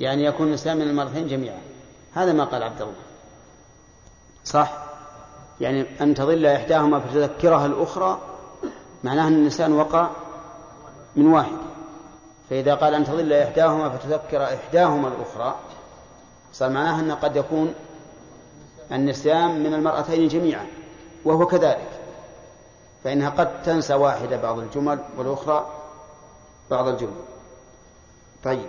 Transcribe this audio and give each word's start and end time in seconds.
يعني 0.00 0.24
يكون 0.24 0.46
الإنسان 0.46 0.76
من 0.76 0.82
المرتين 0.82 1.28
جميعا. 1.28 1.60
هذا 2.14 2.32
ما 2.32 2.44
قال 2.44 2.62
عبد 2.62 2.82
الله. 2.82 2.94
صح؟ 4.44 4.84
يعني 5.60 5.86
أن 6.00 6.14
تضل 6.14 6.46
إحداهما 6.46 7.00
فتذكرها 7.00 7.66
الأخرى 7.66 8.20
معناه 9.04 9.28
أن 9.28 9.32
الإنسان 9.32 9.72
وقع 9.72 10.10
من 11.16 11.26
واحد. 11.26 11.58
فإذا 12.50 12.74
قال 12.74 12.94
أن 12.94 13.04
تضل 13.04 13.32
إحداهما 13.32 13.90
فتذكر 13.90 14.44
إحداهما 14.44 15.08
الأخرى 15.08 15.54
صار 16.52 16.70
معناه 16.70 17.00
أنه 17.00 17.14
قد 17.14 17.36
يكون 17.36 17.74
النسيان 18.92 19.62
من 19.62 19.74
المرأتين 19.74 20.28
جميعا 20.28 20.66
وهو 21.24 21.46
كذلك. 21.46 22.00
فإنها 23.04 23.30
قد 23.30 23.62
تنسى 23.62 23.94
واحدة 23.94 24.36
بعض 24.36 24.58
الجمل 24.58 24.98
والأخرى 25.16 25.83
بعض 26.70 26.88
الجمل. 26.88 27.24
طيب. 28.44 28.68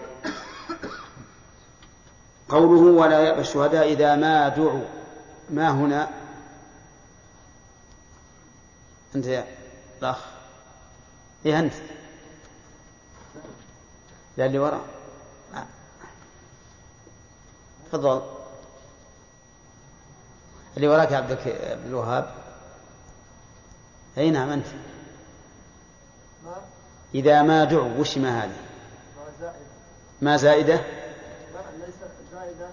قوله 2.50 3.02
ولا 3.02 3.20
يأبى 3.20 3.42
الشهداء 3.42 3.92
إذا 3.92 4.16
ما 4.16 4.48
دعوا. 4.48 4.86
ما 5.50 5.72
هنا؟ 5.72 6.10
أنت 9.16 9.26
يا 9.26 9.48
الأخ. 10.00 10.26
إيه 11.46 11.60
أنت؟ 11.60 11.74
لا 14.38 14.46
اللي 14.46 14.60
وراء. 14.60 14.82
تفضل. 17.92 18.22
اللي 20.78 20.88
وراك 20.88 21.12
يا 21.12 21.18
عبد 21.18 21.40
الوهاب. 21.86 22.36
أي 24.18 24.32
نعم 24.32 24.50
أنت. 24.50 24.68
إذا 27.16 27.42
ما 27.42 27.64
دعوا 27.64 28.00
وش 28.00 28.18
ما 28.18 28.44
هذه؟ 28.44 28.58
ما 30.22 30.38
زائدة؟ 30.38 30.76
لا 30.76 30.82
ليست 31.86 32.00
زائده 32.32 32.68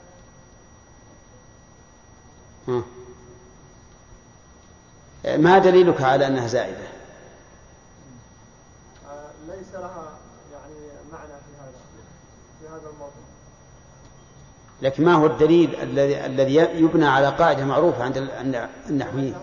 ما 5.39 5.59
دليلك 5.59 6.03
على 6.03 6.27
أنها 6.27 6.47
زائدة؟ 6.47 6.79
ليس 9.49 9.75
لها 9.75 10.19
يعني 10.53 10.75
معنى 11.13 11.27
في 11.29 11.53
هذا 11.61 11.73
في 12.61 12.69
هذا 12.69 12.91
الموضوع. 12.91 13.23
لكن 14.83 15.05
ما 15.05 15.15
هو 15.15 15.27
الدليل 15.27 15.77
الذي 15.77 16.27
الذي 16.27 16.55
يبنى 16.55 17.07
على 17.07 17.29
قاعدة 17.29 17.65
معروفة 17.65 18.05
عند 18.05 18.17
النحويين؟ 18.89 19.35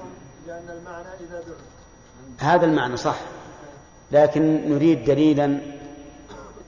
لأن 0.47 0.69
المعنى 0.69 1.07
إذا 1.19 1.41
دعوا. 1.41 1.57
هذا 2.39 2.65
المعنى 2.65 2.97
صح. 2.97 3.15
لكن 4.11 4.69
نريد 4.69 5.03
دليلا 5.03 5.61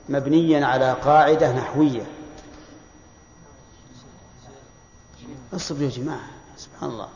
مبنيا 0.09 0.65
على 0.65 0.93
قاعدة 0.93 1.51
نحوية. 1.51 2.05
اصبروا 5.53 5.83
يا 5.83 5.89
جماعة 5.89 6.29
سبحان 6.57 6.89
الله. 6.89 7.09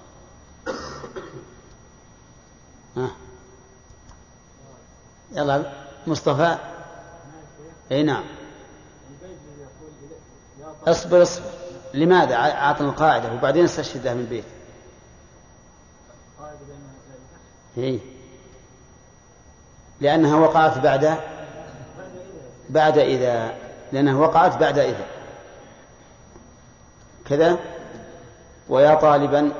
ها؟ 2.98 3.12
يلا 5.32 5.74
مصطفى. 6.08 6.58
إي 7.92 8.04
نعم. 8.04 8.24
اصبر 10.88 11.22
اصبر. 11.22 11.46
لماذا؟ 11.94 12.36
أعطنا 12.36 12.90
القاعدة 12.90 13.34
وبعدين 13.34 13.64
استشهدها 13.64 14.14
من 14.14 14.22
البيت. 14.22 14.46
هي 17.76 18.00
لأنها 20.02 20.36
وقعت 20.36 20.78
بعد 20.78 21.18
بعد 22.70 22.98
إذا 22.98 23.54
لأنها 23.92 24.16
وقعت 24.16 24.58
بعد 24.58 24.80
إذا. 24.80 25.06
كذا؟ 27.30 27.58
ويا 28.70 28.96
طالبا 28.96 29.52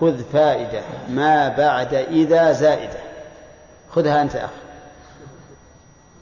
خذ 0.00 0.22
فائدة 0.32 0.82
ما 1.08 1.48
بعد 1.48 1.94
إذا 1.94 2.52
زائدة. 2.52 3.00
خذها 3.90 4.22
أنت 4.22 4.36
أخ. 4.36 4.50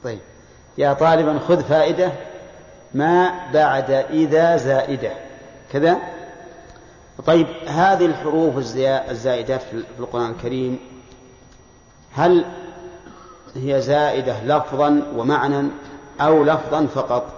طيب. 0.03 0.19
يا 0.77 0.93
طالبا 0.93 1.39
خذ 1.47 1.63
فائدة 1.63 2.11
ما 2.93 3.31
بعد 3.53 3.91
إذا 3.91 4.57
زائدة. 4.57 5.11
كذا؟ 5.73 5.97
طيب 7.25 7.47
هذه 7.67 8.05
الحروف 8.05 8.57
الزائدات 9.09 9.61
في 9.61 9.83
القرآن 9.99 10.31
الكريم 10.31 10.79
هل 12.13 12.45
هي 13.55 13.81
زائدة 13.81 14.43
لفظا 14.43 15.03
ومعنى 15.15 15.69
أو 16.21 16.43
لفظا 16.43 16.85
فقط. 16.85 17.33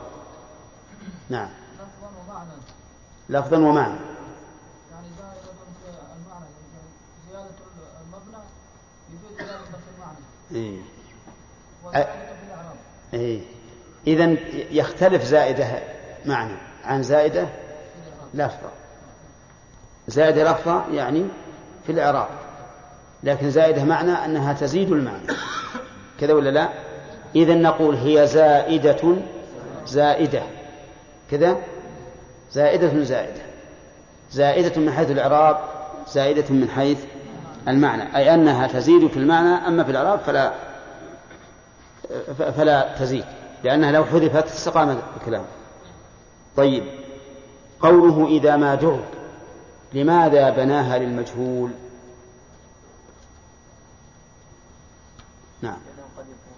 نعم. 1.30 1.50
لفظا 1.80 2.10
ومعنى. 2.28 2.52
لفظا 3.30 3.58
ومعنى 3.58 3.96
يعني 4.92 5.08
زائدة 5.18 5.52
المعنى 6.16 6.46
زيادة 7.32 7.50
المبنى 8.02 8.44
يفيد 9.14 9.48
زيادة 9.48 9.80
المعنى 9.96 10.18
إيه. 10.52 10.82
إيه. 13.14 13.42
إذا 14.08 14.36
يختلف 14.72 15.24
زائدة 15.24 15.80
معنى 16.26 16.56
عن 16.84 17.04
زائدة 17.04 17.48
لفظة. 18.34 18.70
زائدة 20.08 20.52
لفظة 20.52 20.84
يعني 20.92 21.26
في 21.86 21.92
الإعراب 21.92 22.28
لكن 23.24 23.52
زائدة 23.52 23.84
معنى 23.84 24.12
أنها 24.12 24.54
تزيد 24.54 24.92
المعنى. 24.92 25.28
كذا 26.22 26.34
ولا 26.34 26.50
لا؟ 26.50 26.70
إذا 27.36 27.56
نقول 27.56 27.96
هي 27.96 28.28
زائدة 28.28 29.16
زائدة. 29.88 30.44
كذا؟ 31.32 31.58
زائدة 32.52 33.04
زائدة. 33.04 33.42
زائدة 34.32 34.82
من 34.82 34.92
حيث 34.92 35.12
الإعراب 35.12 35.58
زائدة 36.08 36.46
من 36.50 36.70
حيث 36.70 37.00
المعنى. 37.68 38.18
أي 38.18 38.34
أنها 38.34 38.68
تزيد 38.68 39.08
في 39.08 39.18
المعنى 39.18 39.68
أما 39.68 39.84
في 39.84 39.92
الإعراب 39.92 40.20
فلا 40.20 40.54
فلا 42.38 42.96
تزيد 43.00 43.26
لأنها 43.64 43.92
لو 43.92 44.06
حذفت 44.06 44.46
استقام 44.46 44.98
الكلام. 45.22 45.44
طيب. 46.58 46.84
قوله 47.80 48.28
إذا 48.28 48.58
ما 48.58 48.76
دعوا 48.76 49.02
لماذا 49.94 50.50
بناها 50.50 50.98
للمجهول؟ 50.98 51.72
نعم 55.62 55.78
لأنه 55.86 56.08
قد 56.18 56.26
يكون 56.26 56.58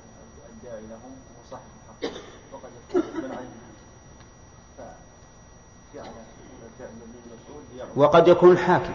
الداعي 0.50 0.82
لهم 0.82 1.12
هو 1.12 1.44
صاحب 1.52 1.64
الحق 2.02 2.14
وقد 2.54 2.70
يكون 2.90 3.02
من 3.22 3.32
عنهم 3.32 3.74
فجعل 4.78 6.12
الداعي 6.74 6.92
للمسؤول 6.92 7.64
وقد 7.96 8.28
يكون 8.28 8.52
الحاكم 8.52 8.94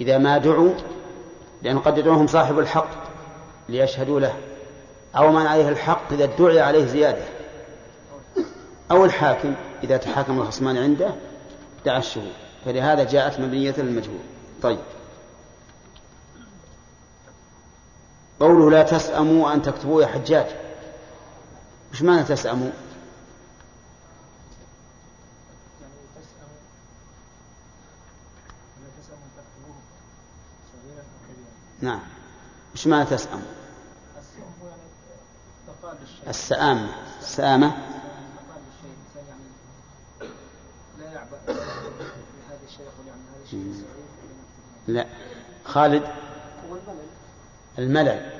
إذا 0.00 0.18
ما 0.18 0.38
دعوا 0.38 0.72
لأنه 1.62 1.80
قد 1.80 1.98
يدعوهم 1.98 2.26
صاحب 2.26 2.58
الحق 2.58 2.88
ليشهدوا 3.68 4.20
له. 4.20 4.34
أو 5.16 5.32
من 5.32 5.46
عليه 5.46 5.68
الحق 5.68 6.12
إذا 6.12 6.24
ادعي 6.24 6.60
عليه 6.60 6.86
زيادة. 6.86 7.24
أو 8.90 9.04
الحاكم 9.04 9.54
إذا 9.84 9.96
تحاكم 9.96 10.40
الخصمان 10.40 10.76
عنده 10.76 11.10
دعا 11.84 11.98
الشهود. 11.98 12.32
فلهذا 12.64 13.04
جاءت 13.04 13.40
مبنية 13.40 13.74
للمجهول. 13.78 14.20
طيب. 14.62 14.78
قوله 18.40 18.70
لا 18.70 18.82
تسأموا 18.82 19.52
أن 19.52 19.62
تكتبوا 19.62 20.02
يا 20.02 20.06
حجاج. 20.06 20.46
وش 21.92 22.02
معنى 22.02 22.22
تسأموا؟ 22.22 22.70
نعم. 31.82 32.00
وش 32.74 32.86
معنى 32.86 33.04
تسأم؟ 33.04 33.42
السآمة 36.28 36.88
السآمة. 37.20 37.72
لا. 44.88 45.06
خالد. 45.64 46.02
الملل. 47.78 48.30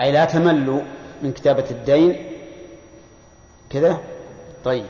أي 0.00 0.12
لا 0.12 0.24
تملوا 0.24 0.82
من 1.22 1.32
كتابة 1.32 1.70
الدين. 1.70 2.32
كذا؟ 3.70 4.00
طيب. 4.64 4.86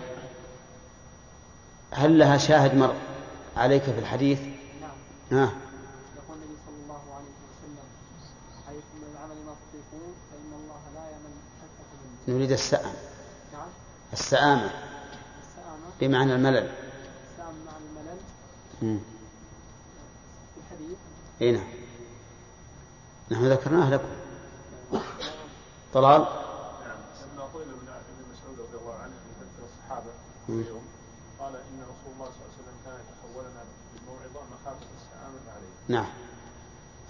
هل 1.91 2.19
لها 2.19 2.37
شاهد 2.37 2.75
مر 2.75 2.95
عليك 3.57 3.83
في 3.83 3.99
الحديث؟ 3.99 4.41
نعم. 4.41 4.91
ها 5.33 5.51
يقول 6.17 6.37
النبي 6.37 6.57
صلى 6.67 6.79
الله 6.85 7.03
عليه 7.17 7.35
وسلم 7.49 7.89
عليكم 8.69 8.97
من 9.01 9.09
العمل 9.13 9.39
ما 9.47 9.55
تطيقون 9.63 10.13
فإن 10.31 10.51
الله 10.61 10.83
لا 10.95 11.05
يمل 11.15 11.35
حتى 11.61 11.83
نريد 12.29 12.53
السأم. 12.53 12.93
نعم 13.53 13.69
السآمة 14.13 14.71
السآمة 15.43 15.91
بمعنى 16.01 16.35
الملل. 16.35 16.57
السآمة 16.57 17.53
معنى 17.67 17.85
الملل. 17.91 19.01
الحديث 20.57 20.99
اي 21.43 21.53
نعم. 21.53 21.67
نحن 23.31 23.53
ذكرناه 23.53 23.91
لكم. 23.91 24.09
طلال؟ 25.95 26.21
نعم. 26.21 26.31
لما 27.35 27.45
قيل 27.55 27.63
ابن 27.63 28.25
مسعود 28.33 28.61
رضي 28.61 28.79
الله 28.83 28.95
عنه 28.95 29.13
في 29.13 29.45
ذكر 29.45 29.63
الصحابة 29.71 30.11
اليوم 30.49 30.85
قال 31.41 31.55
إن 31.55 31.81
رسول 31.83 32.13
الله 32.15 32.27
صلى 32.27 32.37
الله 32.37 32.51
عليه 32.51 32.59
وسلم 32.63 32.77
كان 32.85 32.95
يتحولنا 32.95 33.63
بالموعظة 33.95 34.47
مخافة 34.55 34.87
السآمة 34.97 35.53
عليه. 35.57 35.99
نعم. 36.01 36.11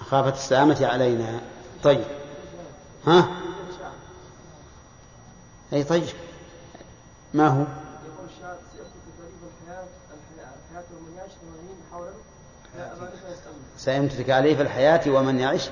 مخافة 0.01 0.35
السآمة 0.35 0.87
علينا. 0.87 1.41
طيب. 1.83 2.05
ها؟ 3.07 3.46
أي 5.77 5.85
طيب 5.85 6.05
ما 7.35 7.49
هو؟ 7.49 7.61
يقول 7.61 8.29
الشاعر 8.37 8.57
سيأتي 8.77 8.89
تكاليف 8.99 9.41
الحياة 9.61 9.85
الحياة 10.61 10.85
ومن 10.99 11.19
يعيش 11.19 11.33
80 11.43 11.77
حولا. 11.93 12.11
لا 12.79 12.93
يسألني 13.33 13.63
سيمت 13.77 14.13
تكاليف 14.13 14.61
الحياة 14.61 15.01
ومن 15.07 15.39
يعش 15.41 15.71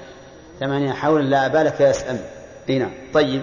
ثمانية 0.61 0.93
حول 0.93 1.31
لا 1.31 1.49
يسأم 1.81 2.21
أي 2.69 2.79
نعم. 2.79 2.93
طيب. 3.15 3.43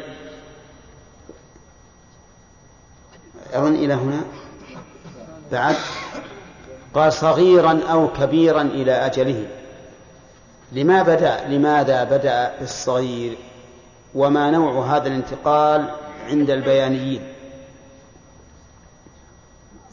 أظن 3.54 3.76
إلى 3.76 3.94
هنا. 3.94 4.22
بعد. 5.52 5.76
قال 6.94 7.14
صغيرا 7.14 7.80
أو 7.92 8.14
كبيرا 8.14 8.62
إلى 8.62 8.92
أجله. 8.92 9.48
لما 10.72 11.04
بدأ؟ 11.04 11.48
لماذا 11.48 12.04
بدأ 12.04 12.60
بالصغير؟ 12.60 13.38
وما 14.16 14.52
نوع 14.52 14.98
هذا 14.98 15.08
الانتقال؟ 15.08 15.90
عند 16.30 16.50
البيانيين. 16.50 17.34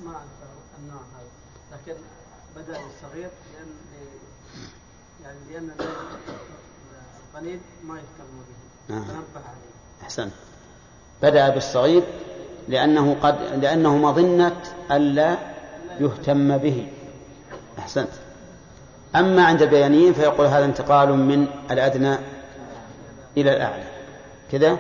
ما 0.05 0.11
أعرف 0.11 0.27
النوع 0.79 1.01
هذا 1.01 1.29
لكن 1.73 2.01
بدأ 2.57 2.79
بالصغير 2.79 3.31
لأن 3.55 3.69
يعني 5.25 5.39
لأن 5.53 5.71
القليل 7.35 7.61
ما 7.85 7.95
يتكلم 7.95 8.45
به. 8.49 8.59
تنبه 8.89 9.47
عليه. 9.47 10.03
أحسنت. 10.03 10.33
بدأ 11.23 11.49
بالصغير 11.49 12.03
لأنه 12.69 13.17
قد 13.23 13.35
لأنه 13.43 13.97
مظنة 13.97 14.63
ألا 14.91 15.39
يهتم 16.01 16.59
به. 16.59 16.93
أحسنت. 17.79 18.13
أما 19.17 19.45
عند 19.45 19.63
البيانيين 19.63 20.13
فيقول 20.13 20.47
هذا 20.47 20.65
انتقال 20.65 21.13
من 21.13 21.47
الأدنى 21.71 22.15
إلى 23.37 23.57
الأعلى. 23.57 23.85
كذا؟ 24.53 24.79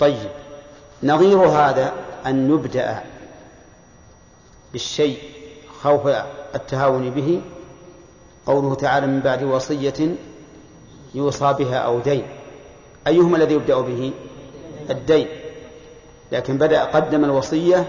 طيب 0.00 0.30
نظير 1.02 1.38
هذا 1.38 1.92
أن 2.26 2.50
يبدأ 2.50 3.02
بالشيء 4.72 5.18
خوف 5.82 6.06
التهاون 6.54 7.10
به. 7.10 7.42
قوله 8.46 8.74
تعالى 8.74 9.06
من 9.06 9.20
بعد 9.20 9.42
وصية 9.42 10.16
يوصى 11.14 11.52
بها 11.58 11.76
أو 11.76 12.00
دين. 12.00 12.26
أيهما 13.06 13.36
الذي 13.36 13.54
يبدأ 13.54 13.80
به؟ 13.80 14.12
الدين. 14.90 15.28
لكن 16.32 16.58
بدأ 16.58 16.84
قدم 16.84 17.24
الوصية 17.24 17.86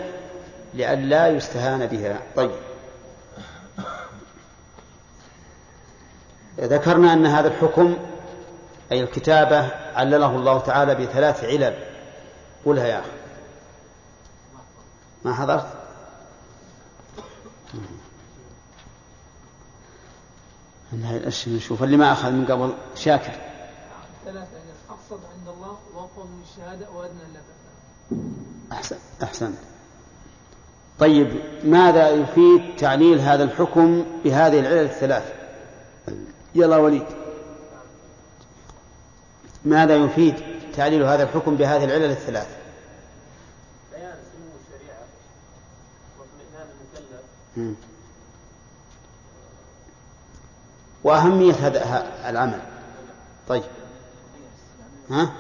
لئلا 0.73 1.27
يستهان 1.27 1.85
بها. 1.85 2.19
طيب. 2.35 2.51
ذكرنا 6.59 7.13
أن 7.13 7.25
هذا 7.25 7.47
الحكم 7.47 7.97
أي 8.91 9.01
الكتابة 9.01 9.69
علله 9.95 10.35
الله 10.35 10.59
تعالى 10.59 10.95
بثلاث 10.95 11.43
علل. 11.43 11.90
قلها 12.65 12.87
يا 12.87 12.99
أخي. 12.99 13.11
ما 15.25 15.33
حضرت؟ 15.33 15.67
نشوف 21.47 21.83
اللي 21.83 21.97
ما 21.97 22.11
أخذ 22.11 22.31
من 22.31 22.45
قبل 22.45 22.73
شاكر. 22.95 23.33
ثلاثة 24.25 24.47
أقصد 24.89 25.19
عند 25.37 25.47
الله 25.47 25.77
وقوة 25.95 26.25
من 26.25 26.43
الشهادة 26.43 26.89
وأدنى 26.89 27.21
اللبن 27.21 28.31
أحسن 28.71 28.97
أحسن. 29.23 29.53
طيب 30.99 31.41
ماذا 31.63 32.09
يفيد 32.09 32.75
تعليل 32.77 33.19
هذا 33.19 33.43
الحكم 33.43 34.05
بهذه 34.23 34.59
العلل 34.59 34.85
الثلاث 34.85 35.33
يلا 36.55 36.77
وليد. 36.77 37.05
ماذا 39.65 39.95
يفيد؟ 39.95 40.60
تعليل 40.75 41.03
هذا 41.03 41.23
الحكم 41.23 41.55
بهذه 41.55 41.83
العلل 41.83 42.11
الثلاث. 42.11 42.47
بيان 43.91 44.13
سمو 44.31 44.51
الشريعة 44.61 45.05
واطمئنان 46.19 46.67
المكلف. 47.55 47.77
وأهمية 51.03 51.53
هذا 51.53 52.07
العمل. 52.29 52.59
طيب. 53.47 53.63
ها؟ 55.09 55.31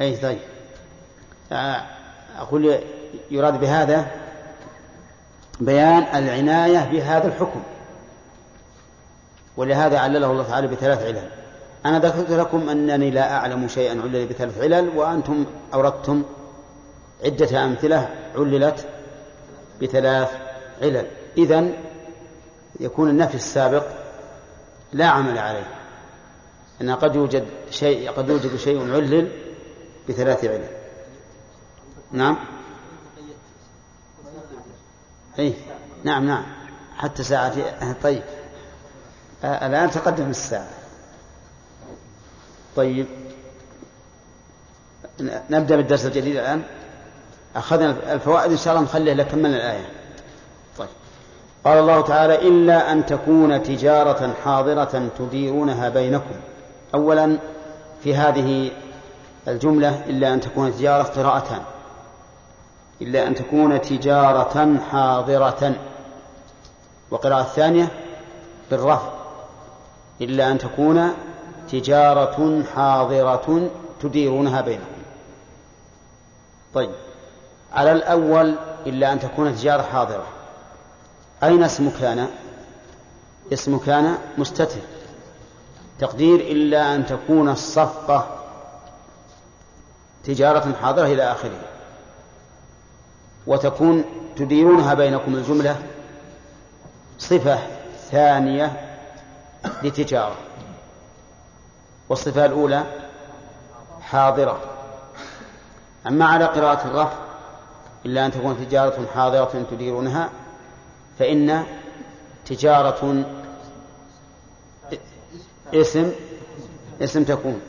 أي 0.00 0.16
طيب. 0.16 0.38
آه، 1.52 1.82
أقول 2.38 2.78
يراد 3.30 3.60
بهذا 3.60 4.10
بيان 5.60 6.02
العناية 6.02 6.90
بهذا 6.90 7.26
الحكم. 7.26 7.62
ولهذا 9.56 9.98
علله 9.98 10.30
الله 10.30 10.48
تعالى 10.48 10.66
بثلاث 10.66 11.02
علل. 11.02 11.43
أنا 11.86 11.98
ذكرت 11.98 12.30
لكم 12.30 12.68
أنني 12.68 13.10
لا 13.10 13.36
أعلم 13.36 13.68
شيئا 13.68 14.00
علل 14.02 14.26
بثلاث 14.26 14.58
علل 14.58 14.88
وأنتم 14.96 15.44
أوردتم 15.74 16.22
عدة 17.24 17.64
أمثلة 17.64 18.08
عللت 18.36 18.88
بثلاث 19.82 20.30
علل. 20.82 21.06
إذن 21.38 21.74
يكون 22.80 23.08
النفي 23.10 23.34
السابق 23.34 23.86
لا 24.92 25.06
عمل 25.06 25.38
عليه 25.38 25.66
أن 26.80 26.90
قد 26.90 27.16
يوجد 27.16 27.46
شيء 27.70 28.10
قد 28.10 28.28
يوجد 28.28 28.56
شيء 28.56 28.94
علل 28.94 29.32
بثلاث 30.08 30.44
علل. 30.44 30.68
نعم؟ 32.12 32.36
أي 35.38 35.54
نعم 36.04 36.26
نعم. 36.26 36.44
حتى 36.96 37.22
ساعة 37.22 37.54
طيب. 38.02 38.22
الآن 39.44 39.90
تقدم 39.90 40.30
الساعة. 40.30 40.83
طيب. 42.76 43.06
نبدأ 45.50 45.76
بالدرس 45.76 46.06
الجديد 46.06 46.36
الآن. 46.36 46.62
أخذنا 47.56 48.12
الفوائد 48.12 48.50
إن 48.50 48.56
شاء 48.56 48.74
الله 48.74 48.84
نخليه 48.84 49.12
لكملنا 49.12 49.56
الآية 49.56 49.86
طيب. 50.78 50.88
قال 51.64 51.78
الله 51.78 52.00
تعالى 52.00 52.48
إلا 52.48 52.92
أن 52.92 53.06
تكون 53.06 53.62
تجارة 53.62 54.34
حاضرة 54.44 55.10
تديرونها 55.18 55.88
بينكم. 55.88 56.34
أولا 56.94 57.38
في 58.02 58.14
هذه 58.14 58.70
الجملة 59.48 60.04
إلا 60.06 60.34
أن 60.34 60.40
تكون 60.40 60.72
تجارة 60.72 61.02
قراءتان. 61.02 61.62
إلا 63.02 63.26
أن 63.26 63.34
تكون 63.34 63.80
تجارة 63.80 64.78
حاضرة. 64.90 65.74
وقراءة 67.10 67.40
الثانية 67.40 67.88
بالرفع. 68.70 69.08
إلا 70.20 70.50
أن 70.50 70.58
تكون 70.58 71.14
تجارة 71.80 72.62
حاضرة 72.74 73.70
تديرونها 74.00 74.60
بينكم. 74.60 75.02
طيب. 76.74 76.90
على 77.72 77.92
الأول 77.92 78.54
إلا 78.86 79.12
أن 79.12 79.20
تكون 79.20 79.56
تجارة 79.56 79.82
حاضرة. 79.82 80.26
أين 81.42 81.62
اسم 81.62 81.90
كان 82.00 82.28
اسم 83.52 83.78
كان 83.78 84.18
مستتر. 84.38 84.80
تقدير 85.98 86.40
إلا 86.40 86.94
أن 86.94 87.06
تكون 87.06 87.48
الصفقة 87.48 88.26
تجارة 90.24 90.72
حاضرة 90.82 91.06
إلى 91.06 91.22
آخره. 91.32 91.60
وتكون 93.46 94.04
تديرونها 94.36 94.94
بينكم 94.94 95.34
الجملة 95.34 95.76
صفة 97.18 97.58
ثانية 98.10 98.96
لتجارة. 99.82 100.43
والصفة 102.08 102.46
الأولى 102.46 102.84
حاضرة. 104.00 104.60
أما 106.06 106.24
على 106.24 106.44
قراءة 106.44 106.86
الرفع 106.86 107.16
إلا 108.06 108.26
أن 108.26 108.32
تكون 108.32 108.66
تجارة 108.66 109.06
حاضرة 109.14 109.64
تديرونها 109.70 110.30
فإن 111.18 111.64
تجارة 112.46 113.24
اسم 115.74 116.12
اسم 117.00 117.24
تكون. 117.24 117.60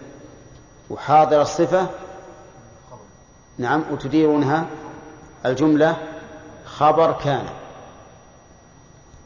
وحاضر 0.89 1.41
الصفة 1.41 1.87
نعم 3.57 3.83
وتديرونها 3.91 4.65
الجملة 5.45 5.97
خبر 6.65 7.11
كان. 7.11 7.45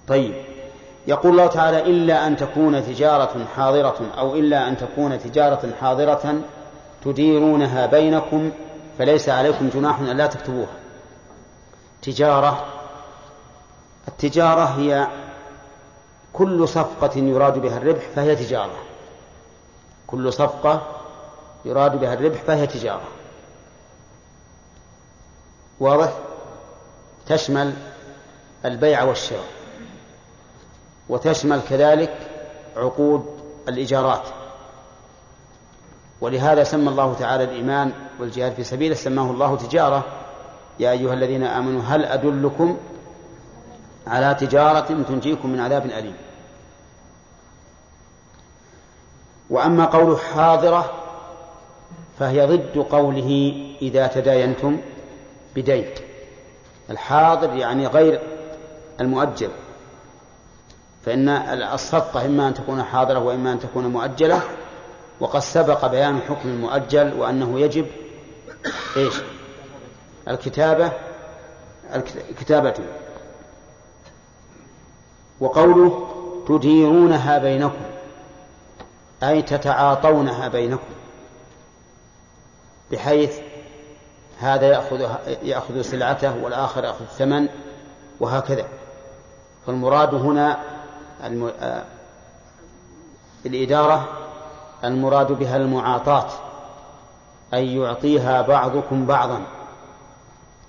طيب. 0.07 0.48
يقول 1.07 1.31
الله 1.31 1.47
تعالى 1.47 1.81
إلا 1.81 2.27
أن 2.27 2.37
تكون 2.37 2.85
تجارة 2.85 3.45
حاضرة 3.55 4.01
أو 4.17 4.35
إلا 4.35 4.67
أن 4.67 4.77
تكون 4.77 5.19
تجارة 5.19 5.73
حاضرة 5.81 6.41
تديرونها 7.03 7.85
بينكم 7.85 8.51
فليس 8.97 9.29
عليكم 9.29 9.69
جناح 9.69 9.99
أن 9.99 10.17
لا 10.17 10.27
تكتبوها. 10.27 10.73
تجارة 12.01 12.65
التجارة 14.07 14.63
هي 14.63 15.07
كل 16.33 16.67
صفقة 16.67 17.17
يراد 17.17 17.57
بها 17.57 17.77
الربح 17.77 18.03
فهي 18.15 18.35
تجارة. 18.35 18.77
كل 20.07 20.33
صفقة 20.33 20.81
يراد 21.65 21.99
بها 21.99 22.13
الربح 22.13 22.41
فهي 22.41 22.67
تجارة. 22.67 23.07
واضح؟ 25.79 26.13
تشمل 27.27 27.73
البيع 28.65 29.03
والشراء. 29.03 29.58
وتشمل 31.09 31.61
كذلك 31.69 32.13
عقود 32.77 33.25
الإيجارات. 33.67 34.23
ولهذا 36.21 36.63
سمى 36.63 36.89
الله 36.89 37.13
تعالى 37.13 37.43
الإيمان 37.43 37.91
والجهاد 38.19 38.53
في 38.53 38.63
سبيله 38.63 38.95
سماه 38.95 39.31
الله 39.31 39.57
تجارة. 39.57 40.03
يا 40.79 40.91
أيها 40.91 41.13
الذين 41.13 41.43
آمنوا 41.43 41.81
هل 41.81 42.05
أدلكم 42.05 42.77
على 44.07 44.35
تجارة 44.35 45.03
تنجيكم 45.03 45.49
من 45.49 45.59
عذاب 45.59 45.85
أليم؟ 45.85 46.15
وأما 49.49 49.85
قوله 49.85 50.17
حاضرة 50.17 50.91
فهي 52.19 52.45
ضد 52.45 52.85
قوله 52.89 53.53
إذا 53.81 54.07
تداينتم 54.07 54.77
بدين. 55.55 55.85
الحاضر 56.89 57.53
يعني 57.53 57.87
غير 57.87 58.21
المؤجل. 59.01 59.49
فإن 61.05 61.29
الصفقة 61.73 62.25
إما 62.25 62.47
أن 62.47 62.53
تكون 62.53 62.83
حاضرة 62.83 63.19
وإما 63.19 63.51
أن 63.51 63.59
تكون 63.59 63.85
مؤجلة 63.85 64.41
وقد 65.19 65.39
سبق 65.39 65.85
بيان 65.85 66.19
حكم 66.21 66.49
المؤجل 66.49 67.13
وأنه 67.13 67.59
يجب 67.59 67.85
إيش؟ 68.97 69.13
الكتابة 70.27 70.91
الكتابة. 72.29 72.73
وقوله 75.39 76.07
تديرونها 76.47 77.37
بينكم 77.37 77.83
أي 79.23 79.41
تتعاطونها 79.41 80.47
بينكم 80.47 80.93
بحيث 82.91 83.39
هذا 84.39 84.67
يأخذ 84.67 85.09
يأخذ 85.43 85.81
سلعته 85.81 86.43
والآخر 86.43 86.83
يأخذ 86.83 87.01
الثمن 87.01 87.47
وهكذا. 88.19 88.65
فالمراد 89.67 90.13
هنا 90.13 90.59
الم... 91.23 91.51
الإدارة 93.45 94.07
المراد 94.83 95.31
بها 95.31 95.57
المعاطاة 95.57 96.29
أي 97.53 97.75
يعطيها 97.75 98.41
بعضكم 98.41 99.05
بعضا. 99.05 99.41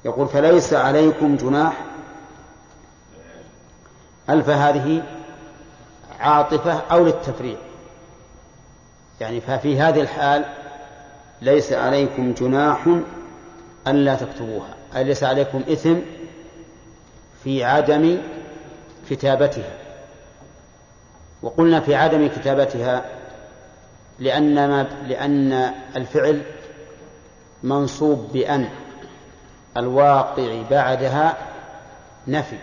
يقول 0.04 0.28
فليس 0.28 0.75
عليكم 0.75 1.37
جناح 1.37 1.85
ألف 4.30 4.49
هذه 4.49 5.02
عاطفة 6.21 6.80
أو 6.90 7.04
للتفريع. 7.04 7.57
يعني 9.21 9.40
ففي 9.40 9.80
هذه 9.80 10.00
الحال 10.00 10.45
ليس 11.42 11.73
عليكم 11.73 12.33
جناح 12.33 12.88
ألا 13.87 14.14
تكتبوها 14.14 14.75
أي 14.97 15.04
ليس 15.04 15.25
عليكم 15.25 15.59
إثم 15.59 15.97
في 17.45 17.64
عدم 17.64 18.19
كتابتها. 19.11 19.79
وقلنا 21.42 21.80
في 21.80 21.94
عدم 21.94 22.28
كتابتها 22.28 23.04
لأن 24.18 24.68
ما 24.68 24.82
لأن 24.82 25.52
الفعل 25.97 26.42
منصوب 27.62 28.32
بأن 28.32 28.68
الواقع 29.76 30.62
بعدها 30.70 31.37
نفي. 32.28 32.59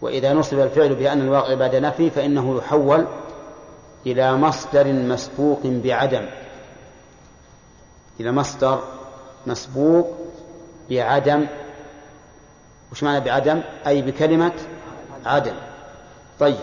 وإذا 0.00 0.32
نصب 0.32 0.60
الفعل 0.60 0.94
بأن 0.94 1.20
الواقع 1.20 1.54
بعد 1.54 1.76
نفي 1.76 2.10
فإنه 2.10 2.58
يحول 2.58 3.06
إلى 4.06 4.36
مصدر 4.36 4.92
مسبوق 4.92 5.60
بعدم. 5.64 6.26
إلى 8.20 8.32
مصدر 8.32 8.82
مسبوق 9.46 10.08
بعدم. 10.90 11.46
وش 12.92 13.02
معنى 13.02 13.20
بعدم؟ 13.24 13.60
أي 13.86 14.02
بكلمة 14.02 14.52
عدم. 15.26 15.54
طيب. 16.40 16.56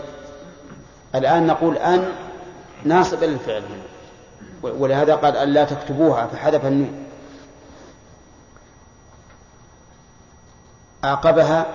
الآن 1.14 1.46
نقول 1.46 1.78
أن 1.78 2.12
ناصب 2.84 3.24
للفعل 3.24 3.62
هنا. 3.62 3.86
ولهذا 4.62 5.14
قال 5.14 5.36
أن 5.36 5.48
لا 5.48 5.64
تكتبوها 5.64 6.26
فحذف 6.26 6.66
النون. 6.66 7.04
أعقبها 11.04 11.66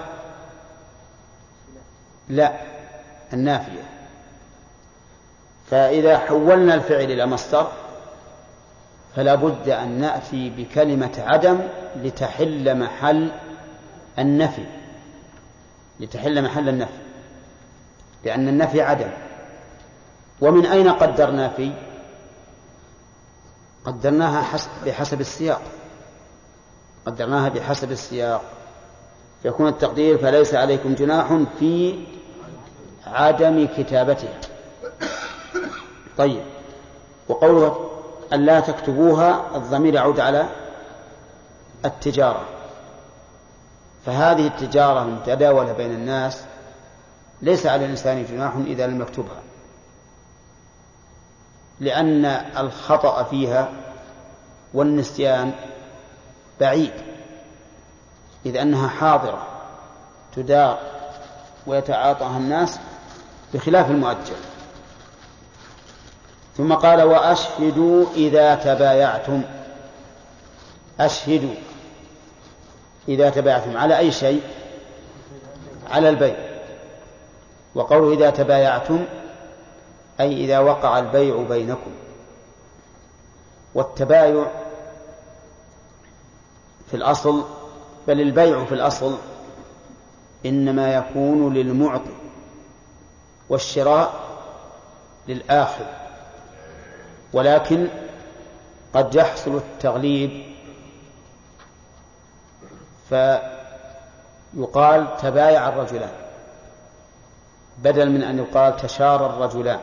لا 2.29 2.53
النافية. 3.33 3.83
فإذا 5.71 6.17
حولنا 6.17 6.73
الفعل 6.73 7.03
إلى 7.03 7.25
مصدر 7.25 7.71
فلا 9.15 9.35
بد 9.35 9.69
أن 9.69 9.89
نأتي 9.89 10.49
بكلمة 10.49 11.11
عدم 11.17 11.59
لتحل 11.95 12.77
محل 12.79 13.31
النفي. 14.19 14.65
لتحل 15.99 16.43
محل 16.43 16.69
النفي. 16.69 17.00
لأن 18.23 18.47
النفي 18.47 18.81
عدم. 18.81 19.09
ومن 20.41 20.65
أين 20.65 20.89
قدرنا 20.89 21.49
في 21.49 21.71
قدرناها 23.85 24.41
حسب 24.41 24.69
بحسب 24.85 25.21
السياق. 25.21 25.61
قدرناها 27.05 27.49
بحسب 27.49 27.91
السياق. 27.91 28.41
يكون 29.45 29.67
التقدير 29.67 30.17
فليس 30.17 30.55
عليكم 30.55 30.93
جناح 30.93 31.37
في 31.59 32.03
عدم 33.07 33.67
كتابتها. 33.77 34.39
طيب. 36.17 36.43
وقوله 37.27 37.89
أن 38.33 38.45
لا 38.45 38.59
تكتبوها 38.59 39.45
الضمير 39.55 39.93
يعود 39.93 40.19
على 40.19 40.45
التجارة. 41.85 42.45
فهذه 44.05 44.47
التجارة 44.47 45.01
المتداولة 45.01 45.73
بين 45.73 45.91
الناس. 45.91 46.43
ليس 47.41 47.65
على 47.65 47.85
الإنسان 47.85 48.25
جناح 48.25 48.53
إذا 48.55 48.87
لم 48.87 49.01
يكتبها. 49.01 49.41
لأن 51.79 52.25
الخطأ 52.57 53.23
فيها 53.23 53.69
والنسيان 54.73 55.51
بعيد. 56.59 56.93
إذ 58.45 58.57
أنها 58.57 58.87
حاضرة 58.87 59.47
تدار 60.35 60.79
ويتعاطاها 61.67 62.37
الناس 62.37 62.79
بخلاف 63.53 63.91
المؤجل. 63.91 64.35
ثم 66.57 66.73
قال 66.73 67.01
وأشهدوا 67.01 68.05
إذا 68.15 68.55
تبايعتم. 68.55 69.43
أشهدوا 70.99 71.55
إذا 73.07 73.29
تبايعتم. 73.29 73.77
على 73.77 73.97
أي 73.97 74.11
شيء؟ 74.11 74.41
على 75.91 76.09
البيع. 76.09 76.50
وقوله 77.75 78.13
إذا 78.13 78.29
تبايعتم 78.29 79.05
أي 80.19 80.45
إذا 80.45 80.59
وقع 80.59 80.99
البيع 80.99 81.43
بينكم. 81.49 81.91
والتبايع 83.75 84.45
في 86.87 86.93
الأصل 86.97 87.43
بل 88.07 88.21
البيع 88.21 88.65
في 88.65 88.75
الأصل 88.75 89.17
إنما 90.45 90.95
يكون 90.95 91.53
للمعطي 91.53 92.15
والشراء 93.49 94.13
للآخذ 95.27 95.85
ولكن 97.33 97.87
قد 98.93 99.15
يحصل 99.15 99.55
التغليب 99.55 100.43
فيقال 103.09 103.47
تبايع 105.21 105.69
الرجلان. 105.69 106.20
بدل 107.81 108.09
من 108.09 108.23
أن 108.23 108.37
يقال 108.37 108.77
تشارى 108.77 109.25
الرجلان. 109.25 109.79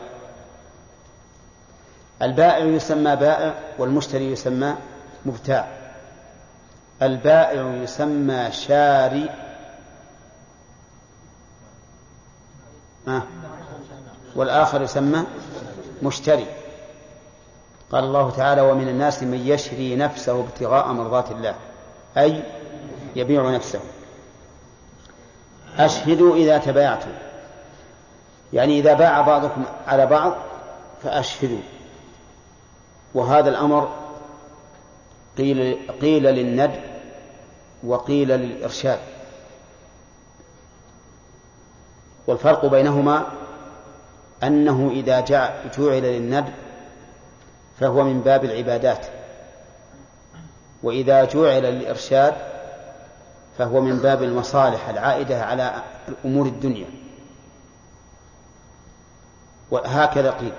البائع 2.23 2.65
يسمى 2.65 3.17
بائع 3.17 3.55
والمشتري 3.79 4.33
يسمى 4.33 4.75
مبتاع. 5.27 5.69
البائع 7.03 7.83
يسمى 7.83 8.53
شاري. 8.53 9.31
والآخر 14.37 14.83
يسمى 14.83 15.25
مشتري. 16.03 16.47
قال 17.93 18.05
الله 18.05 18.31
تعالى 18.31 18.61
ومن 18.61 18.89
الناس 18.89 19.23
من 19.23 19.47
يشري 19.47 19.97
نفسه 19.97 20.41
ابتغاء 20.41 20.93
مرضات 20.93 21.31
الله. 21.31 21.55
أي 22.17 22.43
يبيع 23.17 23.51
نفسه. 23.51 23.81
أشهدوا 25.79 26.37
إذا 26.37 26.59
تبايعتم. 26.59 27.11
يعني 28.53 28.79
إذا 28.79 28.95
باع 28.95 29.21
بعضكم 29.21 29.65
على 29.87 30.07
بعض 30.07 30.37
فأشهدوا. 31.03 31.61
وهذا 33.15 33.49
الأمر 33.49 33.89
قيل, 35.39 35.79
قيل 36.01 36.23
للند 36.23 36.81
وقيل 37.87 38.29
للإرشاد. 38.29 38.99
والفرق 42.27 42.67
بينهما 42.67 43.27
أنه 44.43 44.91
إذا 44.93 45.21
جعل 45.21 46.03
للند 46.03 46.45
فهو 47.81 48.05
من 48.05 48.21
باب 48.21 48.45
العبادات 48.45 49.07
وإذا 50.83 51.25
جعل 51.25 51.63
للإرشاد 51.63 52.35
فهو 53.59 53.81
من 53.81 53.99
باب 53.99 54.23
المصالح 54.23 54.89
العائدة 54.89 55.45
على 55.45 55.83
أمور 56.25 56.47
الدنيا. 56.47 56.87
وهكذا 59.71 60.31
قيل. 60.31 60.53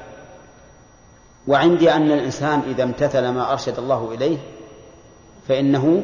وعندي 1.47 1.91
أن 1.91 2.11
الإنسان 2.11 2.61
إذا 2.67 2.83
امتثل 2.83 3.29
ما 3.29 3.51
أرشد 3.51 3.79
الله 3.79 4.11
إليه 4.13 4.37
فإنه 5.47 6.03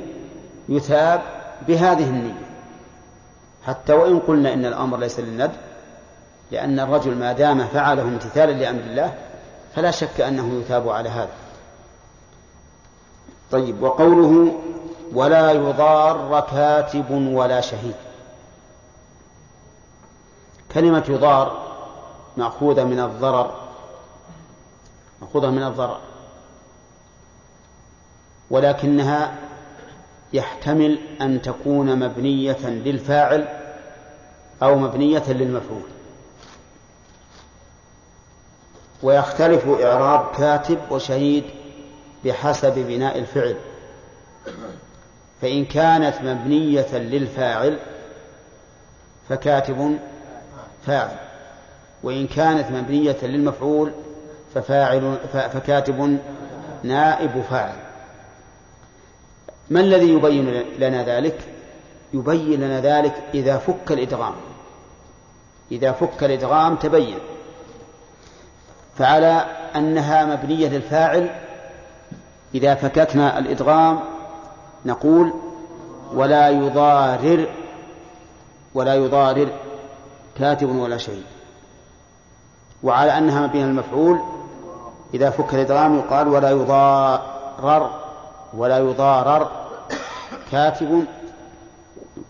يثاب 0.70 1.22
بهذه 1.68 2.10
النية. 2.10 2.46
حتى 3.66 3.94
وإن 3.94 4.20
قلنا 4.20 4.54
إن 4.54 4.66
الأمر 4.66 4.98
ليس 4.98 5.20
للند 5.20 5.52
لأن 6.52 6.80
الرجل 6.80 7.16
ما 7.16 7.34
دام 7.34 7.68
فعله 7.68 8.02
امتثالا 8.02 8.52
لأمر 8.52 8.80
الله 8.80 9.14
فلا 9.76 9.92
شك 9.92 10.22
أنه 10.22 10.60
يثاب 10.60 10.90
على 10.90 11.10
هذا. 11.10 11.34
طيب 13.52 13.84
وقوله 13.84 14.56
ولا 15.14 15.52
يضار 15.52 16.46
كاتب 16.52 17.12
ولا 17.12 17.62
شهيد. 17.62 17.96
كلمة 20.74 21.04
يضار 21.10 21.65
مأخوذة 22.38 22.84
من 22.84 23.00
الضرر. 23.00 23.68
مأخوذة 25.22 25.50
من 25.50 25.64
الضرر. 25.64 26.00
ولكنها 28.50 29.36
يحتمل 30.34 31.00
أن 31.22 31.42
تكون 31.42 32.00
مبنية 32.00 32.68
للفاعل 32.70 33.48
أو 34.64 34.76
مبنية 34.76 35.24
للمفعول. 35.28 35.90
ويختلف 39.04 39.68
إعراب 39.68 40.36
كاتب 40.38 40.78
وشهيد 40.92 41.44
بحسب 42.26 42.74
بناء 42.74 43.20
الفعل. 43.20 43.56
فإن 45.42 45.66
كانت 45.66 46.22
مبنية 46.22 46.98
للفاعل 46.98 47.80
فكاتب 49.30 50.00
فاعل. 50.86 51.25
وإن 52.04 52.28
كانت 52.28 52.72
مبنية 52.72 53.18
للمفعول 53.24 53.92
ففاعل 54.56 55.18
فكاتب 55.32 56.20
نائب 56.84 57.44
فاعل. 57.50 57.76
ما 59.70 59.80
الذي 59.80 60.10
يبين 60.10 60.64
لنا 60.80 61.04
ذلك؟ 61.04 61.40
يبين 62.14 62.62
لنا 62.62 62.82
ذلك 62.82 63.24
إذا 63.34 63.58
فك 63.58 63.92
الإدغام. 63.92 64.34
إذا 65.72 65.92
فك 65.92 66.24
الإدغام 66.24 66.76
تبين. 66.76 67.20
فعلى 68.98 69.46
أنها 69.76 70.26
مبنية 70.26 70.70
للفاعل 70.70 71.30
إذا 72.56 72.76
فككنا 72.76 73.40
الإدغام 73.40 74.00
نقول 74.86 75.34
ولا 76.14 76.50
يضارر 76.50 77.48
ولا 78.74 78.96
يضارر 78.96 79.50
كاتب 80.40 80.70
ولا 80.70 80.98
شيء. 80.98 81.24
وعلى 82.86 83.18
أنها 83.18 83.48
مبنية 83.48 83.66
للمفعول 83.66 84.20
إذا 85.14 85.30
فك 85.30 85.54
الإدغام 85.54 85.98
يقال 85.98 86.28
ولا 86.28 86.50
يضارر 86.50 88.00
ولا 88.54 88.78
يضارر 88.78 89.52
كاتب 90.52 91.06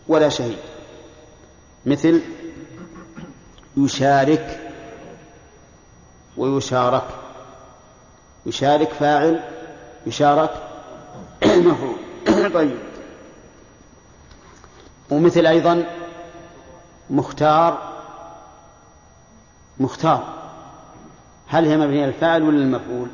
ولا 0.08 0.30
شهيد. 0.30 0.58
مثل 1.86 2.22
يشارك 3.78 4.60
ويشارك 6.38 7.08
يشارك 8.46 8.90
فاعل 8.90 9.44
يشارك 10.06 10.52
مفعول. 11.46 11.98
طيب. 12.60 12.78
ومثل 15.10 15.46
أيضا 15.46 15.84
مختار 17.10 17.77
مختار. 19.79 20.35
هل 21.48 21.68
هي 21.68 21.77
مبنية 21.77 22.05
للفاعل 22.05 22.44
ولا 22.44 22.58
للمفعول؟ 22.58 23.08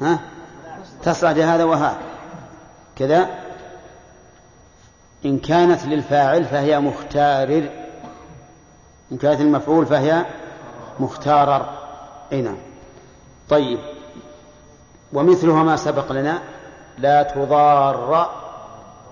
ها؟ 0.00 0.20
تصلح 1.02 1.30
لهذا 1.30 1.64
وهذا 1.64 1.98
كذا. 2.96 3.28
إن 5.24 5.38
كانت 5.38 5.86
للفاعل 5.86 6.44
فهي 6.44 6.80
مختارر 6.80 7.70
إن 9.12 9.16
كانت 9.16 9.40
المفعول 9.40 9.86
فهي 9.86 10.26
مختارر 11.00 11.78
أي 12.32 12.42
نعم. 12.42 12.56
طيب. 13.48 13.78
ومثلها 15.12 15.62
ما 15.62 15.76
سبق 15.76 16.12
لنا. 16.12 16.38
لا 16.98 17.22
تضار 17.22 18.30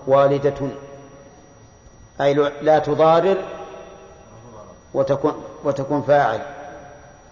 والدة. 0.07 0.69
أي 2.21 2.33
لا 2.61 2.79
تضارر 2.79 3.37
وتكون 4.93 5.43
وتكون 5.63 6.01
فاعل. 6.01 6.56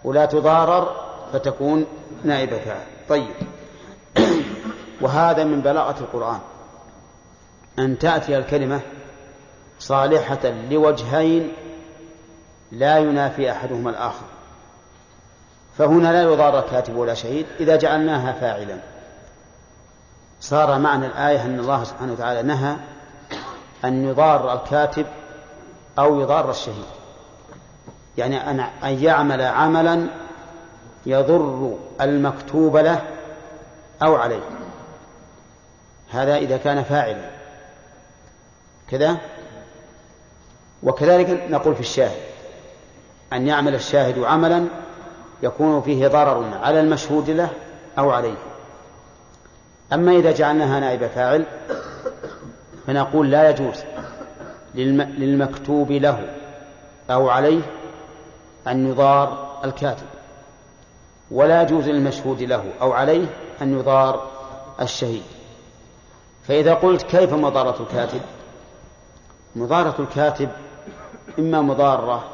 ولا 0.05 0.25
تضارر 0.25 0.95
فتكون 1.33 1.85
نائبة. 2.23 2.57
فاعل 2.57 2.81
طيب. 3.09 3.33
وهذا 5.01 5.43
من 5.43 5.61
بلاغة 5.61 5.99
القرآن. 5.99 6.39
أن 7.79 7.99
تأتي 7.99 8.37
الكلمة 8.37 8.81
صالحة 9.79 10.53
لوجهين 10.69 11.51
لا 12.71 12.97
ينافي 12.97 13.51
أحدهما 13.51 13.89
الآخر. 13.89 14.25
فهنا 15.77 16.11
لا 16.11 16.21
يضار 16.21 16.61
كاتب 16.61 16.95
ولا 16.95 17.13
شهيد 17.13 17.45
إذا 17.59 17.75
جعلناها 17.75 18.31
فاعلا. 18.31 18.77
صار 20.41 20.79
معنى 20.79 21.05
الآية 21.05 21.45
أن 21.45 21.59
الله 21.59 21.83
سبحانه 21.83 22.13
وتعالى 22.13 22.43
نهى 22.43 22.75
أن 23.85 24.09
يضار 24.09 24.53
الكاتب 24.53 25.05
أو 25.99 26.19
يضار 26.19 26.49
الشهيد. 26.49 26.85
يعني 28.17 28.49
أن 28.49 28.60
أن 28.60 29.04
يعمل 29.04 29.41
عملا 29.41 30.08
يضر 31.06 31.78
المكتوب 32.01 32.78
له 32.78 33.01
أو 34.04 34.15
عليه. 34.15 34.41
هذا 36.10 36.38
إذا 36.38 36.58
كان 36.58 36.84
فاعلا. 36.84 37.30
كذا؟ 38.91 39.17
وكذلك 40.84 41.47
نقول 41.49 41.75
في 41.75 41.82
الشاهد 41.82 42.17
أن 43.34 43.47
يعمل 43.47 43.75
الشاهد 43.75 44.19
عملا 44.19 44.65
يكون 45.43 45.82
فيه 45.82 46.08
ضرر 46.08 46.60
على 46.62 46.80
المشهود 46.80 47.30
له 47.30 47.49
أو 47.97 48.12
عليه. 48.12 48.38
أما 49.93 50.12
إذا 50.12 50.32
جعلناها 50.32 50.80
نائب 50.80 51.08
فاعل 51.08 51.45
فنقول 52.88 53.32
لا 53.32 53.49
يجوز 53.49 53.84
للمكتوب 54.75 55.91
له 55.91 56.30
أو 57.10 57.30
عليه 57.30 57.62
أن 58.67 58.88
يضار 58.88 59.60
الكاتب. 59.63 60.06
ولا 61.32 61.62
يجوز 61.62 61.89
للمشهود 61.89 62.41
له 62.41 62.73
أو 62.82 62.93
عليه 62.93 63.28
أن 63.62 63.80
يضار 63.80 64.28
الشهيد. 64.82 65.23
فإذا 66.43 66.73
قلت 66.73 67.01
كيف 67.01 67.34
مضارة 67.34 67.82
الكاتب؟ 67.82 68.21
مضارة 69.56 69.95
الكاتب 70.01 70.49
إما 71.39 71.62
مضارة 71.62 72.30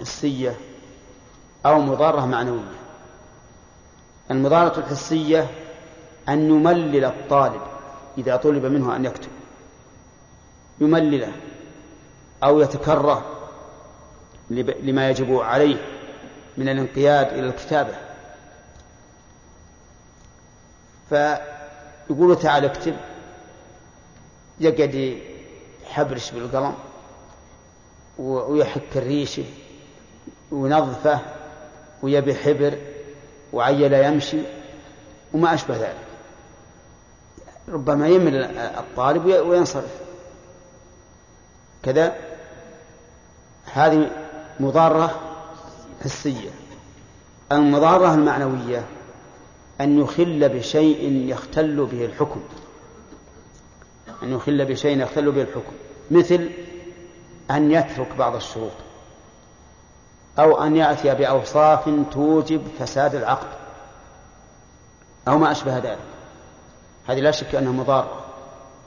حسية 0.00 0.56
أو 1.66 1.80
مضارة 1.80 2.26
معنوية. 2.26 2.80
المضارة 4.30 4.78
الحسية 4.78 5.50
أن 6.28 6.50
يملل 6.50 7.04
الطالب 7.04 7.60
إذا 8.18 8.36
طلب 8.36 8.66
منه 8.66 8.96
أن 8.96 9.04
يكتب. 9.04 9.30
يملله 10.80 11.32
أو 12.44 12.60
يتكره 12.60 13.24
لما 14.50 15.10
يجب 15.10 15.36
عليه 15.36 15.76
من 16.56 16.68
الانقياد 16.68 17.26
إلى 17.26 17.46
الكتابة. 17.46 17.94
فيقول 21.08 22.38
تعال 22.38 22.64
اكتب. 22.64 22.96
يقعد 24.60 25.18
يحبرش 25.86 26.30
بالقلم 26.30 26.74
ويحك 28.18 28.96
الريشة 28.96 29.44
وينظفه 30.50 31.20
ويبي 32.02 32.34
حبر 32.34 32.78
وعيل 33.52 33.92
يمشي 33.92 34.38
وما 35.32 35.54
أشبه 35.54 35.76
ذلك. 35.76 35.96
ربما 37.68 38.08
يمل 38.08 38.44
الطالب 38.56 39.24
وينصرف. 39.24 40.00
كذا 41.82 42.16
هذه 43.72 44.10
مضارة 44.60 45.20
حسية. 46.04 46.50
المضارة 47.52 48.14
المعنوية 48.14 48.84
أن 49.80 49.98
يخل 49.98 50.48
بشيء 50.48 51.12
يختل 51.28 51.86
به 51.86 52.04
الحكم. 52.04 52.40
أن 54.22 54.32
يخل 54.32 54.64
بشيء 54.64 55.02
يختل 55.02 55.32
به 55.32 55.42
الحكم. 55.42 55.72
مثل 56.10 56.50
أن 57.50 57.70
يترك 57.70 58.14
بعض 58.18 58.34
الشروط. 58.34 58.72
أو 60.38 60.62
أن 60.62 60.76
يأتي 60.76 61.14
بأوصاف 61.14 61.90
توجب 62.12 62.62
فساد 62.78 63.14
العقد. 63.14 63.48
أو 65.28 65.38
ما 65.38 65.50
أشبه 65.50 65.78
ذلك. 65.78 65.98
هذه 67.08 67.20
لا 67.20 67.30
شك 67.30 67.54
أنها 67.54 67.72
مضارة. 67.72 68.24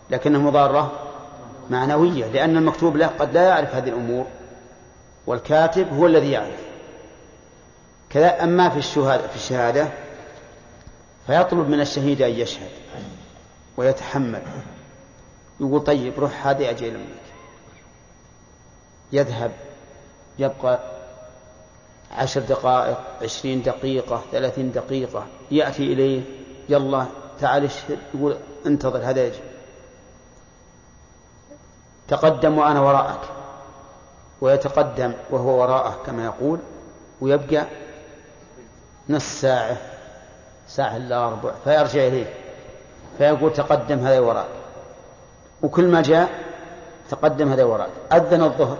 لكنها 0.09 0.41
مضارة 0.41 0.91
معنوية. 1.69 2.25
لأن 2.25 2.57
المكتوب 2.57 2.97
له 2.97 3.07
قد 3.07 3.33
لا 3.33 3.47
يعرف 3.47 3.75
هذه 3.75 3.89
الأمور. 3.89 4.25
والكاتب 5.27 5.93
هو 5.93 6.05
الذي 6.07 6.31
يعرف. 6.31 6.63
كذا 8.09 8.43
أما 8.43 8.69
في 8.69 8.77
الشهادة 8.77 9.27
في 9.27 9.35
الشهادة 9.35 9.89
فيطلب 11.27 11.69
من 11.69 11.81
الشهيد 11.81 12.21
أن 12.21 12.31
يشهد 12.31 12.69
ويتحمل. 13.77 14.41
يقول 15.59 15.83
طيب 15.83 16.19
روح 16.19 16.47
هذه 16.47 16.69
أجل 16.69 16.93
منك 16.93 17.23
يذهب 19.11 19.51
يبقى 20.39 20.79
عشر 22.11 22.41
دقائق 22.41 22.97
عشرين 23.21 23.61
دقيقة 23.61 24.21
ثلاثين 24.31 24.71
دقيقة 24.71 25.25
يأتي 25.51 25.93
إليه 25.93 26.21
يلا 26.69 27.05
تعال 27.39 27.63
اشهد. 27.63 27.97
يقول 28.13 28.37
انتظر 28.65 28.99
هذا 29.03 29.27
يجي 29.27 29.39
تقدم 32.07 32.57
وأنا 32.57 32.81
وراءك. 32.81 33.19
ويتقدم 34.43 35.13
وهو 35.29 35.61
وراءه 35.61 35.97
كما 36.05 36.25
يقول 36.25 36.59
ويبقى 37.21 37.65
نص 39.09 39.41
ساعة 39.41 39.77
ساعة 40.67 40.97
إلا 40.97 41.29
ربع 41.29 41.51
فيرجع 41.63 42.07
إليه 42.07 42.33
فيقول 43.17 43.53
تقدم 43.53 43.99
هذا 43.99 44.19
وراءك 44.19 44.49
وكل 45.61 45.87
ما 45.87 46.01
جاء 46.01 46.29
تقدم 47.09 47.51
هذا 47.51 47.63
وراءك 47.63 47.91
أذن 48.13 48.43
الظهر. 48.43 48.77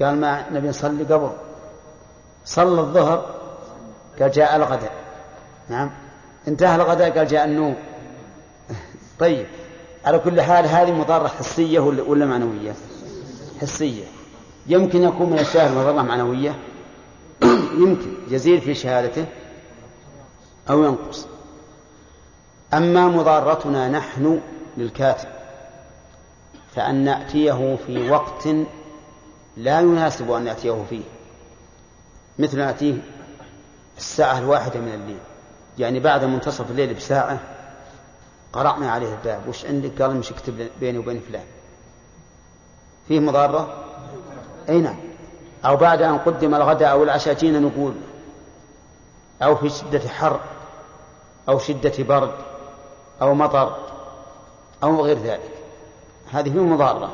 قال 0.00 0.16
ما 0.16 0.50
نبي 0.50 0.68
نصلي 0.68 1.04
قبل. 1.04 1.30
صلى 2.44 2.80
الظهر 2.80 3.34
قال 4.20 4.30
جاء 4.30 4.56
الغداء. 4.56 4.92
نعم. 5.68 5.90
انتهى 6.48 6.76
الغداء 6.76 7.18
قال 7.18 7.26
جاء 7.26 7.44
النوم. 7.44 7.76
طيب. 9.20 9.46
على 10.04 10.18
كل 10.18 10.40
حال 10.40 10.66
هذه 10.66 10.92
مضارة 10.92 11.28
حسية 11.28 11.80
ولا 11.80 12.26
معنوية؟ 12.26 12.74
حسية. 13.62 14.04
يمكن 14.66 15.02
يكون 15.02 15.30
من 15.30 15.38
الشاهد 15.38 15.76
مضرة 15.76 16.02
معنوية. 16.02 16.54
يمكن. 17.82 18.14
يزيد 18.28 18.60
في 18.60 18.74
شهادته 18.74 19.26
أو 20.70 20.84
ينقص. 20.84 21.26
أما 22.74 23.08
مضارتنا 23.08 23.88
نحن 23.88 24.40
للكاتب 24.76 25.28
فأن 26.74 27.04
نأتيه 27.04 27.78
في 27.86 28.10
وقت 28.10 28.48
لا 29.56 29.80
يناسب 29.80 30.30
أن 30.30 30.44
نأتيه 30.44 30.84
فيه. 30.90 31.02
مثل 32.38 32.58
نأتيه 32.58 32.94
الساعة 33.98 34.38
الواحدة 34.38 34.80
من 34.80 34.94
الليل. 34.94 35.18
يعني 35.78 36.00
بعد 36.00 36.24
منتصف 36.24 36.70
الليل 36.70 36.94
بساعة 36.94 37.40
قرأنا 38.52 38.90
عليه 38.90 39.12
الباب. 39.14 39.48
وش 39.48 39.64
عندك؟ 39.66 40.02
قال 40.02 40.16
مش 40.16 40.32
اكتب 40.32 40.68
بيني 40.80 40.98
وبين 40.98 41.20
فلان. 41.20 41.44
فيه 43.08 43.20
مضارة؟ 43.20 43.74
أي 44.68 44.80
نعم. 44.80 44.96
أو 45.64 45.76
بعد 45.76 46.02
أن 46.02 46.18
قدم 46.18 46.54
الغداء 46.54 46.90
أو 46.90 47.02
العشاء 47.02 47.34
جينا 47.34 47.58
نقول. 47.58 47.94
أو 49.42 49.56
في 49.56 49.68
شدة 49.68 50.08
حر. 50.08 50.40
أو 51.48 51.58
شدة 51.58 52.04
برد. 52.04 52.34
أو 53.22 53.34
مطر. 53.34 53.76
أو 54.82 55.04
غير 55.04 55.18
ذلك. 55.18 55.50
هذه 56.32 56.50
فيه 56.50 56.60
مضارة. 56.60 57.10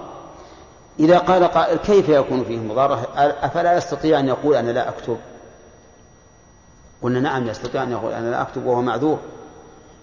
إذا 1.01 1.18
قال 1.18 1.44
قائل 1.44 1.79
كيف 1.79 2.09
يكون 2.09 2.44
فيه 2.44 2.59
مضارة؟ 2.59 3.09
أفلا 3.16 3.77
يستطيع 3.77 4.18
أن 4.18 4.29
يقول 4.29 4.57
أنا 4.57 4.70
لا 4.70 4.88
أكتب؟ 4.88 5.18
قلنا 7.03 7.20
نعم 7.20 7.48
يستطيع 7.48 7.83
أن 7.83 7.92
يقول 7.92 8.12
أنا 8.12 8.31
لا 8.31 8.42
أكتب 8.42 8.66
وهو 8.66 8.83
معذور. 8.83 9.18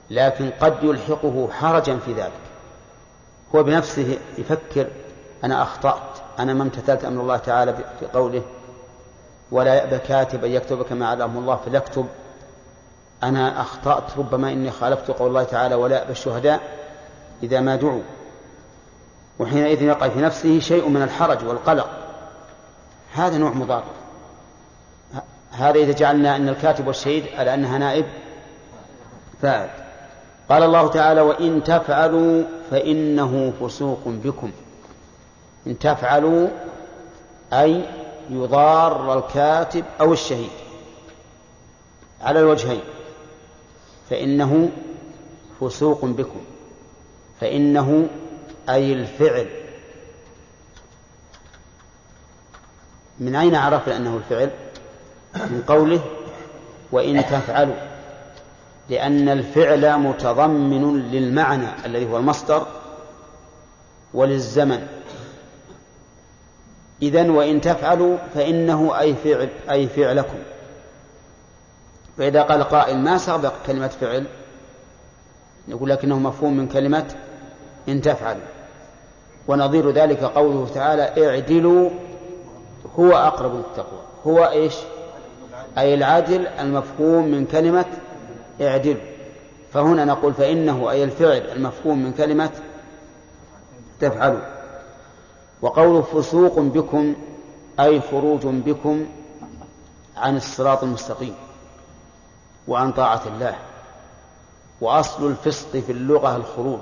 لكن 0.09 0.51
قد 0.61 0.83
يلحقه 0.83 1.49
حرجا 1.51 1.97
في 1.97 2.13
ذلك. 2.13 2.31
هو 3.55 3.63
بنفسه 3.63 4.17
يفكر 4.37 4.87
أنا 5.45 5.61
أخطأت. 5.61 6.01
أنا 6.39 6.53
ما 6.53 6.63
امتثلت 6.63 7.05
أمر 7.05 7.21
الله 7.21 7.37
تعالى 7.37 7.73
في 7.99 8.05
قوله 8.13 8.41
ولا 9.51 9.73
يأبى 9.73 9.97
كاتب 9.97 10.45
أن 10.45 10.51
يكتب 10.51 10.81
كما 10.81 11.07
علمه 11.07 11.39
الله 11.39 11.55
فليكتب. 11.65 12.05
أنا 13.23 13.61
أخطأت. 13.61 14.17
ربما 14.17 14.51
إني 14.51 14.71
خالفت 14.71 15.11
قول 15.11 15.27
الله 15.27 15.43
تعالى 15.43 15.75
ولا 15.75 15.95
يأبى 15.95 16.11
الشهداء 16.11 16.61
إذا 17.43 17.59
ما 17.59 17.75
دعوا. 17.75 18.01
وحينئذ 19.39 19.81
يقع 19.81 20.09
في 20.09 20.19
نفسه 20.19 20.59
شيء 20.59 20.89
من 20.89 21.01
الحرج 21.01 21.45
والقلق. 21.45 21.89
هذا 23.13 23.37
نوع 23.37 23.51
مضار 23.51 23.83
هذا 25.51 25.79
إذا 25.79 25.91
جعلنا 25.91 26.35
أن 26.35 26.49
الكاتب 26.49 26.87
والشهيد 26.87 27.25
على 27.37 27.53
أنها 27.53 27.77
نائب 27.77 28.05
فاعل. 29.41 29.69
قال 30.49 30.63
الله 30.63 30.87
تعالى 30.87 31.21
وإن 31.21 31.63
تفعلوا 31.63 32.43
فإنه 32.71 33.53
فسوق 33.61 34.01
بكم. 34.05 34.51
إن 35.67 35.79
تفعلوا 35.79 36.47
أي 37.53 37.85
يضار 38.29 39.17
الكاتب 39.17 39.83
أو 40.01 40.13
الشهيد 40.13 40.49
على 42.21 42.39
الوجهين 42.39 42.81
فإنه 44.09 44.69
فسوق 45.61 46.05
بكم 46.05 46.41
فإنه 47.41 48.07
أي 48.69 48.93
الفعل. 48.93 49.47
من 53.19 53.35
أين 53.35 53.55
عرفنا 53.55 53.97
أنه 53.97 54.17
الفعل؟ 54.17 54.51
من 55.35 55.63
قوله 55.67 56.01
وإن 56.91 57.25
تفعلوا 57.25 57.75
لأن 58.89 59.29
الفعل 59.29 59.99
متضمن 59.99 61.11
للمعنى 61.11 61.67
الذي 61.85 62.09
هو 62.09 62.17
المصدر 62.17 62.67
وللزمن. 64.13 64.87
إذن 67.01 67.29
وإن 67.29 67.61
تفعلوا 67.61 68.17
فإنه 68.33 68.99
أي 68.99 69.15
فعل 69.15 69.49
أي 69.71 69.87
فعلكم. 69.87 70.37
فإذا 72.17 72.41
قال 72.41 72.63
قائل 72.63 72.97
ما 72.97 73.17
سبق 73.17 73.53
كلمة 73.67 73.87
فعل؟ 73.87 74.27
نقول 75.67 75.89
لكنه 75.89 76.19
مفهوم 76.19 76.57
من 76.57 76.67
كلمة 76.67 77.15
إن 77.89 78.01
تفعلوا. 78.01 78.41
ونظير 79.47 79.91
ذلك 79.91 80.23
قوله 80.23 80.67
تعالى 80.73 81.27
اعدلوا 81.27 81.89
هو 82.99 83.11
أقرب 83.11 83.55
للتقوى. 83.55 83.99
هو 84.27 84.45
إيش؟ 84.45 84.75
أي 85.77 85.93
العدل 85.93 86.47
المفهوم 86.47 87.27
من 87.27 87.45
كلمة 87.45 87.85
اعدلوا. 88.61 89.01
فهنا 89.73 90.05
نقول 90.05 90.33
فإنه 90.33 90.91
أي 90.91 91.03
الفعل 91.03 91.41
المفهوم 91.55 92.03
من 92.03 92.13
كلمة 92.13 92.51
تفعلوا. 93.99 94.54
وقول 95.65 96.03
فسوق 96.03 96.59
بكم 96.59 97.15
أي 97.79 98.01
خروج 98.01 98.45
بكم 98.45 99.05
عن 100.17 100.37
الصراط 100.37 100.83
المستقيم 100.83 101.35
وعن 102.67 102.91
طاعة 102.91 103.21
الله 103.27 103.55
وأصل 104.81 105.27
الفسق 105.27 105.69
في 105.71 105.91
اللغة 105.91 106.35
الخروج 106.35 106.79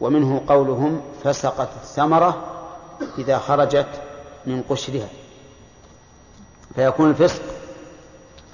ومنه 0.00 0.42
قولهم 0.48 1.00
فسقت 1.24 1.68
الثمرة 1.82 2.44
إذا 3.18 3.38
خرجت 3.38 4.02
من 4.46 4.62
قشرها 4.62 5.08
فيكون 6.74 7.10
الفسق 7.10 7.42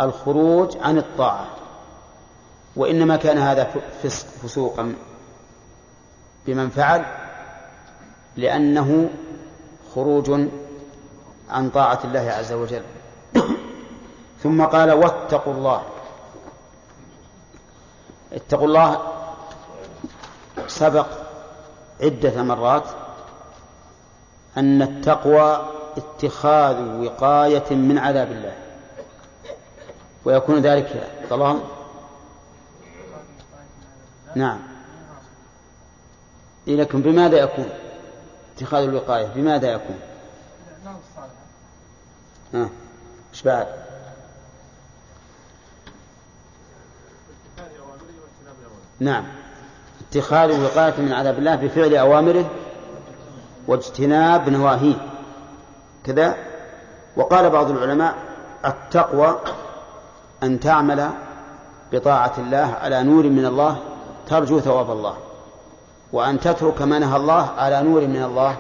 الخروج 0.01 0.77
عن 0.77 0.99
الطاعة 0.99 1.47
وإنما 2.77 3.17
كان 3.17 3.39
هذا 3.39 3.75
فسق 4.03 4.27
فسوقا 4.27 4.95
بمن 6.47 6.71
فعل 6.71 7.22
لأنه 8.37 9.11
خروج 9.95 10.31
عن 11.51 11.71
طاعة 11.71 11.99
الله 12.05 12.31
عز 12.31 12.53
وجل. 12.53 12.83
ثم 14.43 14.65
قال 14.65 14.93
واتقوا 14.93 15.55
الله. 15.55 15.83
اتقوا 18.33 18.67
الله 18.67 19.03
سبق 20.67 21.07
عدة 22.01 22.43
مرات 22.43 22.89
أن 24.57 24.83
التقوى 24.83 25.67
اتخاذ 25.97 27.05
وقاية 27.05 27.71
من 27.71 27.99
عذاب 27.99 28.33
الله. 28.33 28.55
ويكون 30.25 30.59
ذلك 30.59 31.11
طلال 31.31 31.61
نعم. 34.37 34.59
لكن 36.67 37.03
بماذا 37.03 37.39
يكون؟ 37.39 37.69
اتخاذ 38.63 38.83
الوقاية 38.83 39.27
بماذا 39.27 39.73
يكون؟ 39.73 39.97
ها 42.55 42.69
إيش 43.33 43.43
بعد؟ 43.43 43.67
نعم. 49.01 49.25
اتخاذ 50.11 50.65
وقاية 50.65 50.95
من 50.99 51.13
عذاب 51.13 51.39
الله 51.39 51.55
بفعل 51.55 51.97
أوامره 51.97 52.51
واجتناب 53.67 54.49
نواهيه. 54.49 54.95
كذا؟ 56.05 56.37
وقال 57.17 57.51
بعض 57.51 57.71
العلماء 57.71 58.15
التقوى 58.65 59.41
أن 60.43 60.61
تعمل 60.61 61.11
بطاعة 61.93 62.33
الله 62.39 62.77
على 62.83 63.03
نور 63.03 63.25
من 63.25 63.47
الله 63.47 63.77
ترجو 64.27 64.61
ثواب 64.61 64.91
الله. 64.91 65.17
وأن 66.13 66.41
تترك 66.41 66.83
ما 66.83 66.99
نهى 66.99 67.17
الله 67.17 67.51
على 67.51 67.83
نور 67.83 68.07
من 68.07 68.23
الله 68.23 68.57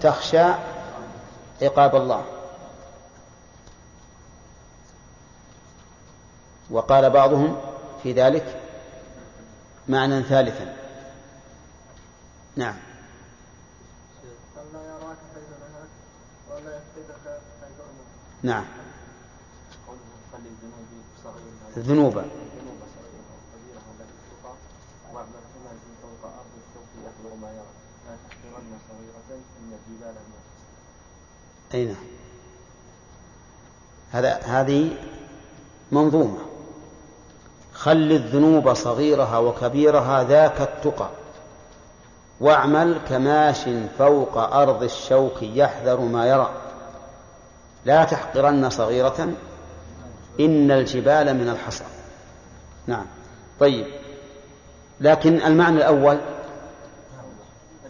تخشى 0.00 0.44
عقاب 1.62 1.96
الله. 1.96 2.24
وقال 6.70 7.10
بعضهم 7.10 7.56
في 8.02 8.12
ذلك 8.12 8.60
معنى 9.88 10.22
ثالثا. 10.22 10.76
نعم. 12.56 12.74
ألا 14.56 14.80
يراك 14.80 15.20
حيث 15.34 15.48
نهاك 15.60 15.92
ولا 16.50 16.72
يفقدك 16.76 17.24
حيث 17.60 17.78
أمرك 17.80 18.08
نعم 18.42 18.64
قوله 19.86 20.00
خلي 20.32 20.48
الذنوب 20.48 20.88
صغيرها 21.24 21.76
الذنوب 21.76 22.18
الذنوب 22.18 22.80
صغيرها 22.96 23.34
وكبيرها 23.36 23.90
التي 24.00 24.16
تقع 24.32 24.54
واعمل 25.12 25.42
كما 25.52 25.72
في 25.82 25.90
فوق 26.02 26.22
أرض 26.40 26.52
الشوك 26.62 26.90
يحضر 27.04 27.32
ما 27.42 27.50
يرى 27.58 27.72
لا 28.06 28.14
تحقرن 28.24 28.72
أي 31.74 31.84
نعم. 31.84 31.96
هذا 34.12 34.40
هذه 34.44 34.90
منظومة. 35.92 36.38
خل 37.72 38.12
الذنوب 38.12 38.74
صغيرها 38.74 39.38
وكبيرها 39.38 40.24
ذاك 40.24 40.60
التقى. 40.60 41.08
واعمل 42.40 43.00
كماش 43.08 43.68
فوق 43.98 44.38
أرض 44.38 44.82
الشوك 44.82 45.42
يحذر 45.42 46.00
ما 46.00 46.26
يرى. 46.26 46.52
لا 47.84 48.04
تحقرن 48.04 48.70
صغيرة. 48.70 49.28
إن 50.40 50.70
الجبال 50.70 51.34
من 51.34 51.48
الحصى. 51.48 51.84
نعم. 52.86 53.06
طيب. 53.60 53.86
لكن 55.00 55.42
المعنى 55.42 55.76
الأول 55.76 56.20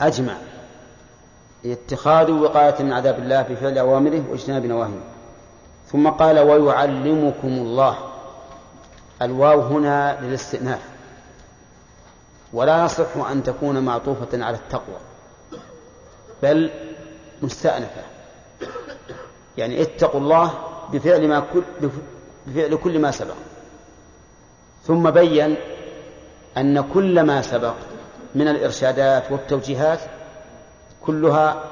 أجمع. 0.00 0.45
اتخاذ 1.72 2.30
وقاية 2.30 2.82
من 2.82 2.92
عذاب 2.92 3.18
الله 3.18 3.42
بفعل 3.42 3.78
أوامره 3.78 4.22
واجتناب 4.30 4.66
نواهيه. 4.66 5.00
ثم 5.86 6.08
قال 6.08 6.38
ويعلمكم 6.38 7.48
الله. 7.48 7.98
الواو 9.22 9.60
هنا 9.60 10.18
للاستئناف. 10.22 10.82
ولا 12.52 12.84
يصح 12.84 13.16
أن 13.30 13.42
تكون 13.42 13.78
معطوفة 13.78 14.44
على 14.44 14.56
التقوى 14.56 14.96
بل 16.42 16.70
مستأنفة. 17.42 18.02
يعني 19.58 19.82
اتقوا 19.82 20.20
الله 20.20 20.54
بفعل 20.92 21.28
ما 21.28 21.40
كل 21.40 21.62
بفعل 22.46 22.76
كل 22.76 22.98
ما 22.98 23.10
سبق. 23.10 23.34
ثم 24.84 25.10
بين 25.10 25.56
أن 26.56 26.80
كل 26.80 27.22
ما 27.22 27.42
سبق 27.42 27.74
من 28.34 28.48
الإرشادات 28.48 29.32
والتوجيهات 29.32 30.00
كلها 31.06 31.64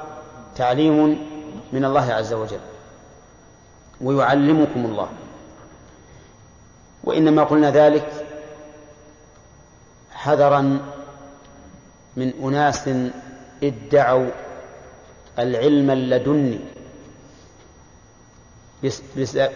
تعليم 0.56 1.26
من 1.72 1.84
الله 1.84 2.12
عز 2.12 2.32
وجل. 2.32 2.60
ويعلمكم 4.00 4.84
الله. 4.84 5.08
وإنما 7.04 7.44
قلنا 7.44 7.70
ذلك 7.70 8.26
حذرا 10.12 10.80
من 12.16 12.32
أناس 12.42 12.90
ادعوا 13.62 14.30
العلم 15.38 15.90
اللدني 15.90 16.58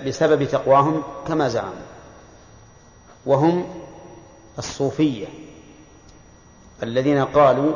بسبب 0.06 0.44
تقواهم 0.44 1.02
كما 1.26 1.48
زعموا. 1.48 1.88
وهم 3.26 3.68
الصوفية 4.58 5.26
الذين 6.82 7.24
قالوا 7.24 7.72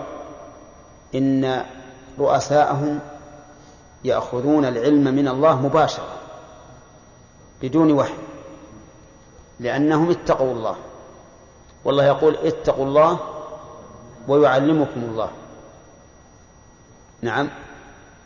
إن 1.15 1.65
رؤساءهم 2.19 3.01
يأخذون 4.05 4.65
العلم 4.65 5.05
من 5.15 5.29
الله 5.29 5.61
مباشرة 5.61 6.17
بدون 7.63 7.93
وحي 7.93 8.15
لأنهم 9.61 10.11
اتقوا 10.11 10.53
الله. 10.53 10.77
والله 11.85 12.05
يقول 12.05 12.37
اتقوا 12.37 12.85
الله 12.85 13.19
ويعلمكم 14.29 15.01
الله. 15.01 15.31
نعم 17.23 17.49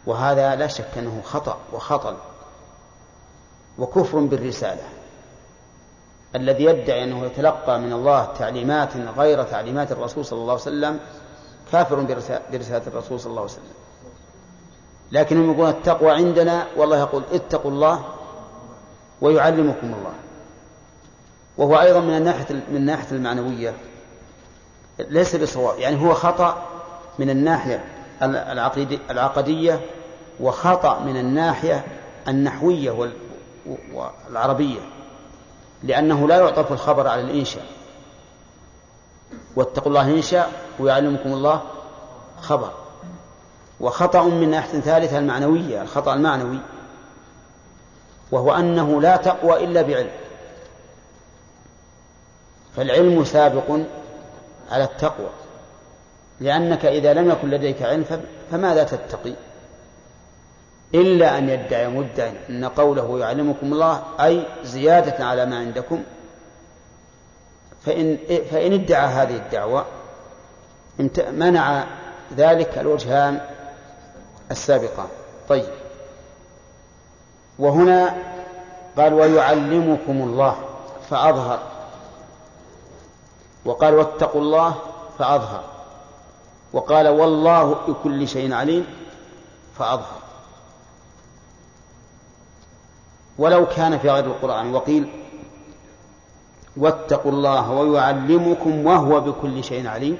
وهذا 0.06 0.54
لا 0.54 0.66
شك 0.66 0.98
أنه 0.98 1.20
خطأ 1.24 1.58
وخطل 1.72 2.16
وكفر 3.78 4.18
بالرسالة. 4.18 4.82
الذي 6.34 6.64
يدعي 6.64 7.04
أنه 7.04 7.26
يتلقى 7.26 7.80
من 7.80 7.92
الله 7.92 8.24
تعليمات 8.24 8.96
غير 8.96 9.42
تعليمات 9.42 9.92
الرسول 9.92 10.24
صلى 10.24 10.38
الله 10.38 10.52
عليه 10.52 10.62
وسلم 10.62 11.00
كافر 11.72 12.00
برسالة 12.52 12.82
الرسول 12.86 13.20
صلى 13.20 13.30
الله 13.30 13.42
عليه 13.42 13.50
وسلم. 13.52 13.74
لكنهم 15.12 15.50
يقولون 15.50 15.68
التقوى 15.68 16.10
عندنا 16.10 16.66
والله 16.76 16.98
يقول 16.98 17.22
اتقوا 17.32 17.70
الله 17.70 18.04
ويعلمكم 19.20 19.86
الله. 19.86 20.12
وهو 21.58 21.80
أيضا 21.80 22.00
من 22.00 22.16
الناحية 22.16 22.54
من 22.54 22.76
الناحية 22.76 23.16
المعنوية. 23.16 23.74
ليس 24.98 25.36
بصواب 25.36 25.78
يعني 25.78 26.06
هو 26.06 26.14
خطأ 26.14 26.62
من 27.18 27.30
الناحية 27.30 27.84
العقدية 29.10 29.80
وخطأ 30.40 31.00
من 31.00 31.16
الناحية 31.16 31.84
النحوية 32.28 33.10
والعربية. 33.92 34.80
لأنه 35.82 36.28
لا 36.28 36.38
يعطف 36.38 36.72
الخبر 36.72 37.08
على 37.08 37.20
الإنشاء. 37.20 37.66
واتقوا 39.56 39.88
الله 39.88 40.10
إنشاء 40.10 40.50
ويعلمكم 40.78 41.32
الله 41.32 41.62
خبر. 42.40 42.70
وخطأ 43.80 44.22
من 44.22 44.50
ناحية 44.50 44.80
ثالثة 44.80 45.18
المعنوية 45.18 45.82
الخطأ 45.82 46.14
المعنوي. 46.14 46.58
وهو 48.32 48.54
أنه 48.54 49.00
لا 49.00 49.16
تقوى 49.16 49.64
إلا 49.64 49.82
بعلم. 49.82 50.10
فالعلم 52.76 53.24
سابق 53.24 53.70
على 54.70 54.84
التقوى. 54.84 55.30
لأنك 56.40 56.86
إذا 56.86 57.12
لم 57.12 57.30
يكن 57.30 57.50
لديك 57.50 57.82
علم 57.82 58.04
فماذا 58.50 58.84
تتقي؟ 58.84 59.34
إلا 60.94 61.38
أن 61.38 61.48
يدعي 61.48 61.88
مدعي 61.88 62.32
أن 62.50 62.64
قوله 62.64 63.18
يعلمكم 63.18 63.72
الله 63.72 64.02
أي 64.20 64.46
زيادة 64.64 65.24
على 65.24 65.46
ما 65.46 65.58
عندكم 65.58 66.02
فإن, 67.86 68.18
فإن 68.50 68.72
ادعى 68.72 69.06
هذه 69.06 69.36
الدعوة 69.36 69.84
منع 71.30 71.84
ذلك 72.36 72.78
الوجهان 72.78 73.40
السابقان 74.50 75.08
طيب. 75.48 75.68
وهنا 77.58 78.16
قال 78.96 79.14
ويعلمكم 79.14 80.22
الله 80.22 80.56
فأظهر. 81.10 81.58
وقال 83.64 83.94
واتقوا 83.94 84.40
الله 84.40 84.74
فأظهر. 85.18 85.64
وقال 86.72 87.08
والله 87.08 87.74
بكل 87.88 88.28
شيء 88.28 88.54
عليم 88.54 88.86
فأظهر. 89.78 90.20
ولو 93.38 93.66
كان 93.66 93.98
في 93.98 94.10
غير 94.10 94.24
القرآن. 94.24 94.74
وقيل 94.74 95.25
واتقوا 96.76 97.32
الله 97.32 97.70
ويعلمكم 97.70 98.86
وهو 98.86 99.20
بكل 99.20 99.64
شيء 99.64 99.88
عليم. 99.88 100.16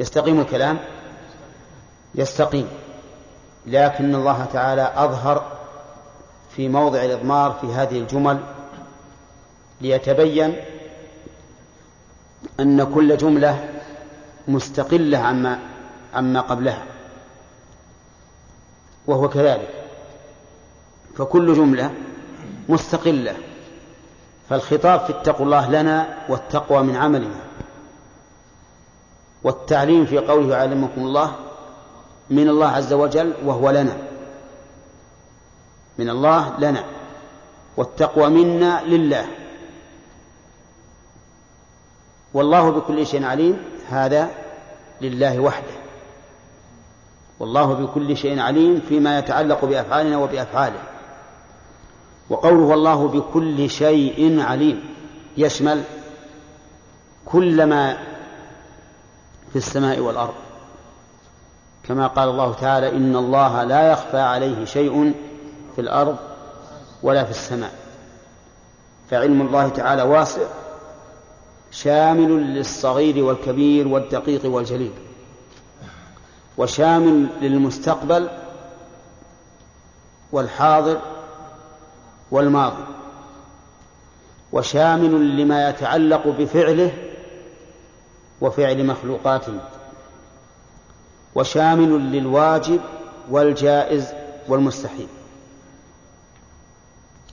يستقيم 0.00 0.40
الكلام؟ 0.40 0.78
يستقيم. 2.14 2.68
لكن 3.66 4.14
الله 4.14 4.44
تعالى 4.44 4.92
أظهر 4.96 5.58
في 6.56 6.68
موضع 6.68 7.04
الإضمار 7.04 7.52
في 7.60 7.66
هذه 7.66 7.98
الجمل 7.98 8.40
ليتبين 9.80 10.56
أن 12.60 12.94
كل 12.94 13.16
جملة 13.16 13.68
مستقلة 14.48 15.18
عما 15.18 15.58
عما 16.14 16.40
قبلها 16.40 16.82
وهو 19.06 19.28
كذلك. 19.28 19.74
فكل 21.16 21.54
جملة 21.54 21.94
مستقلة. 22.68 23.47
فالخطاب 24.48 25.00
في 25.00 25.10
اتقوا 25.10 25.46
الله 25.46 25.70
لنا 25.70 26.18
والتقوى 26.28 26.82
من 26.82 26.96
عملنا. 26.96 27.40
والتعليم 29.44 30.06
في 30.06 30.18
قوله 30.18 30.56
يعلمكم 30.56 31.00
الله 31.00 31.32
من 32.30 32.48
الله 32.48 32.66
عز 32.66 32.92
وجل 32.92 33.34
وهو 33.44 33.70
لنا. 33.70 33.96
من 35.98 36.10
الله 36.10 36.58
لنا. 36.58 36.84
والتقوى 37.76 38.28
منا 38.28 38.82
لله. 38.84 39.26
والله 42.34 42.70
بكل 42.70 43.06
شيء 43.06 43.24
عليم 43.24 43.64
هذا 43.88 44.30
لله 45.00 45.38
وحده. 45.38 45.78
والله 47.38 47.74
بكل 47.74 48.16
شيء 48.16 48.40
عليم 48.40 48.80
فيما 48.88 49.18
يتعلق 49.18 49.64
بأفعالنا 49.64 50.16
وبأفعاله. 50.18 50.97
وقوله 52.30 52.62
والله 52.62 53.08
بكل 53.08 53.70
شيء 53.70 54.40
عليم. 54.40 54.84
يشمل 55.36 55.82
كل 57.26 57.66
ما 57.66 57.96
في 59.52 59.56
السماء 59.56 59.98
والأرض. 59.98 60.34
كما 61.88 62.06
قال 62.06 62.28
الله 62.28 62.52
تعالى 62.52 62.88
إن 62.96 63.16
الله 63.16 63.64
لا 63.64 63.92
يخفى 63.92 64.20
عليه 64.20 64.64
شيء 64.64 65.14
في 65.74 65.80
الأرض 65.80 66.16
ولا 67.02 67.24
في 67.24 67.30
السماء. 67.30 67.72
فعلم 69.10 69.42
الله 69.42 69.68
تعالى 69.68 70.02
واسع 70.02 70.42
شامل 71.70 72.54
للصغير 72.54 73.24
والكبير 73.24 73.88
والدقيق 73.88 74.46
والجليل 74.46 74.92
وشامل 76.58 77.28
للمستقبل 77.40 78.28
والحاضر 80.32 81.00
والماضي. 82.30 82.84
وشامل 84.52 85.36
لما 85.36 85.68
يتعلق 85.68 86.26
بفعله 86.26 86.92
وفعل 88.40 88.86
مخلوقاته 88.86 89.60
وشامل 91.34 92.12
للواجب 92.12 92.80
والجائز 93.30 94.08
والمستحيل. 94.48 95.08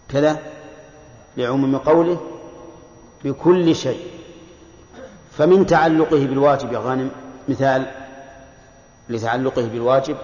كذا 0.09 0.39
لعموم 1.37 1.77
قوله 1.77 2.21
بكل 3.23 3.75
شيء. 3.75 4.07
فمن 5.37 5.65
تعلقه 5.65 6.25
بالواجب 6.25 6.73
يا 6.73 6.79
غانم 6.79 7.11
مثال 7.49 7.91
لتعلقه 9.09 9.67
بالواجب 9.67 10.17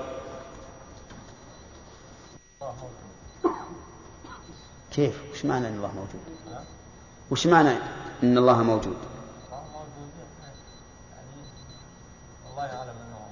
كيف؟ 4.92 5.22
وش 5.32 5.46
معنى 5.46 5.68
إن 5.68 5.76
الله 5.76 5.92
موجود؟ 5.96 6.22
وش 7.32 7.48
معنى 7.48 7.70
إن 8.24 8.38
الله 8.38 8.64
موجود؟ 8.64 8.98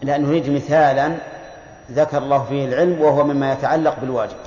لا 0.02 0.18
نريد 0.18 0.50
مثالا 0.50 1.18
ذكر 1.92 2.18
الله 2.18 2.44
فيه 2.44 2.66
العلم 2.66 3.02
وهو 3.02 3.24
مما 3.24 3.54
يتعلق 3.54 4.00
بالواجب. 4.00 4.38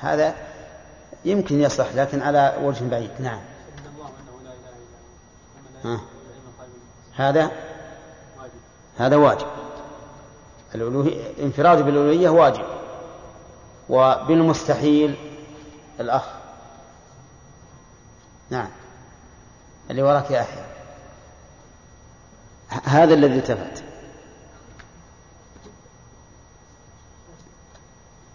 هذا 0.00 0.34
يمكن 1.24 1.60
يصح 1.60 1.94
لكن 1.94 2.22
على 2.22 2.56
وجه 2.62 2.84
بعيد. 2.90 3.10
نعم 3.20 3.40
شهد 3.76 3.86
الله 3.86 4.06
انه 4.06 4.42
لا 4.44 4.50
اله 4.50 4.58
الا 4.58 4.78
هو 5.64 5.65
ها. 5.84 6.00
هذا؟ 7.16 7.50
هذا 8.98 9.16
واجب. 9.16 9.46
الألوهية 10.74 11.32
انفراد 11.42 11.84
بالألوهية 11.84 12.28
واجب. 12.28 12.64
وبالمستحيل 13.88 15.16
الأخ. 16.00 16.24
نعم. 18.50 18.68
اللي 19.90 20.02
وراك 20.02 20.30
يا 20.30 20.40
أحيى 20.40 20.64
هذا 22.84 23.14
الذي 23.14 23.38
التفت. 23.38 23.84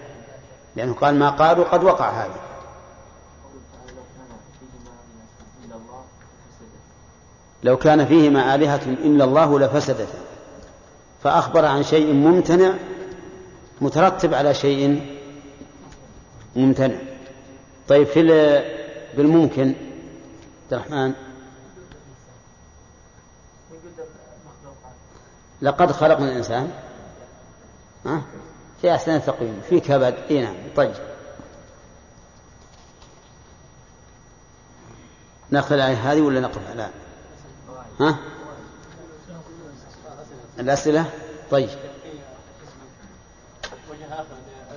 لأنه 0.75 0.93
قال 0.93 1.19
ما 1.19 1.29
قالوا 1.29 1.65
قد 1.65 1.83
وقع 1.83 2.09
هذا. 2.09 2.39
لو 7.63 7.77
كان 7.77 8.05
فيهما 8.05 8.55
آلهة 8.55 8.85
إلا 8.85 9.23
الله 9.23 9.59
لفسدتا 9.59 10.19
فأخبر 11.23 11.65
عن 11.65 11.83
شيء 11.83 12.13
ممتنع 12.13 12.73
مترتب 13.81 14.33
على 14.33 14.53
شيء 14.53 15.11
ممتنع. 16.55 16.99
طيب 17.87 18.07
في 18.07 18.19
ال- 18.19 18.81
بالممكن 19.17 19.67
عبد 19.67 20.73
الرحمن؟ 20.73 21.13
لقد 25.61 25.91
خلقنا 25.91 26.25
الإنسان 26.31 26.71
ها؟ 28.05 28.21
في 28.81 28.91
أحسن 28.95 29.21
تقويم 29.25 29.61
في 29.69 29.79
كبد. 29.79 30.15
إي 30.29 30.41
نعم 30.41 30.55
طيب. 30.75 30.93
نأخذ 35.49 35.73
الآية 35.73 36.11
هذه 36.11 36.21
ولا 36.21 36.39
نقف؟ 36.39 36.67
على 36.69 36.89
ها؟ 37.99 38.17
الأسئلة؟ 40.59 41.05
طيب. 41.51 41.69
وجه 43.91 44.13
اخر 44.13 44.25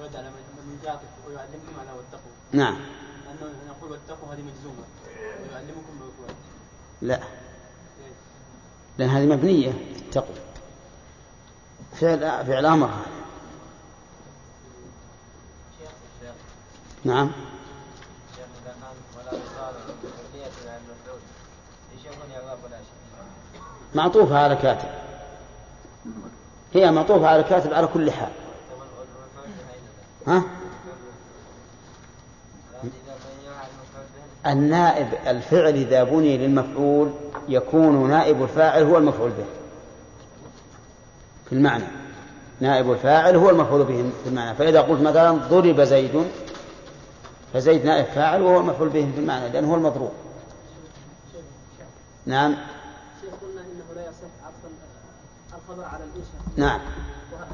يرد 0.01 0.17
على 0.17 0.29
من 0.29 0.65
من 0.67 0.74
يعطف 0.85 1.09
ويعلمكم 1.27 1.81
على 1.81 1.91
واتقوا. 1.91 2.33
نعم. 2.53 2.77
لأنه 3.27 3.53
نقول 3.69 3.91
واتقوا 3.91 4.35
هذه 4.35 4.43
مجزومة. 4.43 4.85
ويعلمكم 5.43 5.95
لا. 7.03 7.21
لأن 8.99 9.09
هذه 9.09 9.27
مبنية. 9.27 9.73
اتقوا. 10.09 10.35
فعل 11.93 12.47
فعل 12.47 12.67
أمر. 12.67 12.87
هذا. 12.87 13.05
نعم؟ 17.05 17.33
معطوفة 23.95 24.39
على 24.39 24.57
كاتب. 24.57 24.89
هي 26.75 26.91
معطوفة 26.91 27.29
على 27.29 27.43
كاتب 27.43 27.73
على 27.75 27.87
كل 27.87 28.11
حال؟ 28.11 28.33
ها 30.27 30.43
لأن 32.73 32.91
اذا 33.05 33.17
بني 33.25 33.49
على 33.57 33.69
المفعول 33.69 34.07
به 34.15 34.25
النائب 34.47 35.09
الفعل 35.27 35.75
إذا 35.75 36.05
بني 36.05 36.39
للمفعول 36.39 37.11
يكون 37.49 38.11
نائب 38.11 38.43
الفاعل 38.43 38.83
هو 38.83 38.99
المفعول 38.99 39.31
به. 39.31 39.45
في 41.47 41.53
المعنى. 41.53 41.85
نائب 42.61 42.93
الفاعل 42.93 43.37
هو 43.37 43.51
المفعول 43.51 43.85
به 43.85 44.11
في 44.25 44.29
المعنى. 44.29 44.55
فإذا 44.55 44.81
قلت 44.81 45.01
مثلا 45.01 45.31
ضرب 45.33 45.81
زيد 45.81 46.25
فزيد 47.55 47.85
نائب 47.85 48.05
فاعل 48.05 48.43
وهو 48.43 48.61
المفعول 48.61 48.89
به 48.89 49.11
في 49.15 49.21
المعنى 49.21 49.49
لأنه 49.49 49.71
هو 49.71 49.75
المضروب. 49.75 50.13
نعم. 52.27 52.57
شيخ 53.21 53.31
قلنا 53.43 53.61
إنه 53.61 53.95
لا 53.95 54.03
يصح 54.03 54.49
الخبر 55.55 55.85
على 55.85 56.05
الإنشاء. 56.05 56.41
نعم. 56.57 56.81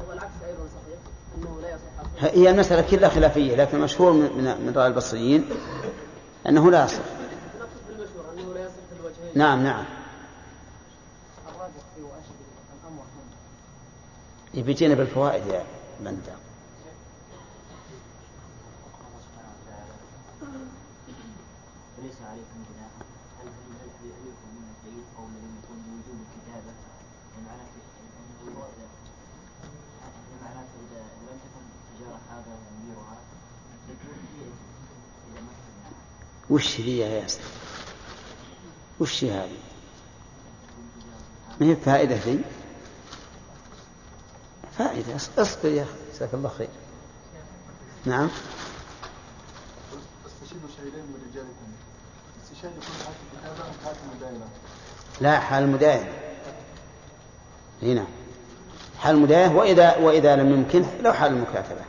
والعكس 0.09 0.33
أيضا 0.47 0.59
صحيح 0.59 0.99
إنه 1.37 1.61
لا 1.61 1.69
يصح 1.69 2.35
هي 2.35 2.49
المسألة 2.49 2.81
كلها 2.81 3.09
خلافية 3.09 3.55
لكن 3.55 3.77
المشهور 3.77 4.13
من 4.13 4.21
من 4.21 4.43
من 4.43 4.73
رأي 4.75 4.87
البصريين 4.87 5.45
أنه 6.47 6.71
لا 6.71 6.85
يصح. 6.85 7.03
نعم 9.35 9.63
نعم. 9.63 9.85
الراجح 11.47 11.83
في 11.95 12.01
واشهد 12.01 12.39
الامر 12.83 13.03
يبي 14.53 14.71
يجينا 14.71 14.95
بالفوائد 14.95 15.47
يا 15.47 15.63
بندر 15.99 16.35
وليس 21.97 22.21
عليكم 22.29 22.59
جناح 22.69 22.93
هل 23.39 23.47
هل 23.47 23.71
هل 23.81 23.89
هل 24.01 24.23
يكون 24.31 24.51
من 24.57 24.67
الجيد 24.73 25.05
قول 25.17 25.31
لم 25.43 25.53
يكن 25.59 25.77
بوجوب 25.85 26.19
الكتابة 26.25 26.73
معناه 27.47 27.71
أنه 28.01 28.65
معناه 30.41 30.69
إذا 30.81 31.01
لم 31.27 31.37
تكن 31.45 31.63
تجارة 31.89 32.21
هذا 32.33 32.53
يديرها 32.71 33.17
تكون 33.87 34.19
هي 34.33 34.45
إذا 35.27 35.41
ما 35.41 35.53
كان 35.61 35.75
وش 36.51 36.79
هي 36.79 36.97
يا 36.97 37.07
ياسر؟ 37.07 37.41
وش 38.99 39.23
هي 39.23 39.31
هذه؟ 39.31 39.57
ما 41.59 41.67
هي 41.67 41.75
فائدة 41.75 42.15
ذي 42.15 42.39
فائدة 44.77 45.15
أصبر 45.15 45.69
يا 45.69 45.83
أخي. 45.83 45.91
جزاك 46.13 46.33
الله 46.33 46.49
خير. 46.57 46.69
نعم. 48.05 48.29
استشهدوا 50.25 50.69
شهيدين 50.77 51.05
من 51.05 51.29
رجالكم. 51.31 51.71
الاستشهاد 52.37 52.71
يكون 52.71 52.95
الكتابة 53.33 53.69
أم 53.69 53.73
حالة 53.85 53.97
المداينة 54.11 54.45
لا 55.21 55.39
حال 55.39 55.63
المداينة 55.63 56.13
هنا 57.83 58.05
حال 58.99 59.15
المداينة 59.15 59.55
وإذا 59.55 59.97
وإذا 59.97 60.35
لم 60.35 60.51
يمكن 60.53 60.85
لو 61.01 61.13
حال 61.13 61.31
المكاتبة. 61.31 61.81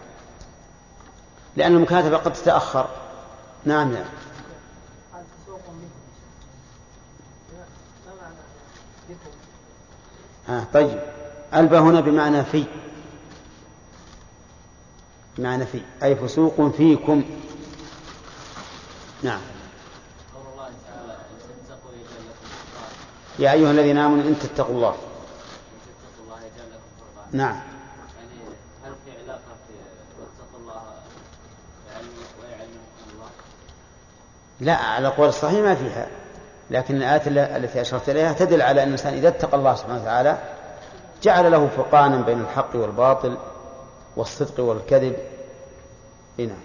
لأن 1.56 1.74
المكاتبة 1.74 2.16
قد 2.16 2.32
تتأخر. 2.32 2.88
نعم 3.64 3.92
نعم 3.92 4.04
قال 5.12 5.24
فسوق 5.44 5.60
منكم 5.68 6.00
ما 8.06 8.14
معنى 8.22 8.34
بكم 9.08 9.30
آه 10.52 10.64
طيب. 10.74 11.00
ألبى 11.54 11.76
هنا 11.76 12.00
بمعنى 12.00 12.44
في. 12.44 12.64
بمعنى 15.38 15.66
في. 15.66 15.80
أي 16.02 16.16
فسوق 16.16 16.70
فيكم. 16.76 17.24
نعم. 19.22 19.40
يا 23.38 23.52
أيها 23.52 23.70
الذين 23.70 23.98
آمنوا 23.98 24.24
إن 24.28 24.38
تتقوا 24.38 24.74
الله. 24.74 24.96
نعم. 27.32 27.60
هل 28.84 28.92
في 29.04 29.10
علاقه 29.22 29.40
في 29.66 29.74
واتقوا 30.20 30.60
الله 30.60 30.82
يعلم 31.92 32.08
ويعلمكم 32.40 33.14
الله؟ 33.14 33.30
لا 34.60 34.76
على 34.76 35.08
قول 35.08 35.28
الصحيح 35.28 35.60
ما 35.60 35.74
فيها. 35.74 36.21
لكن 36.72 36.96
الآيات 36.96 37.28
التي 37.28 37.80
أشرت 37.80 38.08
إليها 38.08 38.32
تدل 38.32 38.62
على 38.62 38.82
أن 38.82 38.86
الإنسان 38.86 39.14
إذا 39.14 39.28
اتقى 39.28 39.56
الله 39.56 39.74
سبحانه 39.74 40.02
وتعالى 40.02 40.38
جعل 41.22 41.52
له 41.52 41.68
فرقانا 41.68 42.22
بين 42.22 42.40
الحق 42.40 42.76
والباطل 42.76 43.38
والصدق 44.16 44.60
والكذب. 44.60 45.16
إيه 46.38 46.46
نعم. 46.46 46.56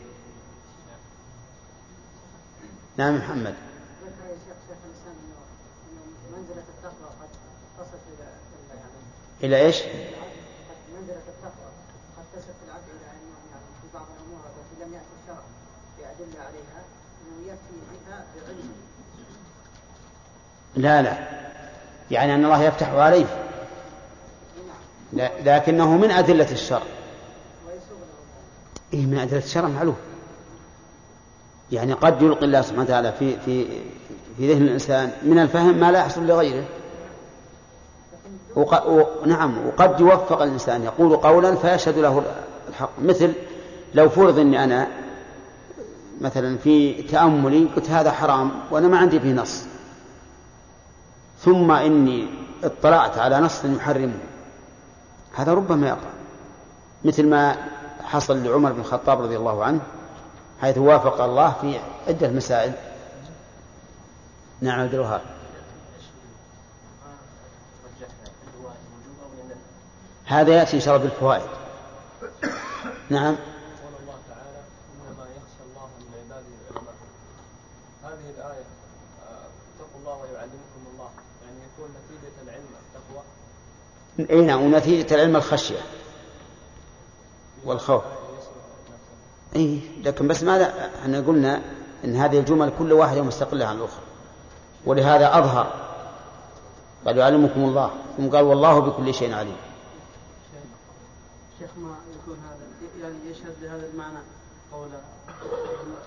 نعم 2.98 3.18
محمد. 3.18 3.56
إلى 9.44 9.56
إلى 9.56 9.66
إيش؟ 9.66 9.82
قد 9.82 9.90
منزله 10.94 11.22
التقوى 11.28 11.70
قد 12.18 12.26
تصل 12.36 12.54
العبد 12.68 12.90
إلى 12.90 13.12
انه 13.12 13.38
يعني 13.52 13.66
في 13.82 13.88
بعض 13.94 14.06
الأمور 14.18 14.40
التي 14.46 14.86
لم 14.86 14.94
يأتي 14.94 15.14
الشرع 15.22 15.44
بادله 15.98 16.40
عليها 16.48 16.82
إنه 17.22 17.48
يكفي 17.48 17.80
بها 18.08 18.26
بعلمه. 18.36 18.87
لا 20.78 21.02
لا. 21.02 21.18
يعني 22.12 22.36
أن 22.36 22.46
الله 22.46 22.64
يفتح 22.64 22.90
عليه. 22.90 23.26
لا 25.14 25.32
لكنه 25.46 25.98
من 25.98 26.12
أدلة 26.12 26.52
الشرع. 26.52 26.82
إيه 28.94 29.06
من 29.06 29.18
أدلة 29.18 29.38
الشرع 29.38 29.68
معلوم. 29.68 29.96
يعني 31.72 31.94
قد 31.94 32.22
يلقي 32.22 32.46
الله 32.46 32.62
سبحانه 32.62 32.84
وتعالى 32.84 33.12
في 33.20 33.40
في 33.40 33.66
في 34.38 34.54
ذهن 34.54 34.62
الإنسان 34.62 35.12
من 35.24 35.40
الفهم 35.40 35.78
ما 35.78 35.92
لا 35.92 36.00
يحصل 36.00 36.28
لغيره. 36.28 36.66
وق... 38.56 38.88
و... 38.88 39.26
نعم 39.26 39.68
وقد 39.68 40.00
يوفق 40.00 40.42
الإنسان 40.42 40.84
يقول 40.84 41.18
قولا 41.18 41.56
فيشهد 41.56 41.98
له 41.98 42.24
الحق. 42.70 42.90
مثل 43.02 43.34
لو 43.94 44.10
فرض 44.10 44.40
أني 44.40 44.64
أنا 44.64 44.88
مثلا 46.22 46.58
في 46.58 46.94
تأملي 46.94 47.68
قلت 47.76 47.90
هذا 47.90 48.12
حرام 48.12 48.52
وأنا 48.72 48.88
ما 48.88 48.98
عندي 48.98 49.20
فيه 49.20 49.34
نص. 49.34 49.66
ثم 51.40 51.72
إني 51.72 52.30
اطلعت 52.64 53.18
على 53.18 53.40
نص 53.40 53.66
يحرمه 53.66 54.20
هذا 55.36 55.54
ربما 55.54 55.88
يقع. 55.88 56.10
مثل 57.06 57.28
ما 57.30 57.56
حصل 58.04 58.44
لعمر 58.44 58.72
بن 58.72 58.80
الخطاب 58.80 59.22
رضي 59.22 59.38
الله 59.38 59.64
عنه 59.64 59.80
حيث 60.62 60.78
وافق 60.78 61.22
الله 61.22 61.54
في 61.62 61.80
عدة 62.08 62.30
مسائل. 62.30 62.74
نعم 64.62 64.80
عبد 64.80 64.94
الوهاب 64.94 65.22
هذا 70.26 70.54
يأتي 70.54 70.76
إن 70.76 70.82
شاء 70.82 70.96
الله 70.96 71.08
بالفوائد. 71.08 71.50
نعم 73.10 73.36
قول 73.36 73.94
الله 74.02 74.20
تعالى 74.30 74.62
انما 74.92 75.26
يخشى 75.38 75.64
الله 75.70 75.88
من 76.00 76.12
عباده 76.20 76.52
العلماء 76.72 76.96
هذه 78.04 78.28
الايه 78.36 78.66
آه، 79.24 79.48
اتقوا 79.72 80.00
الله 80.00 80.16
ويعلمكم 80.22 80.82
الله 80.92 81.10
يعني 81.44 81.60
يكون 81.68 81.90
نتيجه 81.98 82.36
العلم 82.44 82.72
التقوى 82.84 83.24
اي 84.20 84.42
نعم 84.42 84.62
ونتيجة 84.62 85.16
العلم 85.16 85.36
الخشية. 85.36 85.80
والخوف. 87.66 88.04
اي 89.56 89.82
لكن 90.04 90.28
بس 90.28 90.44
ماذا 90.44 90.90
إحنا 91.02 91.20
قلنا 91.20 91.62
إن 92.06 92.16
هذه 92.16 92.40
الجمل 92.40 92.72
كل 92.80 92.94
واحدة 92.94 93.22
مستقلة 93.22 93.66
عن 93.66 93.78
الأخرى. 93.78 94.04
ولهذا 94.86 95.38
أظهر. 95.38 95.74
قال 97.06 97.18
يعلمكم 97.18 97.64
الله. 97.64 97.92
ثم 98.18 98.30
قال 98.30 98.44
والله 98.44 98.80
بكل 98.80 99.14
شيء 99.14 99.34
عليم. 99.34 99.58
شيخ 101.60 101.70
ما 101.78 101.96
يكون 102.22 102.38
هذا 102.50 102.66
يعني 103.02 103.16
يشهد 103.32 103.56
لهذا 103.62 103.88
المعنى 103.94 104.20
قول 104.72 104.90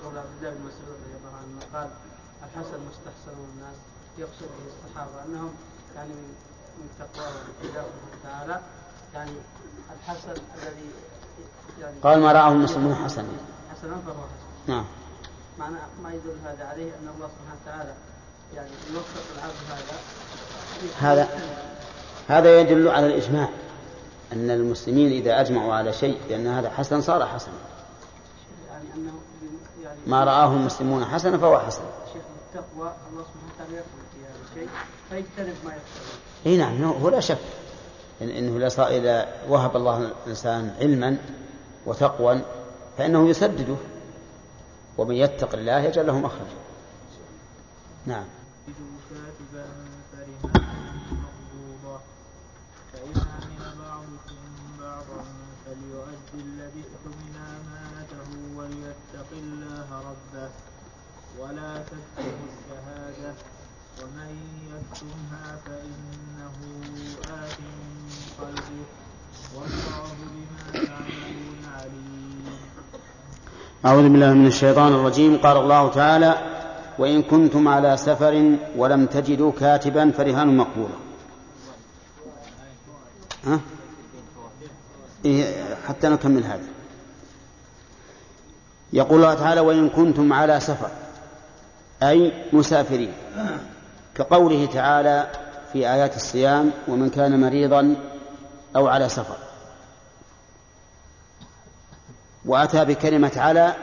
قول 0.05 0.19
عبد 0.19 0.37
الله 0.39 0.51
بن 0.51 0.61
مسعود 0.67 0.97
رضي 1.03 1.15
الله 1.19 1.33
عنه 1.41 1.61
قال 1.75 1.91
الحسن 2.45 2.79
مستحسن 2.91 3.37
الناس 3.55 3.77
يقصد 4.19 4.43
به 4.43 4.67
الصحابة. 4.73 5.25
أنهم 5.27 5.55
يعني 5.97 6.13
من 6.81 6.89
تقواه 6.99 7.29
واتباعه 7.63 7.87
تعالى 8.25 8.61
يعني 9.15 9.31
الحسن 9.97 10.31
الذي 10.31 10.91
يعني 11.81 11.97
قال 12.03 12.21
ما 12.21 12.33
رآه 12.33 12.53
المسلمون 12.53 12.95
حسنا 12.95 13.29
حسنا 13.73 13.95
فهو 14.07 14.15
حسن. 14.15 14.73
نعم. 14.73 14.85
معنى 15.59 15.77
ما 16.03 16.13
يدل 16.13 16.37
هذا 16.45 16.65
عليه 16.65 16.85
أن 16.85 17.09
الله 17.17 17.29
سبحانه 17.29 17.61
وتعالى 17.63 17.95
يعني 18.55 18.71
يوفق 18.93 19.23
العبد 19.37 19.55
هذا. 21.01 21.29
هذا 21.29 21.29
هذا 22.29 22.61
يدل 22.61 22.89
على 22.89 23.07
الإجماع 23.07 23.49
أن 24.33 24.51
المسلمين 24.51 25.13
إذا 25.13 25.41
أجمعوا 25.41 25.75
على 25.75 25.93
شيء 25.93 26.21
بأن 26.29 26.47
هذا 26.47 26.71
حسن 26.71 27.01
صار 27.01 27.27
حسنا. 27.27 27.55
يعني 28.71 28.85
أنه 28.95 29.13
يعني 29.83 29.99
ما 30.07 30.25
رآه 30.25 30.53
المسلمون 30.53 31.05
حسنا 31.05 31.39
فهو 31.39 31.59
حسن. 31.59 31.83
شيخ 32.13 32.23
التقوى 32.47 32.95
الله 33.11 33.23
سبحانه 33.23 33.53
وتعالى 33.55 33.75
يقول 33.75 34.03
في 34.13 34.21
هذا 34.25 34.41
الشيء 34.51 34.69
فيجتنب 35.11 35.57
ما 35.65 35.71
يقتضي 35.71 36.20
إي 36.47 36.57
نعم 36.57 36.85
هو 36.85 37.09
لا 37.09 37.21
شك. 37.21 37.39
إن 38.23 38.29
إنه 38.29 38.67
إذا 38.67 39.29
وهب 39.49 39.77
الله 39.77 39.99
الإنسان 39.99 40.75
علما 40.81 41.17
وتقوى 41.87 42.41
فإنه 42.99 43.29
يسدده. 43.29 43.77
ومن 44.99 45.15
يتق 45.15 45.55
الله 45.55 45.81
يجعل 45.81 46.07
له 46.07 46.19
مخرجا. 46.19 46.57
نعم. 48.07 48.25
أمانته 57.37 58.57
وليتق 58.57 59.31
الله 59.33 59.87
ربه. 59.91 60.51
ولا 61.39 61.79
تكتموا 61.79 62.49
الشهادة 62.51 63.35
ومن 64.01 64.33
يكتمها 64.73 65.47
فإنه 65.67 66.55
آثم 67.45 67.65
قلبه 68.41 68.81
والله 69.55 70.07
بما 70.21 70.73
تعملون 70.73 71.63
عليم. 71.77 72.45
أعوذ 73.87 74.09
بالله 74.09 74.33
من 74.33 74.47
الشيطان 74.47 74.93
الرجيم. 74.93 75.37
قال 75.37 75.57
الله 75.57 75.89
تعالى 75.89 76.33
وإن 76.99 77.23
كنتم 77.23 77.69
على 77.69 77.97
سفر 77.97 78.57
ولم 78.77 79.07
تجدوا 79.07 79.53
كاتبا 79.53 80.11
فرهان 80.11 80.57
مقبوضة 80.57 80.99
ها؟ 83.45 83.61
إيه 85.25 85.45
حتى 85.89 86.09
نكمل 86.09 86.45
هذا. 86.45 86.69
يقول 88.93 89.21
الله 89.23 89.35
تعالى 89.35 89.61
وإن 89.61 89.89
كنتم 89.89 90.33
على 90.33 90.61
سفر 90.61 90.91
أي 92.03 92.33
مسافرين. 92.53 93.13
كقوله 94.15 94.67
تعالى 94.67 95.27
في 95.73 95.93
آيات 95.93 96.17
الصيام 96.17 96.71
ومن 96.89 97.11
كان 97.11 97.41
مريضا 97.41 97.97
أو 98.77 98.89
على 98.89 99.09
سفر. 99.09 99.37
وأتى 102.45 102.85
بكلمة 102.85 103.33
على 103.37 103.75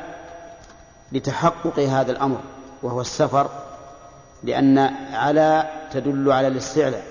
لتحقق 1.11 1.79
هذا 1.79 2.11
الأمر 2.11 2.39
وهو 2.83 3.01
السفر 3.01 3.49
لأن 4.43 4.77
على 5.13 5.69
تدل 5.91 6.31
على 6.31 6.47
الاستعلاء 6.47 7.03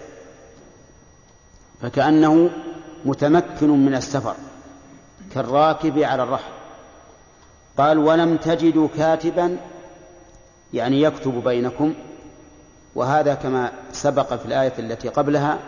فكأنه 1.83 2.51
متمكن 3.05 3.71
من 3.71 3.95
السفر 3.95 4.35
كالراكب 5.35 5.99
على 5.99 6.23
الرحل. 6.23 6.53
قال 7.79 7.99
ولم 7.99 8.37
تجدوا 8.37 8.89
كاتبا 8.97 9.59
يعني 10.73 11.03
يكتب 11.03 11.45
بينكم 11.45 11.95
وهذا 12.97 13.35
كما 13.35 13.73
سبق 13.93 14.35
في 14.35 14.47
الآية 14.47 14.73
التي 14.79 15.09
قبلها 15.09 15.59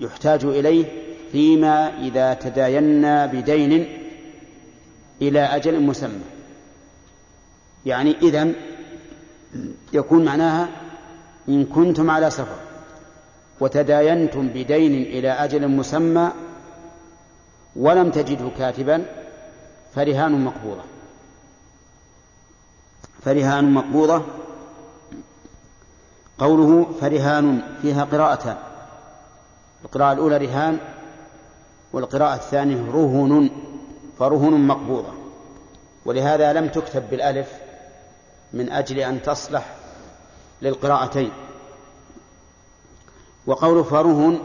يحتاج 0.00 0.44
إليه 0.44 0.84
فيما 1.32 1.98
إذا 1.98 2.34
تداينا 2.34 3.26
بدين 3.26 3.86
إلى 5.22 5.40
أجل 5.40 5.82
مسمى. 5.82 6.24
يعني 7.86 8.16
إذن 8.22 8.54
يكون 9.92 10.24
معناها 10.24 10.68
إن 11.48 11.64
كنتم 11.64 12.10
على 12.10 12.30
سفر 12.30 12.56
وتداينتم 13.60 14.48
بدين 14.48 15.02
إلى 15.02 15.30
أجل 15.30 15.68
مسمى 15.68 16.32
ولم 17.76 18.10
تجدوا 18.10 18.50
كاتبا 18.58 19.04
فرهان 19.94 20.44
مقبوضة. 20.44 20.82
فرهان 23.24 23.72
مقبوضة 23.72 24.22
قوله 26.38 26.86
فرهان 27.00 27.62
فيها 27.82 28.04
قراءتان. 28.04 28.56
القراءة 29.84 30.12
الأولى 30.12 30.36
رهان 30.36 30.78
والقراءة 31.92 32.34
الثانية 32.34 32.90
رهن 32.90 33.50
فرهن 34.18 34.66
مقبوضة. 34.66 35.12
ولهذا 36.04 36.52
لم 36.52 36.68
تكتب 36.68 37.10
بالألف 37.10 37.52
من 38.52 38.70
أجل 38.70 38.98
أن 38.98 39.22
تصلح 39.22 39.74
للقراءتين. 40.62 41.30
وقول 43.46 43.84
فرهن 43.84 44.38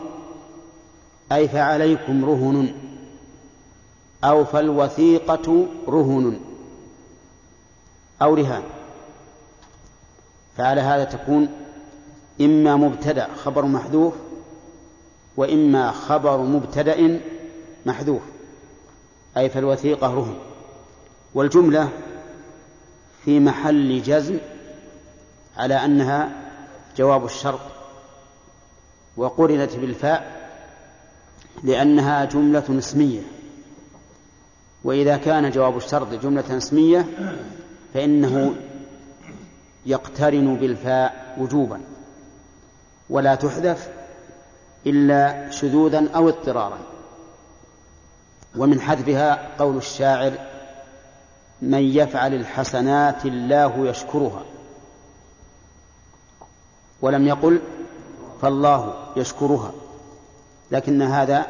أي 1.31 1.47
فعليكم 1.47 2.25
رهن 2.25 2.73
أو 4.23 4.45
فالوثيقة 4.45 5.67
رهن 5.87 6.39
أو 8.21 8.33
رهان. 8.33 8.63
فعلى 10.57 10.81
هذا 10.81 11.03
تكون 11.03 11.49
إما 12.41 12.75
مبتدأ 12.75 13.27
خبر 13.43 13.65
محذوف 13.65 14.13
وإما 15.37 15.91
خبر 15.91 16.37
مبتدأ 16.37 17.19
محذوف 17.85 18.21
أي 19.37 19.49
فالوثيقة 19.49 20.13
رهن 20.13 20.35
والجملة 21.33 21.89
في 23.25 23.39
محل 23.39 24.01
جزم 24.01 24.37
على 25.57 25.75
أنها 25.75 26.29
جواب 26.97 27.25
الشرط 27.25 27.59
وقرنت 29.17 29.75
بالفاء 29.75 30.41
لأنها 31.63 32.25
جملة 32.25 32.63
اسمية. 32.77 33.21
وإذا 34.83 35.17
كان 35.17 35.51
جواب 35.51 35.77
الشرط 35.77 36.13
جملة 36.13 36.57
اسمية 36.57 37.05
فإنه 37.93 38.55
يقترن 39.85 40.55
بالفاء 40.55 41.35
وجوبا. 41.39 41.79
ولا 43.11 43.35
تحذف 43.35 43.89
إلا 44.87 45.51
شذوذا 45.51 46.09
أو 46.15 46.29
اضطرارا. 46.29 46.77
ومن 48.57 48.81
حذفها 48.81 49.57
قول 49.59 49.77
الشاعر 49.77 50.31
من 51.61 51.83
يفعل 51.83 52.33
الحسنات 52.33 53.25
الله 53.25 53.87
يشكرها 53.87 54.43
ولم 57.01 57.27
يقل 57.27 57.61
فالله 58.41 58.93
يشكرها 59.15 59.71
لكن 60.71 61.01
هذا 61.01 61.45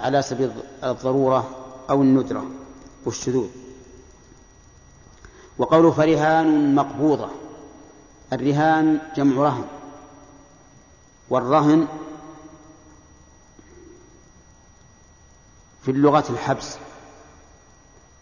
على 0.00 0.22
سبيل 0.22 0.50
الضرورة 0.84 1.50
أو 1.90 2.02
الندرة 2.02 2.44
والشذوذ. 3.06 3.48
وقول 5.58 5.92
فرهان 5.92 6.74
مقبوضة 6.74 7.28
الرهان 8.32 8.98
جمع 9.16 9.42
رهن 9.42 9.64
والرهن 11.30 11.86
في 15.82 15.90
اللغة 15.90 16.24
الحبس 16.30 16.76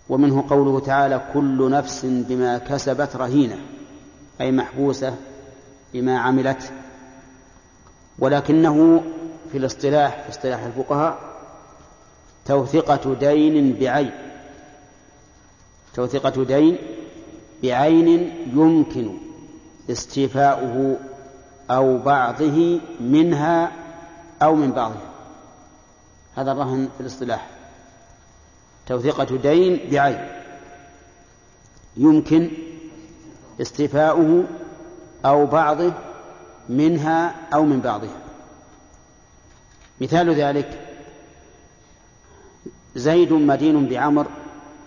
ومنه 0.09 0.44
قوله 0.50 0.80
تعالى 0.80 1.30
كل 1.34 1.70
نفس 1.70 2.04
بما 2.04 2.59
كسبت 2.59 3.16
رهينة 3.16 3.59
أي 4.40 4.52
محبوسة 4.52 5.16
بما 5.94 6.18
عملت. 6.18 6.72
ولكنه 8.18 9.04
في 9.52 9.59
الاصطلاح 9.59 10.22
في 10.22 10.28
اصطلاح 10.28 10.62
الفقهاء 10.62 11.18
توثقة 12.44 13.14
دين 13.14 13.72
بعين 13.72 14.11
توثقة 15.94 16.44
دين 16.44 16.78
بعين 17.62 18.09
يمكن 18.54 19.18
استيفاؤه 19.90 20.98
أو 21.70 21.98
بعضه 21.98 22.80
منها 23.00 23.72
أو 24.42 24.54
من 24.54 24.72
بعضها 24.72 25.10
هذا 26.36 26.52
الرهن 26.52 26.88
في 26.96 27.00
الاصطلاح. 27.00 27.48
توثيقة 28.86 29.36
دين 29.36 29.90
بعين. 29.90 30.28
يمكن 31.96 32.50
استيفاؤه 33.60 34.44
أو 35.24 35.46
بعضه 35.46 35.92
منها 36.68 37.34
أو 37.54 37.64
من 37.64 37.80
بعضها 37.80 38.16
مثال 40.00 40.34
ذلك 40.34 40.80
زيد 42.94 43.32
مدين 43.32 43.88
بعمر 43.88 44.26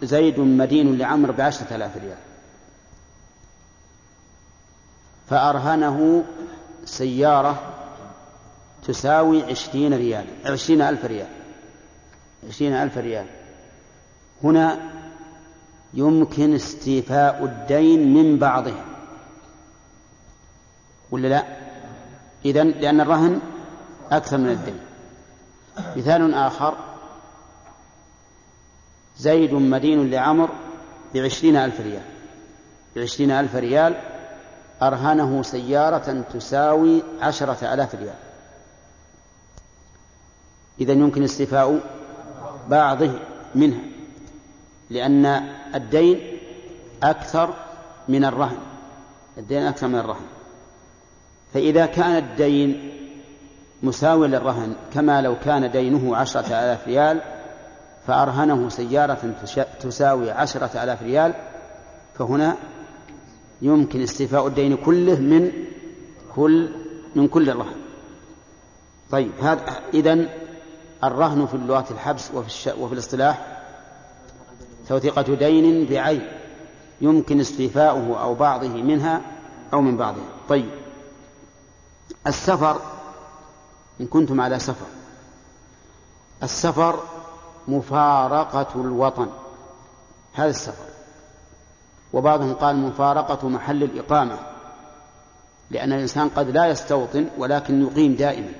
زيد 0.03 0.39
مدين 0.39 0.97
لعمر 0.97 1.31
بعشرة 1.31 1.75
آلاف 1.75 1.97
ريال. 1.97 2.17
فأرهنه 5.29 6.25
سيارة 6.85 7.61
تساوي 8.87 9.43
عشرين 9.43 9.93
ريال 9.93 10.25
عشرين 10.45 10.81
ألف 10.81 11.05
ريال 11.05 11.27
عشرين 12.47 12.73
ألف 12.73 12.97
ريال. 12.97 13.25
هنا 14.43 14.79
يمكن 15.93 16.55
استيفاء 16.55 17.43
الدين 17.45 18.13
من 18.13 18.39
بعضه 18.39 18.73
ولا 21.11 21.27
لا؟ 21.27 21.43
إذن 22.45 22.67
لأن 22.67 23.01
الرهن 23.01 23.39
أكثر 24.11 24.37
من 24.37 24.49
الدين. 24.49 24.79
مثال 25.95 26.33
آخر 26.33 26.77
زيد 29.17 29.53
مدين 29.53 30.11
لعمر 30.11 30.49
بعشرين 31.15 31.55
ألف 31.55 31.81
ريال 31.81 32.03
بعشرين 32.95 33.31
ألف 33.31 33.55
ريال 33.55 33.95
أرهنه 34.81 35.43
سيارة 35.43 36.23
تساوي 36.33 37.03
عشرة 37.21 37.73
آلاف 37.73 37.95
ريال. 37.95 38.15
إذا 40.81 40.93
يمكن 40.93 41.23
استيفاء 41.23 41.79
بعضه 42.69 43.11
منها 43.55 43.81
لأن 44.89 45.25
الدين 45.75 46.37
أكثر 47.03 47.53
من 48.07 48.25
الرهن 48.25 48.57
الدين 49.37 49.63
أكثر 49.63 49.87
من 49.87 49.99
الرهن. 49.99 50.25
فإذا 51.53 51.85
كان 51.85 52.15
الدين 52.15 52.99
مساوي 53.83 54.27
للرهن 54.27 54.75
كما 54.93 55.21
لو 55.21 55.39
كان 55.39 55.71
دينه 55.71 56.15
عشرة 56.17 56.47
آلاف 56.47 56.87
ريال 56.87 57.21
فأرهنه 58.07 58.69
سيارة 58.69 59.35
تساوي 59.79 60.31
عشرة 60.31 60.83
آلاف 60.83 61.03
ريال 61.03 61.33
فهنا 62.17 62.55
يمكن 63.61 64.01
استيفاء 64.01 64.47
الدين 64.47 64.77
كله 64.77 65.19
من 65.19 65.51
كل 66.35 66.69
من 67.15 67.27
كل 67.27 67.49
الرهن 67.49 67.75
طيب 69.11 69.31
هذا 69.41 69.79
إذن 69.93 70.29
الرهن 71.03 71.45
في 71.45 71.53
اللغة 71.53 71.85
الحبس 71.91 72.31
وفي, 72.33 72.47
الش... 72.47 72.67
وفي 72.67 72.93
الاصطلاح 72.93 73.59
توثيقة 74.89 75.21
دين 75.21 75.85
بعين 75.85 76.27
يمكن 77.01 77.39
استيفاؤه 77.39 78.21
أو 78.21 78.35
بعضه 78.35 78.67
منها 78.67 79.21
أو 79.73 79.81
من 79.81 79.97
بعضها. 79.97 80.23
طيب 80.49 80.69
السفر 82.27 82.81
إن 84.01 84.07
كنتم 84.07 84.41
على 84.41 84.59
سفر 84.59 84.85
السفر 86.43 86.99
مفارقة 87.67 88.67
الوطن. 88.75 89.27
هذا 90.33 90.49
السفر. 90.49 90.88
وبعضهم 92.13 92.53
قال 92.53 92.75
مفارقة 92.75 93.47
محل 93.47 93.83
الإقامة 93.83 94.37
لأن 95.71 95.93
الإنسان 95.93 96.29
قد 96.29 96.49
لا 96.49 96.67
يستوطن 96.67 97.27
ولكن 97.37 97.81
يقيم 97.81 98.13
دائما. 98.13 98.51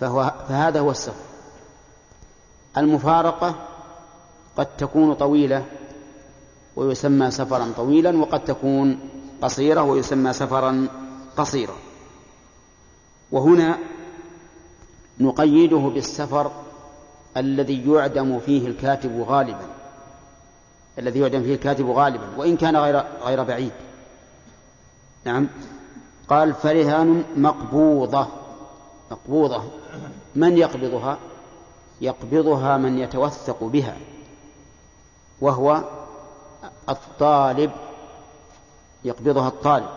فهو 0.00 0.32
فهذا 0.48 0.80
هو 0.80 0.90
السفر 0.90 1.24
المفارقة 2.76 3.54
قد 4.56 4.66
تكون 4.76 5.14
طويلة 5.14 5.64
ويسمى 6.76 7.30
سفرا 7.30 7.72
طويلا 7.76 8.18
وقد 8.18 8.44
تكون 8.44 8.98
قصيرة 9.42 9.82
ويسمى 9.82 10.32
سفرا 10.32 10.88
قصيرا. 11.36 11.74
وهنا 13.32 13.78
نقيده 15.20 15.76
بالسفر 15.76 16.50
الذي 17.36 17.90
يعدم 17.90 18.38
فيه 18.38 18.66
الكاتب 18.66 19.24
غالبا. 19.28 19.79
الذي 21.00 21.20
يعدم 21.20 21.42
فيه 21.42 21.54
الكاتب 21.54 21.90
غالبا 21.90 22.26
وإن 22.36 22.56
كان 22.56 22.76
غير 22.76 23.04
غير 23.22 23.42
بعيد. 23.42 23.72
نعم. 25.24 25.48
قال 26.28 26.54
فرهان 26.54 27.24
مقبوضة. 27.36 28.26
مقبوضة. 29.10 29.62
من 30.34 30.58
يقبضها؟ 30.58 31.18
يقبضها 32.00 32.76
من 32.76 32.98
يتوثق 32.98 33.64
بها 33.64 33.96
وهو 35.40 35.84
الطالب. 36.88 37.70
يقبضها 39.04 39.48
الطالب. 39.48 39.88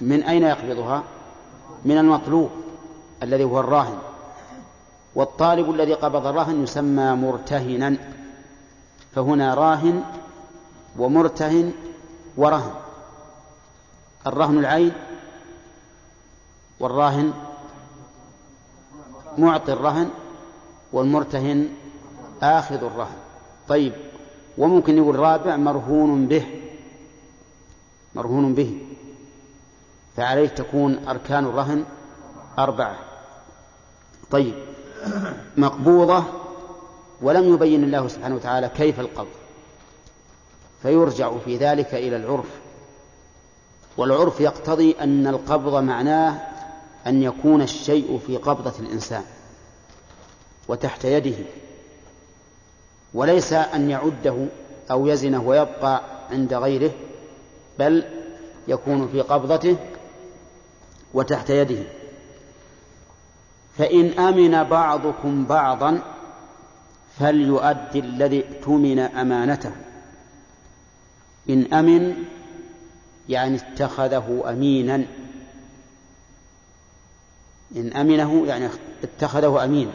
من 0.00 0.22
أين 0.22 0.42
يقبضها؟ 0.42 1.02
من 1.84 1.98
المطلوب 1.98 2.50
الذي 3.22 3.44
هو 3.44 3.60
الراهن. 3.60 3.98
والطالب 5.14 5.70
الذي 5.70 5.94
قبض 5.94 6.26
الرهن 6.26 6.62
يسمى 6.62 7.14
مرتهنا. 7.14 7.96
فهنا 9.14 9.54
راهن 9.54 10.04
ومرتهن 10.98 11.72
ورهن. 12.36 12.74
الرهن 14.26 14.58
العين 14.58 14.92
والراهن 16.80 17.32
معطي 19.38 19.72
الرهن 19.72 20.10
والمرتهن 20.92 21.68
آخذ 22.42 22.84
الرهن. 22.84 23.16
طيب 23.68 23.92
وممكن 24.58 24.96
يقول 24.96 25.16
رابع 25.16 25.56
مرهون 25.56 26.26
به 26.26 26.46
مرهون 28.14 28.54
به. 28.54 28.86
فعليه 30.16 30.48
تكون 30.48 31.08
أركان 31.08 31.44
الرهن 31.44 31.84
أربعة. 32.58 32.96
طيب 34.30 34.54
مقبوضة 35.56 36.24
ولم 37.22 37.54
يبين 37.54 37.84
الله 37.84 38.08
سبحانه 38.08 38.34
وتعالى 38.34 38.68
كيف 38.68 39.00
القبض. 39.00 39.28
فيرجع 40.82 41.38
في 41.44 41.56
ذلك 41.56 41.94
إلى 41.94 42.16
العرف. 42.16 42.48
والعرف 43.96 44.40
يقتضي 44.40 44.96
أن 45.00 45.26
القبض 45.26 45.82
معناه 45.82 46.40
أن 47.06 47.22
يكون 47.22 47.62
الشيء 47.62 48.20
في 48.26 48.36
قبضة 48.36 48.72
الإنسان 48.80 49.22
وتحت 50.68 51.04
يده. 51.04 51.44
وليس 53.14 53.52
أن 53.52 53.90
يعده 53.90 54.46
أو 54.90 55.06
يزنه 55.06 55.42
ويبقى 55.42 56.02
عند 56.30 56.54
غيره 56.54 56.90
بل 57.78 58.04
يكون 58.68 59.08
في 59.08 59.20
قبضته 59.20 59.76
وتحت 61.14 61.50
يده. 61.50 61.82
فإن 63.78 64.18
أمن 64.18 64.62
بعضكم 64.62 65.44
بعضا 65.44 66.02
فليؤدي 67.18 67.98
الذي 67.98 68.44
ائتمن 68.44 68.98
أمانته. 68.98 69.72
إن 71.50 71.74
أمن 71.74 72.24
يعني 73.28 73.56
اتخذه 73.56 74.42
أمينا. 74.46 75.04
إن 77.76 77.92
أمنه 77.92 78.46
يعني 78.46 78.68
اتخذه 79.02 79.64
أمينا 79.64 79.92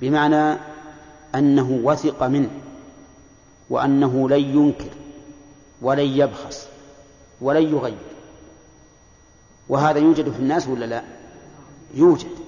بمعنى 0.00 0.58
أنه 1.34 1.80
وثق 1.84 2.22
منه 2.22 2.50
وأنه 3.70 4.28
لن 4.28 4.40
ينكر 4.40 4.90
ولن 5.82 6.06
يبخس 6.06 6.66
ولن 7.40 7.62
يغير. 7.62 7.98
وهذا 9.68 9.98
يوجد 9.98 10.30
في 10.30 10.38
الناس 10.38 10.68
ولا 10.68 10.84
لا؟ 10.84 11.02
يوجد. 11.94 12.47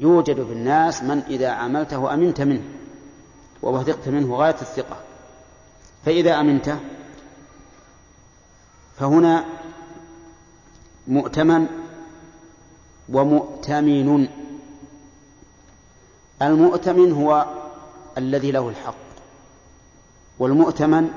يوجد 0.00 0.46
في 0.46 0.52
الناس 0.52 1.02
من 1.02 1.22
إذا 1.28 1.48
عملته 1.48 2.14
أمنت 2.14 2.40
منه 2.40 2.62
ووثقت 3.62 4.08
منه 4.08 4.34
غاية 4.36 4.56
الثقة. 4.60 4.96
فإذا 6.04 6.40
أمنته 6.40 6.80
فهنا 8.96 9.44
مؤتمن 11.08 11.66
ومؤتمن. 13.08 14.28
المؤتمن 16.42 17.12
هو 17.12 17.46
الذي 18.18 18.50
له 18.50 18.68
الحق 18.68 18.94
والمؤتمن 20.38 21.10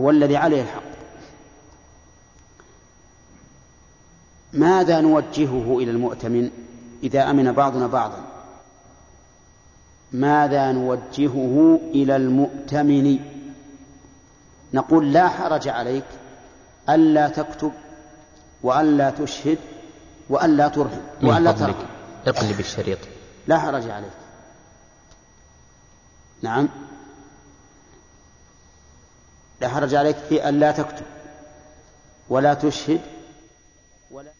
هو 0.00 0.10
الذي 0.10 0.36
عليه 0.36 0.62
الحق. 0.62 0.94
ماذا 4.52 5.00
نوجهه 5.00 5.78
إلى 5.78 5.90
المؤتمن؟ 5.90 6.63
إذا 7.04 7.30
أمن 7.30 7.52
بعضنا 7.52 7.86
بعضا. 7.86 8.24
ماذا 10.12 10.72
نوجهه 10.72 11.80
إلى 11.94 12.16
المؤتمن؟ 12.16 13.18
نقول 14.74 15.12
لا 15.12 15.28
حرج 15.28 15.68
عليك 15.68 16.04
ألا 16.88 17.28
تكتب 17.28 17.72
وألا 18.62 19.10
تشهد 19.10 19.58
وألا 20.28 20.68
ترهن 20.68 21.02
وألا 21.22 21.52
ترهن. 21.52 21.86
اقلب 22.26 22.60
الشريط 22.60 22.98
لا 23.46 23.58
حرج 23.58 23.90
عليك. 23.90 24.12
نعم. 26.42 26.68
لا 29.60 29.68
حرج 29.68 29.94
عليك 29.94 30.16
في 30.16 30.48
أن 30.48 30.60
لا 30.60 30.72
تكتب 30.72 31.06
ولا 32.28 32.54
تشهد 32.54 33.00
ولا 34.10 34.30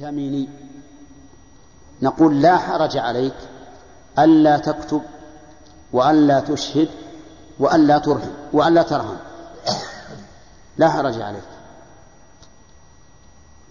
المؤتمن 0.00 0.46
نقول 2.02 2.42
لا 2.42 2.56
حرج 2.58 2.96
عليك 2.96 3.34
ألا 4.18 4.56
تكتب 4.56 5.02
وألا 5.92 6.40
تشهد 6.40 6.88
وألا 7.58 7.98
ترهن 7.98 8.34
وألا 8.52 8.82
ترهن. 8.82 9.16
لا 10.76 10.90
حرج 10.90 11.20
عليك. 11.20 11.42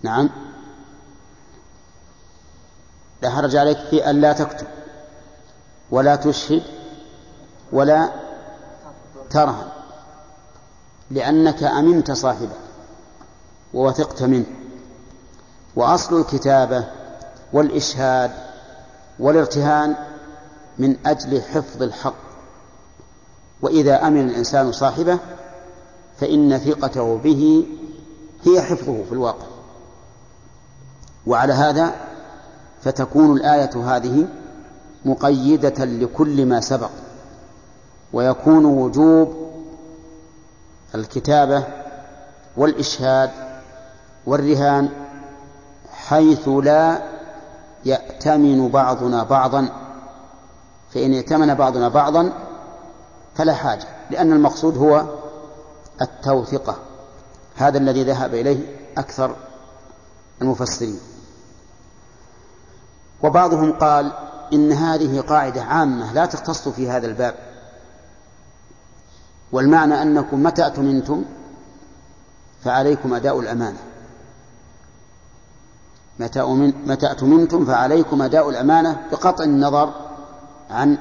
نعم. 0.04 0.30
لا 3.22 3.30
حرج 3.30 3.56
عليك 3.56 3.78
في 3.78 4.10
أن 4.10 4.22
لا 4.22 4.34
تكتب 4.34 4.68
ولا 5.92 6.16
تشهد 6.16 6.64
ولا 7.72 8.10
ترهن 9.30 9.68
لأنك 11.12 11.64
أمنت 11.64 12.12
صاحبك 12.12 12.60
ووثقت 13.74 14.24
منه. 14.24 14.46
وأصل 15.76 16.20
الكتابة 16.20 16.88
والإشهاد 17.54 18.32
والارتهان 19.20 19.96
من 20.78 20.96
أجل 21.06 21.42
حفظ 21.42 21.84
الحق. 21.84 22.30
وإذا 23.62 24.08
أمن 24.08 24.30
الإنسان 24.30 24.72
صاحبه 24.72 25.20
فإن 26.20 26.58
ثقته 26.58 27.18
به 27.18 27.66
هي 28.46 28.62
حفظه 28.62 29.04
في 29.04 29.12
الواقع. 29.12 29.46
وعلى 31.28 31.54
هذا 31.54 31.92
فتكون 32.82 33.38
الآية 33.38 33.96
هذه 33.96 34.28
مقيدة 35.06 35.86
لكل 35.86 36.46
ما 36.46 36.60
سبق 36.62 36.90
ويكون 38.14 38.66
وجوب 38.66 39.50
الكتابة 40.96 41.64
والإشهاد 42.58 43.30
والرهان 44.26 44.90
حيث 46.10 46.48
لا 46.48 47.02
يأتمن 47.86 48.70
بعضنا 48.70 49.24
بعضا. 49.24 49.70
فإن 50.94 51.14
ائتمن 51.14 51.54
بعضنا 51.54 51.90
بعضا 51.90 52.34
فلا 53.36 53.54
حاجة 53.54 53.88
لأن 54.12 54.32
المقصود 54.32 54.78
هو 54.78 55.06
التوثقة 56.02 56.76
هذا 57.56 57.78
الذي 57.78 58.04
ذهب 58.04 58.34
إليه 58.34 58.78
أكثر 58.98 59.36
المفسرين. 60.42 61.00
وبعضهم 63.24 63.72
قال 63.72 64.12
إن 64.54 64.72
هذه 64.72 65.22
قاعدة 65.22 65.64
عامة 65.64 66.14
لا 66.14 66.26
تختص 66.26 66.70
في 66.70 66.90
هذا 66.90 67.08
الباب. 67.08 67.36
والمعنى 69.52 70.02
أنكم 70.02 70.44
متى 70.44 70.68
أتمنتم؟ 70.68 71.26
فعليكم 72.64 73.14
أداء 73.14 73.40
الأمانة. 73.40 73.89
متى 76.20 76.44
متى 76.86 77.12
أتمنتم 77.12 77.66
فعليكم 77.66 78.22
أداء 78.22 78.50
الأمانة 78.50 79.08
بقطع 79.12 79.44
النظر 79.44 79.94
عن 80.70 80.98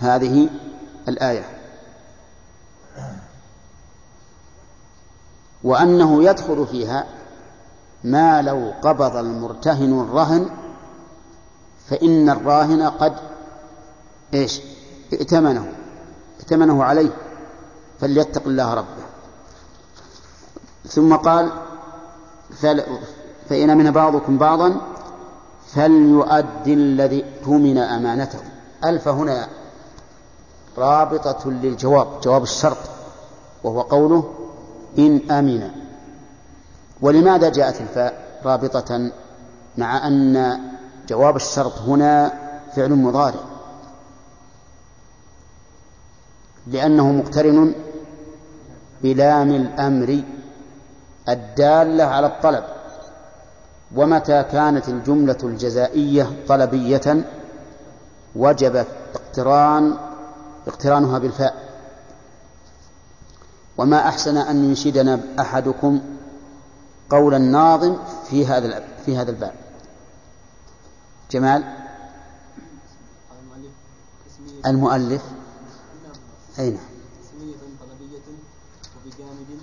هذه 0.00 0.50
الآية 1.08 1.44
وأنه 5.64 6.24
يدخل 6.24 6.66
فيها 6.66 7.06
ما 8.04 8.42
لو 8.42 8.72
قبض 8.82 9.16
المرتهن 9.16 10.00
الرهن 10.00 10.50
فإن 11.88 12.30
الراهن 12.30 12.82
قد 12.82 13.14
إيش؟ 14.34 14.60
ائتمنه 15.12 15.72
ائتمنه 16.40 16.84
عليه 16.84 17.10
فليتق 18.00 18.42
الله 18.46 18.74
ربه 18.74 19.02
ثم 20.86 21.14
قال 21.16 21.52
فإن 23.48 23.78
من 23.78 23.90
بعضكم 23.90 24.38
بعضا 24.38 24.80
فليؤدي 25.74 26.74
الذي 26.74 27.24
اؤتمن 27.24 27.78
أمانته. 27.78 28.38
ألف 28.84 29.08
هنا 29.08 29.48
رابطة 30.78 31.50
للجواب 31.50 32.20
جواب 32.20 32.42
الشرط 32.42 32.78
وهو 33.64 33.80
قوله 33.80 34.34
إن 34.98 35.30
أمن. 35.30 35.70
ولماذا 37.00 37.48
جاءت 37.48 37.80
الفاء 37.80 38.40
رابطة؟ 38.44 39.10
مع 39.78 40.06
أن 40.06 40.60
جواب 41.08 41.36
الشرط 41.36 41.78
هنا 41.78 42.32
فعل 42.76 42.90
مضارع. 42.90 43.40
لأنه 46.66 47.12
مقترن 47.12 47.74
بلام 49.02 49.50
الأمر 49.50 50.22
الدالة 51.28 52.04
على 52.04 52.26
الطلب. 52.26 52.64
ومتى 53.96 54.42
كانت 54.42 54.88
الجملة 54.88 55.38
الجزائية 55.42 56.44
طلبية 56.48 57.24
وجب 58.36 58.86
اقتران 59.14 59.96
اقترانها 60.66 61.18
بالفاء. 61.18 61.72
وما 63.78 64.08
أحسن 64.08 64.36
أن 64.36 64.64
ينشدنا 64.64 65.20
أحدكم 65.40 66.00
قول 67.10 67.34
الناظم 67.34 67.96
في 68.30 68.46
هذا 68.46 68.84
في 69.06 69.16
هذا 69.16 69.30
الباب. 69.30 69.54
جمال؟ 71.30 71.64
المؤلف. 74.66 75.22
أين 76.58 76.78
طلبية 77.80 78.26
وبجانب 78.96 79.60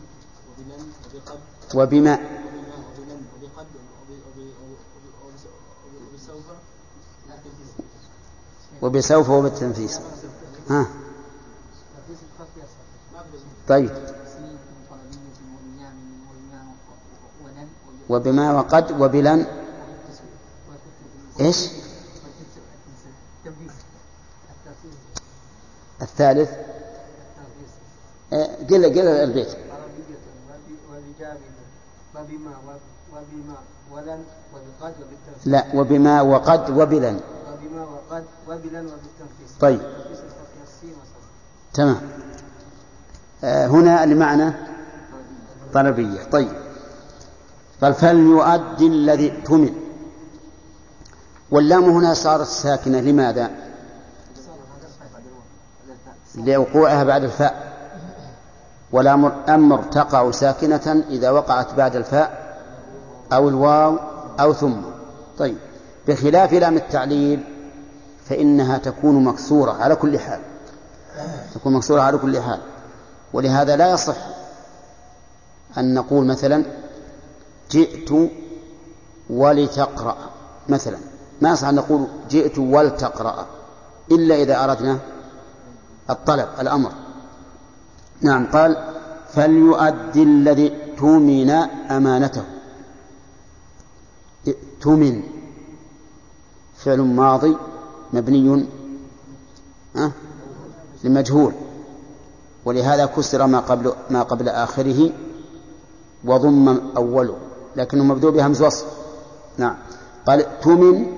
وبلن 0.49 0.86
وبقد. 1.05 1.39
وبما 1.75 2.13
وبلن 2.13 3.21
وبقد 3.36 3.67
وبسوف 6.13 6.45
وبسوف 8.82 9.30
وبالتنفيس. 9.30 9.99
ها. 10.69 10.86
طيب. 13.67 13.89
وبما 18.09 18.53
وقد 18.53 19.01
وبلن. 19.01 19.45
إيش؟ 21.39 21.67
الثالث. 26.01 26.49
إيه، 28.34 28.67
قل 28.69 28.86
قل 28.86 29.07
البيت. 29.07 29.47
لا 35.45 35.65
وبما 35.75 36.21
وقد 36.21 36.69
وبلن. 36.69 37.19
وبما 37.70 37.84
وقد 37.84 38.24
وبلن 38.47 38.86
وبالتنفيس 38.86 39.57
طيب. 39.59 39.82
تمام. 41.74 42.01
آه 43.43 43.67
هنا 43.67 44.03
المعنى 44.03 44.53
طلبية. 45.74 46.24
طيب. 46.24 46.51
قال 47.82 47.93
فليؤدي 47.93 48.88
الذي 48.88 49.32
اؤتمن. 49.32 49.74
واللام 51.51 51.84
هنا 51.84 52.13
صارت 52.13 52.47
ساكنة. 52.47 52.99
لماذا؟ 52.99 53.51
لوقوعها 56.36 57.03
بعد 57.03 57.24
الفاء. 57.24 57.70
والأمر 58.91 59.34
أمر 59.49 59.84
تقع 59.84 60.32
ساكنة 60.32 61.03
إذا 61.09 61.30
وقعت 61.30 61.74
بعد 61.74 61.95
الفاء 61.95 62.57
أو 63.34 63.49
الواو 63.49 63.97
أو 64.39 64.53
ثم. 64.53 64.82
طيب. 65.38 65.57
بخلاف 66.07 66.53
لام 66.53 66.78
التعليل 66.78 67.59
فإنها 68.30 68.77
تكون 68.77 69.23
مكسورة 69.23 69.71
على 69.71 69.95
كل 69.95 70.19
حال. 70.19 70.39
تكون 71.55 71.73
مكسورة 71.73 72.01
على 72.01 72.17
كل 72.17 72.41
حال. 72.41 72.59
ولهذا 73.34 73.75
لا 73.75 73.91
يصح 73.91 74.15
أن 75.77 75.93
نقول 75.93 76.25
مثلا 76.25 76.63
جئت 77.71 78.09
ولتقرأ. 79.30 80.17
مثلا 80.69 80.97
ما 81.41 81.51
يصح 81.51 81.67
أن 81.67 81.75
نقول 81.75 82.07
جئت 82.30 82.59
ولتقرأ 82.59 83.45
إلا 84.11 84.36
إذا 84.36 84.63
أردنا 84.63 84.99
الطلب 86.09 86.47
الأمر. 86.59 86.91
نعم 88.21 88.47
قال 88.51 88.95
فليؤدي 89.34 90.23
الذي 90.23 90.67
اؤتمن 90.67 91.49
أمانته. 91.91 92.43
ائتمن. 94.47 95.23
فعل 96.77 96.99
ماضي 96.99 97.57
مبني 98.14 98.68
أه؟ 99.95 100.12
لمجهول. 101.03 101.53
ولهذا 102.66 103.05
كسر 103.05 103.47
ما 103.47 103.60
قبل 103.60 103.93
ما 104.10 104.24
قبل 104.24 104.49
آخره 104.49 105.12
وضم 106.26 106.91
أوله 106.97 107.38
لكنه 107.76 108.03
مبدوء 108.03 108.32
بهمز 108.32 108.62
وصف. 108.62 108.86
نعم. 109.57 109.78
قال 110.28 110.45
ائتمن 110.45 111.18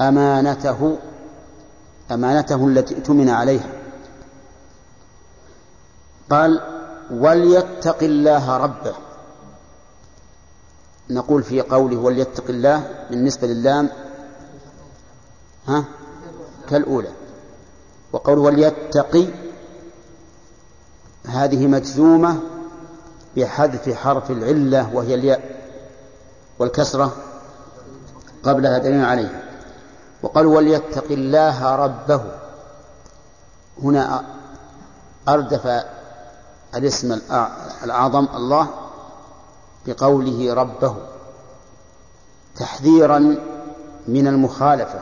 أمانته 0.00 0.98
أمانته 2.10 2.66
التي 2.66 2.94
ائتمن 2.94 3.28
عليها. 3.28 3.72
قال 6.30 6.60
وليتق 7.10 8.02
الله 8.02 8.56
ربه. 8.56 8.94
نقول 11.10 11.42
في 11.42 11.60
قوله 11.60 11.96
وليتق 11.96 12.44
الله 12.48 13.06
بالنسبة 13.10 13.46
للام 13.46 13.88
ها؟ 15.68 15.84
كالأولى. 16.70 17.12
وقول 18.12 18.38
وليتقي 18.38 19.26
هذه 21.26 21.66
مجزومة 21.66 22.40
بحذف 23.36 23.94
حرف 23.94 24.30
العلة 24.30 24.90
وهي 24.94 25.14
الياء 25.14 25.56
والكسرة 26.58 27.16
قبلها 28.42 28.78
دليل 28.78 29.04
عليها. 29.04 29.42
وقال 30.22 30.46
وليتق 30.46 31.04
الله 31.10 31.74
ربه 31.76 32.20
هنا 33.82 34.24
أردف 35.28 35.84
الاسم 36.74 37.18
الأعظم 37.84 38.28
الله 38.34 38.68
بقوله 39.86 40.54
ربه 40.54 40.96
تحذيرا 42.56 43.18
من 44.08 44.26
المخالفة. 44.26 45.00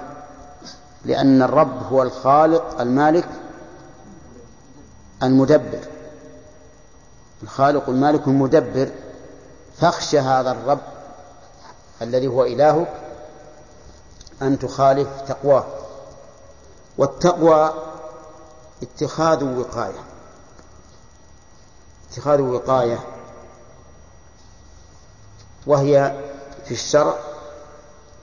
لأن 1.04 1.42
الرب 1.42 1.82
هو 1.92 2.02
الخالق 2.02 2.80
المالك 2.80 3.28
المدبر. 5.22 5.80
الخالق 7.42 7.88
المالك 7.88 8.26
المدبر 8.26 8.90
فاخشى 9.78 10.18
هذا 10.18 10.50
الرب 10.50 10.80
الذي 12.02 12.26
هو 12.26 12.44
إلهك 12.44 12.92
أن 14.42 14.58
تخالف 14.58 15.08
تقواه. 15.28 15.64
والتقوى 16.98 17.72
اتخاذ 18.82 19.44
وقاية. 19.44 20.04
اتخاذ 22.10 22.40
وقاية. 22.40 22.98
وهي 25.66 26.22
في 26.64 26.74
الشرع 26.74 27.14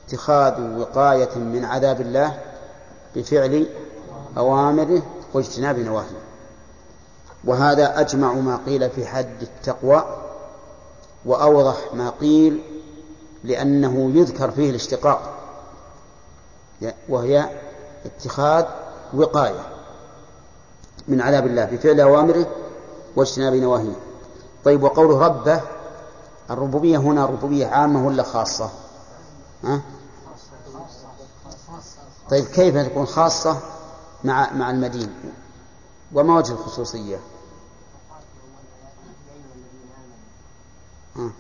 اتخاذ 0.08 0.62
وقاية 0.78 1.36
من 1.36 1.66
عذاب 1.66 2.02
الله 2.02 2.51
بفعل 3.16 3.68
أوامره 4.38 5.02
واجتناب 5.34 5.80
نواهيه. 5.80 6.22
وهذا 7.46 8.00
أجمع 8.00 8.34
ما 8.34 8.60
قيل 8.66 8.90
في 8.90 9.06
حد 9.06 9.42
التقوى 9.42 10.04
وأوضح 11.26 11.78
ما 11.94 12.10
قيل 12.10 12.62
لأنه 13.44 14.12
يذكر 14.16 14.52
فيه 14.52 14.70
الاشتقاق 14.70 15.38
وهي 17.10 17.50
اتخاذ 18.06 18.66
وقاية 19.14 19.68
من 21.08 21.22
عذاب 21.22 21.46
الله 21.48 21.66
بفعل 21.66 22.00
أوامره 22.00 22.46
واجتناب 23.16 23.54
نواهيه. 23.54 23.96
طيب 24.64 24.84
وقوله 24.84 25.26
ربه 25.26 25.62
الربوبية 26.50 26.98
هنا 26.98 27.26
ربوبية 27.26 27.68
عامة 27.68 28.08
ولا 28.08 28.24
خاصة؟ 28.24 28.70
ها؟ 29.64 29.82
طيب 32.32 32.46
كيف 32.46 32.78
تكون 32.78 33.06
خاصة 33.06 33.60
مع 34.24 34.54
مع 34.54 34.70
المدين 34.70 35.14
وما 36.14 36.38
وجه 36.38 36.52
الخصوصية؟ 36.54 37.20
ها. 41.16 41.32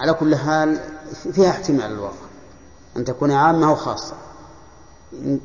على 0.00 0.12
كل 0.12 0.36
حال 0.36 0.80
فيها 1.32 1.50
احتمال 1.50 1.92
الواقع 1.92 2.14
أن 2.96 3.04
تكون 3.04 3.30
عامة 3.32 3.72
وخاصة 3.72 4.14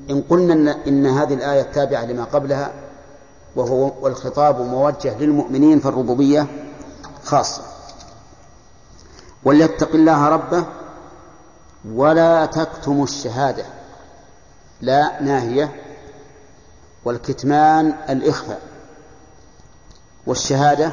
إن 0.10 0.24
قلنا 0.30 0.88
إن 0.88 1.06
هذه 1.06 1.34
الآية 1.34 1.62
التابعة 1.62 2.06
لما 2.06 2.24
قبلها 2.24 2.74
وهو 3.56 3.92
والخطاب 4.02 4.62
موجه 4.62 5.18
للمؤمنين 5.18 5.80
فالربوبية 5.80 6.48
خاصة. 7.24 7.62
وليتق 9.44 9.96
الله 9.96 10.28
ربه 10.28 10.66
ولا 11.86 12.46
تكتموا 12.46 13.04
الشهادة 13.04 13.66
لا 14.82 15.22
ناهية 15.22 15.76
والكتمان 17.06 17.96
الإخفاء. 18.10 18.62
والشهادة 20.28 20.92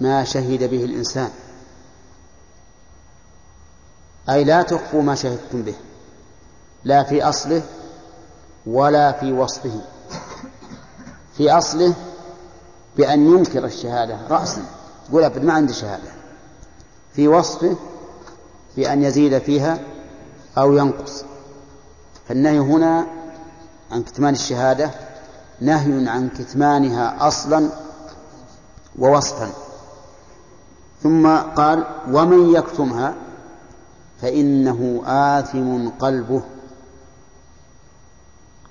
ما 0.00 0.24
شهد 0.24 0.64
به 0.70 0.84
الإنسان. 0.84 1.30
أي 4.28 4.44
لا 4.44 4.62
تخفوا 4.62 5.02
ما 5.02 5.14
شهدتم 5.14 5.62
به 5.62 5.74
لا 6.84 7.02
في 7.02 7.22
أصله 7.22 7.62
ولا 8.66 9.12
في 9.12 9.32
وصفه. 9.32 9.80
في 11.36 11.50
أصله 11.50 11.94
بأن 12.96 13.26
ينكر 13.26 13.64
الشهادة 13.64 14.18
رأسا. 14.30 14.62
يقول 15.08 15.24
أبد 15.24 15.44
ما 15.44 15.52
عندي 15.52 15.72
شهادة. 15.72 16.10
في 17.12 17.28
وصفه 17.28 17.76
بأن 18.76 19.04
يزيد 19.04 19.38
فيها 19.38 19.78
أو 20.58 20.76
ينقص. 20.76 21.24
فالنهي 22.28 22.58
هنا 22.58 23.06
عن 23.90 24.02
كتمان 24.02 24.34
الشهادة 24.34 24.90
نهي 25.60 26.08
عن 26.08 26.28
كتمانها 26.28 27.28
أصلا 27.28 27.68
ووصفا. 28.98 29.50
ثم 31.02 31.36
قال 31.36 31.84
ومن 32.12 32.54
يكتمها 32.54 33.14
فإنه 34.22 35.02
آثم 35.06 35.88
قلبه. 35.88 36.42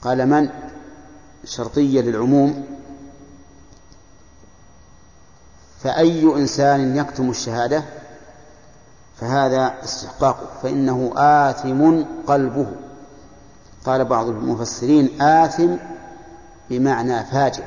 قال 0.01 0.29
من؟ 0.29 0.49
شرطية 1.45 2.01
للعموم 2.01 2.65
فأي 5.79 6.23
إنسان 6.23 6.97
يكتم 6.97 7.29
الشهادة 7.29 7.83
فهذا 9.15 9.73
استحقاقه 9.83 10.47
فإنه 10.63 11.13
آثم 11.15 12.03
قلبه. 12.27 12.67
قال 13.85 14.05
بعض 14.05 14.27
المفسرين 14.27 15.21
آثم 15.21 15.75
بمعنى 16.69 17.23
فاجر 17.23 17.63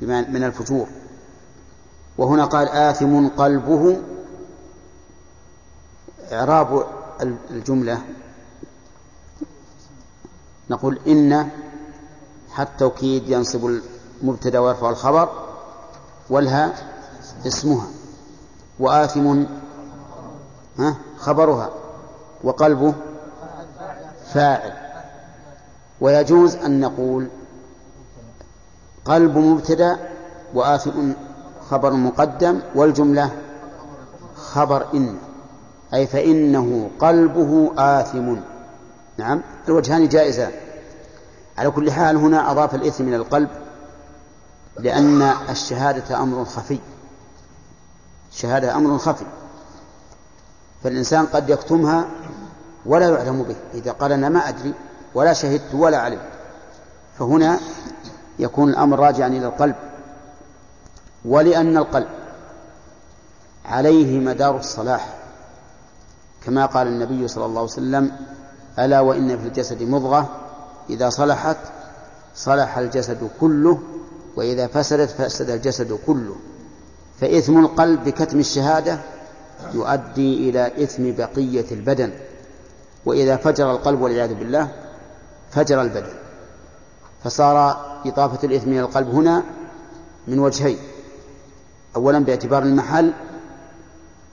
بمعنى 0.00 0.28
من 0.28 0.44
الفجور. 0.44 0.88
وهنا 2.18 2.44
قال 2.44 2.68
آثم 2.68 3.28
قلبه 3.28 4.02
إعراب 6.32 6.86
الجملة 7.50 8.02
نقول 10.70 10.98
إن 11.06 11.50
التوكيد 12.62 13.28
ينصب 13.28 13.80
المبتدأ 14.22 14.58
ويرفع 14.58 14.90
الخبر 14.90 15.28
والها 16.30 16.72
اسمها 17.46 17.86
وآثم 18.80 19.44
ها 20.78 20.96
خبرها 21.18 21.70
وقلبه 22.44 22.94
فاعل. 24.32 24.72
ويجوز 26.00 26.56
أن 26.56 26.80
نقول 26.80 27.28
قلب 29.04 29.38
مبتدأ 29.38 29.98
وآثم 30.54 31.12
خبر 31.70 31.92
مقدم 31.92 32.60
والجملة 32.74 33.30
خبر 34.36 34.86
إن 34.94 35.16
أي 35.94 36.06
فإنه 36.06 36.90
قلبه 36.98 37.72
آثم. 37.78 38.36
نعم 39.18 39.42
الوجهان 39.68 40.08
جائزان. 40.08 40.52
على 41.58 41.70
كل 41.70 41.92
حال 41.92 42.16
هنا 42.16 42.50
أضاف 42.50 42.74
الإثم 42.74 43.04
من 43.04 43.14
القلب 43.14 43.48
لأن 44.76 45.22
الشهادة 45.22 46.22
أمر 46.22 46.44
خفي. 46.44 46.78
الشهادة 48.32 48.76
أمر 48.76 48.98
خفي. 48.98 49.24
فالإنسان 50.84 51.26
قد 51.26 51.50
يكتمها 51.50 52.08
ولا 52.86 53.08
يعلم 53.08 53.42
به. 53.42 53.56
إذا 53.74 53.92
قال 53.92 54.12
أنا 54.12 54.28
ما 54.28 54.48
أدري 54.48 54.74
ولا 55.14 55.32
شهدت 55.32 55.74
ولا 55.74 55.98
علمت. 55.98 56.28
فهنا 57.18 57.58
يكون 58.38 58.68
الأمر 58.70 58.98
راجعا 58.98 59.28
إلى 59.28 59.46
القلب. 59.46 59.76
ولأن 61.24 61.76
القلب 61.76 62.08
عليه 63.64 64.20
مدار 64.20 64.56
الصلاح. 64.56 65.14
كما 66.46 66.66
قال 66.66 66.86
النبي 66.86 67.28
صلى 67.28 67.44
الله 67.44 67.60
عليه 67.60 67.70
وسلم 67.72 68.12
ألا 68.78 69.00
وإن 69.00 69.38
في 69.38 69.46
الجسد 69.48 69.82
مضغة 69.82 70.47
إذا 70.90 71.10
صلحت 71.10 71.56
صلح 72.34 72.78
الجسد 72.78 73.30
كله 73.40 73.80
وإذا 74.36 74.66
فسدت 74.66 75.10
فسد 75.10 75.50
الجسد 75.50 75.98
كله. 76.06 76.36
فإثم 77.20 77.58
القلب 77.58 78.04
بكتم 78.04 78.38
الشهادة 78.38 78.98
يؤدي 79.74 80.50
إلى 80.50 80.84
إثم 80.84 81.12
بقية 81.12 81.64
البدن. 81.72 82.12
وإذا 83.06 83.36
فجر 83.36 83.70
القلب 83.70 84.00
والعياذ 84.00 84.34
بالله 84.34 84.68
فجر 85.50 85.82
البدن. 85.82 86.12
فصار 87.24 87.86
إضافة 88.06 88.46
الإثم 88.46 88.70
إلى 88.70 88.80
القلب 88.80 89.08
هنا 89.08 89.42
من 90.28 90.38
وجهين. 90.38 90.78
أولا 91.96 92.18
باعتبار 92.18 92.62
المحل 92.62 93.12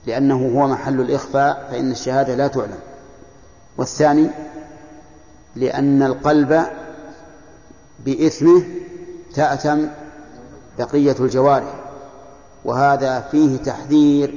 لأنه 0.06 0.60
هو 0.60 0.68
محل 0.68 1.00
الإخفاء 1.00 1.68
فإن 1.70 1.90
الشهادة 1.90 2.34
لا 2.34 2.46
تعلم. 2.46 2.78
والثاني 3.78 4.30
لأن 5.56 6.02
القلب 6.02 6.66
بإثمه 8.04 8.62
تأتم 9.34 9.88
بقية 10.78 11.16
الجوارح 11.20 11.74
وهذا 12.64 13.20
فيه 13.20 13.56
تحذير 13.56 14.34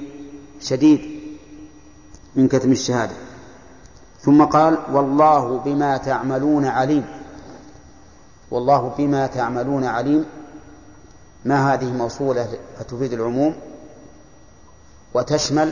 شديد 0.61 1.01
من 2.35 2.47
كتم 2.47 2.71
الشهادة. 2.71 3.15
ثم 4.21 4.43
قال 4.43 4.77
والله 4.91 5.57
بما 5.57 5.97
تعملون 5.97 6.65
عليم. 6.65 7.05
والله 8.51 8.93
بما 8.97 9.27
تعملون 9.27 9.83
عليم. 9.83 10.25
ما 11.45 11.73
هذه 11.73 11.91
موصولة 11.93 12.47
فتفيد 12.79 13.13
العموم؟ 13.13 13.55
وتشمل 15.13 15.71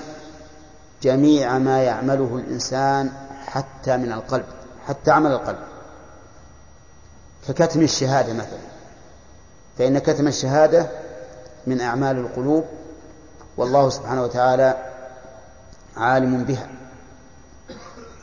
جميع 1.02 1.58
ما 1.58 1.84
يعمله 1.84 2.41
الإنسان 2.45 3.12
حتى 3.45 3.98
من 3.98 4.12
القلب. 4.12 4.45
حتى 4.88 5.12
عمل 5.12 5.32
القلب. 5.32 5.60
ككتم 7.48 7.82
الشهادة 7.82 8.34
مثلا. 8.34 8.60
فإن 9.78 10.00
كتم 10.00 10.28
الشهادة 10.28 10.90
من 11.68 11.82
أعمال 11.82 12.18
القلوب 12.18 12.66
والله 13.58 13.90
سبحانه 13.90 14.24
وتعالى 14.24 14.92
عالم 15.98 16.44
بها. 16.44 16.70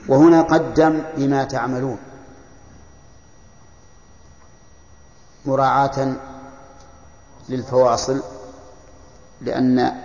وهنا 0.08 0.42
قدم 0.42 1.02
بما 1.16 1.44
تعملون. 1.44 1.98
مراعاة 5.46 6.16
للفواصل 7.48 8.22
لأن 9.40 10.02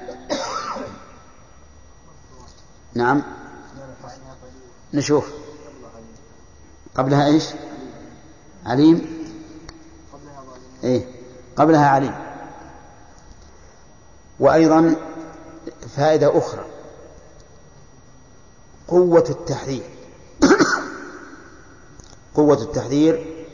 نعم 2.93 3.23
نشوف. 4.93 5.38
قبلها 6.99 7.25
إيش؟ 7.25 7.45
عليم؟ 8.65 9.25
إيه. 10.83 11.05
قبلها 11.55 11.87
عليم. 11.87 12.15
وأيضا 14.39 14.95
فائدة 15.95 16.37
أخرى. 16.37 16.65
قوة 18.87 19.25
التحذير. 19.29 19.83
قوة 22.35 22.61
التحذير 22.61 23.45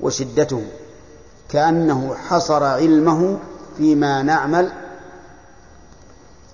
وشدته. 0.00 0.66
كأنه 1.48 2.14
حصر 2.14 2.64
علمه 2.64 3.38
فيما 3.76 4.22
نعمل. 4.22 4.72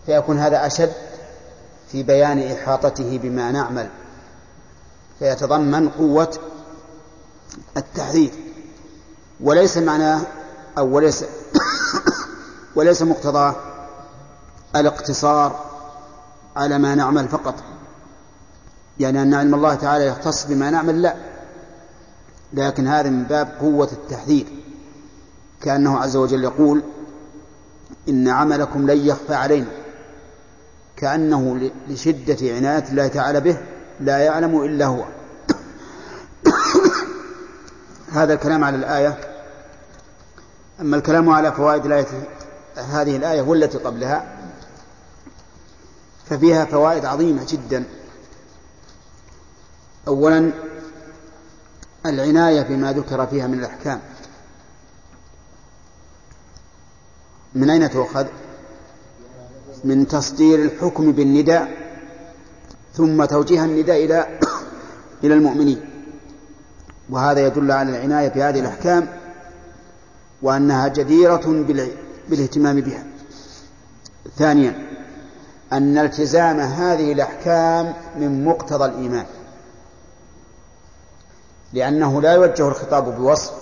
فيكون 0.06 0.38
هذا 0.38 0.66
أشد 0.66 0.92
في 1.92 2.02
بيان 2.02 2.52
إحاطته 2.52 3.18
بما 3.18 3.50
نعمل. 3.50 3.90
فيتضمن 5.20 5.88
قوة 5.88 6.38
التحذير. 7.76 8.30
وليس 9.40 9.76
معناه 9.76 10.20
أو 10.78 10.86
وليس 10.96 11.24
وليس 12.76 13.02
مقتضاه 13.02 13.56
الاقتصار 14.76 15.64
على 16.56 16.78
ما 16.78 16.94
نعمل 16.94 17.28
فقط. 17.28 17.54
يعني 19.00 19.22
أن 19.22 19.34
علم 19.34 19.54
الله 19.54 19.74
تعالى 19.74 20.06
يختص 20.06 20.46
بما 20.46 20.70
نعمل 20.70 21.02
لا. 21.02 21.14
لكن 22.52 22.86
هذا 22.86 23.10
من 23.10 23.24
باب 23.24 23.56
قوة 23.60 23.88
التحذير. 23.92 24.46
كأنه 25.60 25.98
عز 25.98 26.16
وجل 26.16 26.44
يقول 26.44 26.82
إن 28.08 28.28
عملكم 28.28 28.90
لن 28.90 29.06
يخفى 29.06 29.34
علينا. 29.34 29.70
كأنه 30.96 31.70
لشدة 31.88 32.54
عناية 32.54 32.84
الله 32.90 33.08
تعالى 33.08 33.40
به 33.40 33.58
لا 34.00 34.18
يعلم 34.18 34.62
إلا 34.64 34.86
هو. 34.86 35.04
هذا 38.12 38.34
الكلام 38.34 38.64
على 38.64 38.76
الآية. 38.76 39.20
أما 40.80 40.96
الكلام 40.96 41.30
على 41.30 41.52
فوائد 41.52 41.86
الآية 41.86 42.06
هذه 42.76 43.16
الآية 43.16 43.42
والتي 43.42 43.78
قبلها 43.78 44.38
ففيها 46.26 46.64
فوائد 46.64 47.04
عظيمة 47.04 47.46
جدا. 47.48 47.84
أولا 50.08 50.50
العناية 52.06 52.62
بما 52.62 52.92
ذكر 52.92 53.26
فيها 53.26 53.46
من 53.46 53.58
الأحكام. 53.58 54.00
من 57.54 57.70
أين 57.70 57.90
تؤخذ؟ 57.90 58.26
من 59.84 60.08
تصدير 60.08 60.58
الحكم 60.58 61.12
بالنداء. 61.12 61.79
ثم 63.00 63.24
توجيه 63.24 63.64
النداء 63.64 64.04
إلى 64.04 64.26
إلى 65.24 65.34
المؤمنين. 65.34 65.80
وهذا 67.10 67.46
يدل 67.46 67.72
على 67.72 67.90
العناية 67.90 68.28
بهذه 68.28 68.60
الأحكام 68.60 69.08
وأنها 70.42 70.88
جديرة 70.88 71.64
بالاهتمام 72.28 72.80
بها. 72.80 73.04
ثانيا 74.36 74.88
أن 75.72 75.98
التزام 75.98 76.60
هذه 76.60 77.12
الأحكام 77.12 77.94
من 78.16 78.44
مقتضى 78.44 78.84
الإيمان. 78.84 79.26
لأنه 81.72 82.22
لا 82.22 82.32
يوجه 82.32 82.68
الخطاب 82.68 83.16
بوصف 83.16 83.52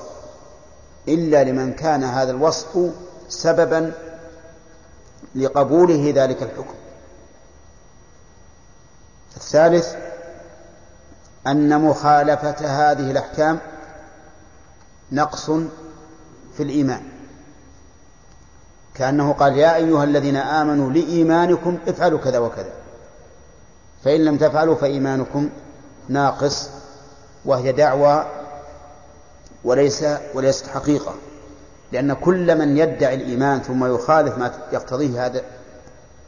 إلا 1.08 1.44
لمن 1.44 1.72
كان 1.72 2.04
هذا 2.04 2.30
الوصف 2.30 2.90
سببا 3.28 3.92
لقبوله 5.34 6.12
ذلك 6.16 6.42
الحكم. 6.42 6.77
الثالث 9.38 9.94
أن 11.46 11.80
مخالفة 11.80 12.56
هذه 12.90 13.10
الأحكام 13.10 13.58
نقص 15.12 15.50
في 16.56 16.62
الإيمان. 16.62 17.02
كأنه 18.94 19.32
قال 19.32 19.56
يا 19.56 19.76
أيها 19.76 20.04
الذين 20.04 20.36
آمنوا 20.36 20.90
لإيمانكم 20.90 21.78
افعلوا 21.88 22.18
كذا 22.18 22.38
وكذا 22.38 22.72
فإن 24.04 24.24
لم 24.24 24.36
تفعلوا 24.36 24.74
فإيمانكم 24.74 25.50
ناقص 26.08 26.68
وهي 27.44 27.72
دعوى 27.72 28.26
وليس 29.64 30.04
وليست 30.34 30.66
حقيقة 30.66 31.14
لأن 31.92 32.12
كل 32.12 32.58
من 32.58 32.76
يدعي 32.76 33.14
الإيمان 33.14 33.60
ثم 33.60 33.94
يخالف 33.94 34.38
ما 34.38 34.52
يقتضيه 34.72 35.26
هذا 35.26 35.42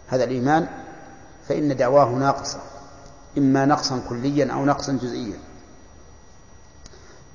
هذا 0.08 0.24
الإيمان 0.24 0.66
فإن 1.48 1.76
دعواه 1.76 2.08
ناقصة. 2.08 2.58
إما 3.38 3.64
نقصا 3.64 4.02
كليا 4.08 4.52
أو 4.52 4.64
نقصا 4.64 4.92
جزئيا. 4.92 5.38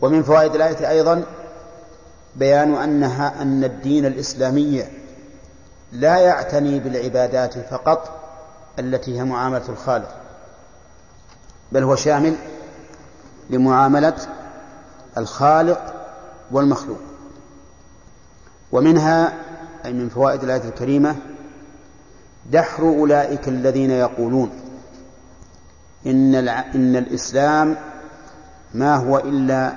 ومن 0.01 0.23
فوائد 0.23 0.55
الآية 0.55 0.89
أيضا 0.89 1.23
بيان 2.35 2.75
أنها 2.75 3.41
أن 3.41 3.63
الدين 3.63 4.05
الإسلامي 4.05 4.83
لا 5.91 6.17
يعتني 6.17 6.79
بالعبادات 6.79 7.57
فقط 7.57 8.21
التي 8.79 9.19
هي 9.19 9.23
معاملة 9.23 9.69
الخالق 9.69 10.15
بل 11.71 11.83
هو 11.83 11.95
شامل 11.95 12.35
لمعاملة 13.49 14.15
الخالق 15.17 15.93
والمخلوق. 16.51 16.99
ومنها 18.71 19.33
أي 19.85 19.93
من 19.93 20.09
فوائد 20.09 20.43
الآية 20.43 20.69
الكريمة 20.69 21.15
دحر 22.51 22.83
أولئك 22.83 23.47
الذين 23.47 23.91
يقولون. 23.91 24.64
إن, 26.05 26.35
إن 26.75 26.95
الإسلام 26.95 27.77
ما 28.73 28.95
هو 28.95 29.17
إلا 29.17 29.73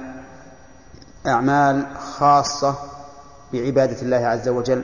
أعمال 1.27 1.87
خاصة 1.99 2.75
بعبادة 3.53 4.03
الله 4.03 4.17
عز 4.17 4.49
وجل 4.49 4.83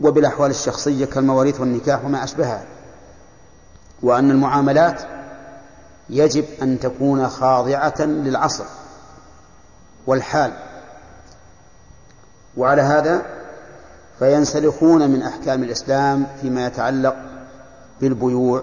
وبالأحوال 0.00 0.50
الشخصية 0.50 1.04
كالمواريث 1.04 1.60
والنكاح 1.60 2.04
وما 2.04 2.24
أشبهها 2.24 2.62
وأن 4.02 4.30
المعاملات 4.30 5.02
يجب 6.10 6.44
أن 6.62 6.80
تكون 6.80 7.28
خاضعة 7.28 8.00
للعصر 8.00 8.64
والحال. 10.06 10.52
وعلى 12.56 12.82
هذا 12.82 13.22
فينسلخون 14.18 15.10
من 15.10 15.22
أحكام 15.22 15.62
الإسلام 15.62 16.26
فيما 16.40 16.66
يتعلق 16.66 17.16
بالبيوع 18.00 18.62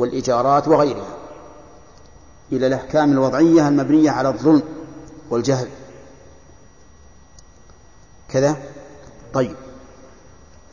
والإيجارات 0.00 0.68
وغيرها 0.68 1.16
إلى 2.52 2.66
الأحكام 2.66 3.12
الوضعية 3.12 3.68
المبنية 3.68 4.10
على 4.10 4.28
الظلم 4.28 4.62
والجهل. 5.30 5.68
كذا؟ 8.28 8.56
طيب. 9.34 9.56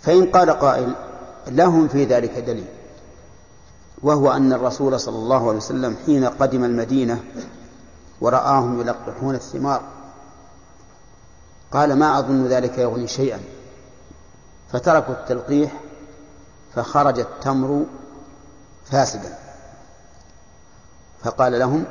فإن 0.01 0.25
قال 0.25 0.49
قائل 0.49 0.93
لهم 1.47 1.87
في 1.87 2.05
ذلك 2.05 2.31
دليل 2.31 2.67
وهو 4.03 4.31
أن 4.31 4.53
الرسول 4.53 4.99
صلى 4.99 5.15
الله 5.15 5.47
عليه 5.47 5.57
وسلم 5.57 5.95
حين 6.05 6.25
قدم 6.25 6.63
المدينة 6.63 7.23
ورآهم 8.21 8.81
يلقحون 8.81 9.35
الثمار 9.35 9.81
قال 11.71 11.93
ما 11.93 12.19
أظن 12.19 12.47
ذلك 12.47 12.77
يغني 12.77 13.07
شيئا. 13.07 13.39
فتركوا 14.71 15.13
التلقيح 15.13 15.81
فخرج 16.75 17.19
التمر 17.19 17.85
فاسدا. 18.91 19.37
فقال 21.23 21.59
لهم 21.59 21.85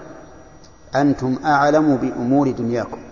أنتم 0.94 1.38
أعلم 1.44 1.96
بأمور 1.96 2.50
دنياكم. 2.50 3.02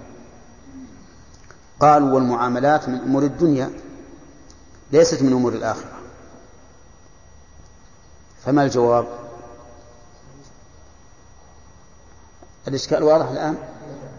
قالوا 1.80 2.14
والمعاملات 2.14 2.88
من 2.88 2.98
أمور 2.98 3.22
الدنيا 3.22 3.70
ليست 4.92 5.22
من 5.22 5.32
أمور 5.32 5.52
الآخرة. 5.52 5.92
فما 8.44 8.64
الجواب؟ 8.64 9.06
الإشكال 12.68 13.02
واضح 13.02 13.28
الآن؟ 13.28 13.56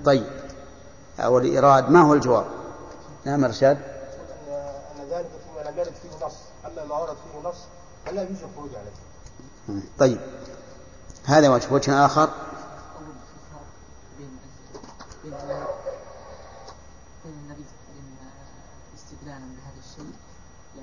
طيب. 0.05 0.27
أو 1.19 1.37
الإيراد 1.37 1.89
ما 1.89 2.01
هو 2.01 2.13
الجواب؟ 2.13 2.45
نعم 3.25 3.45
رشاد 3.45 3.77
أن 4.99 5.09
ذلك 5.09 5.29
فيما 5.45 5.69
لم 5.69 5.79
يرد 5.79 5.93
فيه 6.01 6.25
نص. 6.25 6.35
أما 6.65 6.85
ما 6.85 6.95
ورد 6.95 7.15
فيه 7.15 7.49
نص 7.49 7.57
فلا 8.05 8.21
يجوز 8.21 8.43
الخروج 8.43 8.69
عليه. 8.69 9.14
طيب 9.97 10.19
هذا 11.25 11.49
وجه 11.49 11.73
وجه 11.73 12.05
آخر 12.05 12.29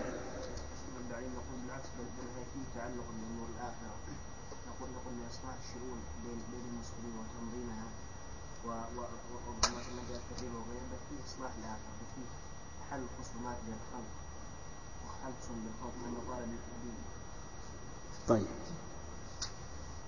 طيب. 18.28 18.48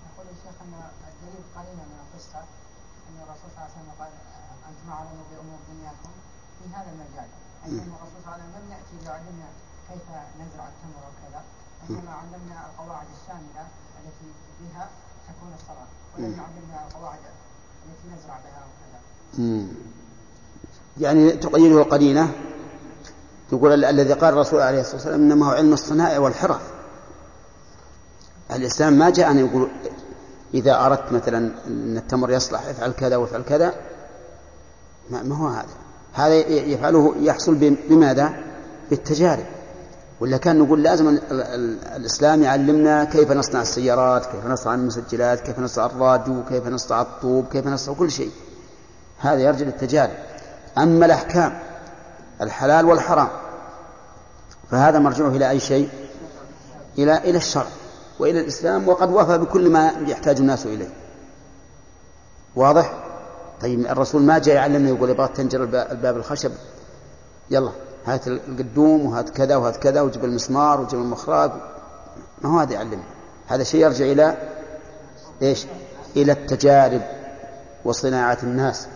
يقول 0.06 0.26
الشيخ 0.26 0.62
أن 0.62 0.74
الدليل 1.08 1.42
قرينه 1.56 1.84
من 1.84 1.98
القصة. 2.04 2.44
أن 3.18 3.24
الرسول 3.26 3.48
صلى 3.50 3.58
الله 3.58 3.66
عليه 3.70 3.78
وسلم 3.78 3.92
قال 4.00 4.10
أنتم 4.70 4.86
اعلموا 4.96 5.24
بامور 5.30 5.58
دنياكم 5.72 6.12
في 6.58 6.64
هذا 6.76 6.90
المجال. 6.94 7.28
اي 7.64 7.70
أن 7.84 7.90
الرسول 7.98 8.18
صلى 8.22 8.22
الله 8.22 8.32
عليه 8.34 8.44
وسلم 8.44 8.54
لم 8.58 8.66
يأتي 8.74 8.94
ليعلمنا 9.04 9.48
كيف 9.88 10.06
نزرع 10.40 10.66
التمر 10.72 11.02
وكذا 11.08 11.40
إنما 11.90 12.12
علمنا 12.20 12.56
القواعد 12.70 13.06
الشاملة 13.16 13.64
التي 13.98 14.28
بها 14.60 14.84
تكون 15.28 15.50
الصلاة 15.58 15.88
ولم 16.14 16.32
يعلمنا 16.40 16.86
القواعد 16.88 17.18
التي 17.86 18.06
نزرع 18.14 18.36
بها 18.44 18.62
وكذا. 18.68 18.98
يعني 20.98 21.30
تقيده 21.32 21.82
قرينة 21.82 22.32
يقول 23.52 23.72
ال- 23.74 23.84
الذي 23.84 24.12
قال 24.12 24.32
الرسول 24.34 24.60
عليه 24.62 24.80
الصلاة 24.80 24.94
والسلام 24.96 25.20
إنما 25.20 25.46
هو 25.46 25.50
علم 25.50 25.72
الصنائع 25.72 26.18
والحرف 26.18 26.62
الإسلام 28.50 28.92
ما 28.92 29.10
جاء 29.10 29.30
أن 29.30 29.38
يقول 29.38 29.70
إذا 30.54 30.86
أردت 30.86 31.12
مثلا 31.12 31.38
أن 31.66 31.96
التمر 31.96 32.30
يصلح 32.30 32.66
افعل 32.66 32.92
كذا 32.92 33.16
وافعل 33.16 33.42
كذا 33.42 33.74
ما 35.10 35.36
هو 35.36 35.48
هذا. 35.48 35.66
هذا 36.12 36.34
يفعله 36.48 37.14
يحصل 37.20 37.54
بم- 37.54 37.76
بماذا؟ 37.88 38.32
بالتجارب. 38.90 39.44
ولا 40.20 40.36
كان 40.36 40.58
نقول 40.58 40.82
لازم 40.82 41.08
ال- 41.08 41.32
ال- 41.32 41.84
الإسلام 41.96 42.42
يعلمنا 42.42 43.04
كيف 43.04 43.32
نصنع 43.32 43.62
السيارات 43.62 44.26
كيف 44.26 44.46
نصنع 44.46 44.74
المسجلات 44.74 45.40
كيف 45.40 45.58
نصنع 45.58 45.86
الراديو 45.86 46.44
كيف 46.48 46.66
نصنع 46.66 47.00
الطوب 47.02 47.46
كيف 47.52 47.66
نصنع 47.66 47.94
كل 47.94 48.10
شيء. 48.10 48.30
هذا 49.18 49.40
يرجع 49.40 49.64
للتجارب. 49.66 50.14
أما 50.78 51.06
الأحكام 51.06 51.58
الحلال 52.42 52.84
والحرام 52.86 53.28
فهذا 54.70 54.98
مرجعه 54.98 55.28
إلى 55.28 55.50
أي 55.50 55.60
شيء؟ 55.60 55.88
إلى 56.98 57.16
إلى 57.18 57.36
الشرع. 57.38 57.66
وإلى 58.18 58.40
الإسلام 58.40 58.88
وقد 58.88 59.10
وفى 59.10 59.38
بكل 59.38 59.70
ما 59.70 59.92
يحتاج 60.06 60.38
الناس 60.38 60.66
إليه. 60.66 60.88
واضح؟ 62.56 62.92
طيب 63.60 63.86
الرسول 63.86 64.22
ما 64.22 64.38
جاء 64.38 64.54
يعلمنا 64.54 64.88
يقول 64.88 65.10
يبغى 65.10 65.28
تنجر 65.28 65.62
الب- 65.62 65.74
الباب 65.74 66.16
الخشب. 66.16 66.52
يلا 67.50 67.72
هات 68.06 68.28
القدوم 68.28 69.06
وهات 69.06 69.30
كذا 69.30 69.56
وهات 69.56 69.76
كذا 69.76 70.00
وجيب 70.00 70.24
المسمار 70.24 70.80
وجيب 70.80 71.00
المخراج 71.00 71.50
ما 72.42 72.50
هو 72.54 72.58
هذا 72.58 72.72
يعلمنا؟ 72.72 73.02
هذا 73.46 73.62
شيء 73.62 73.80
يرجع 73.80 74.04
إلى 74.04 74.36
إيش؟ 75.42 75.66
إلى 76.16 76.32
التجارب 76.32 77.02
وصناعة 77.84 78.38
الناس. 78.42 78.86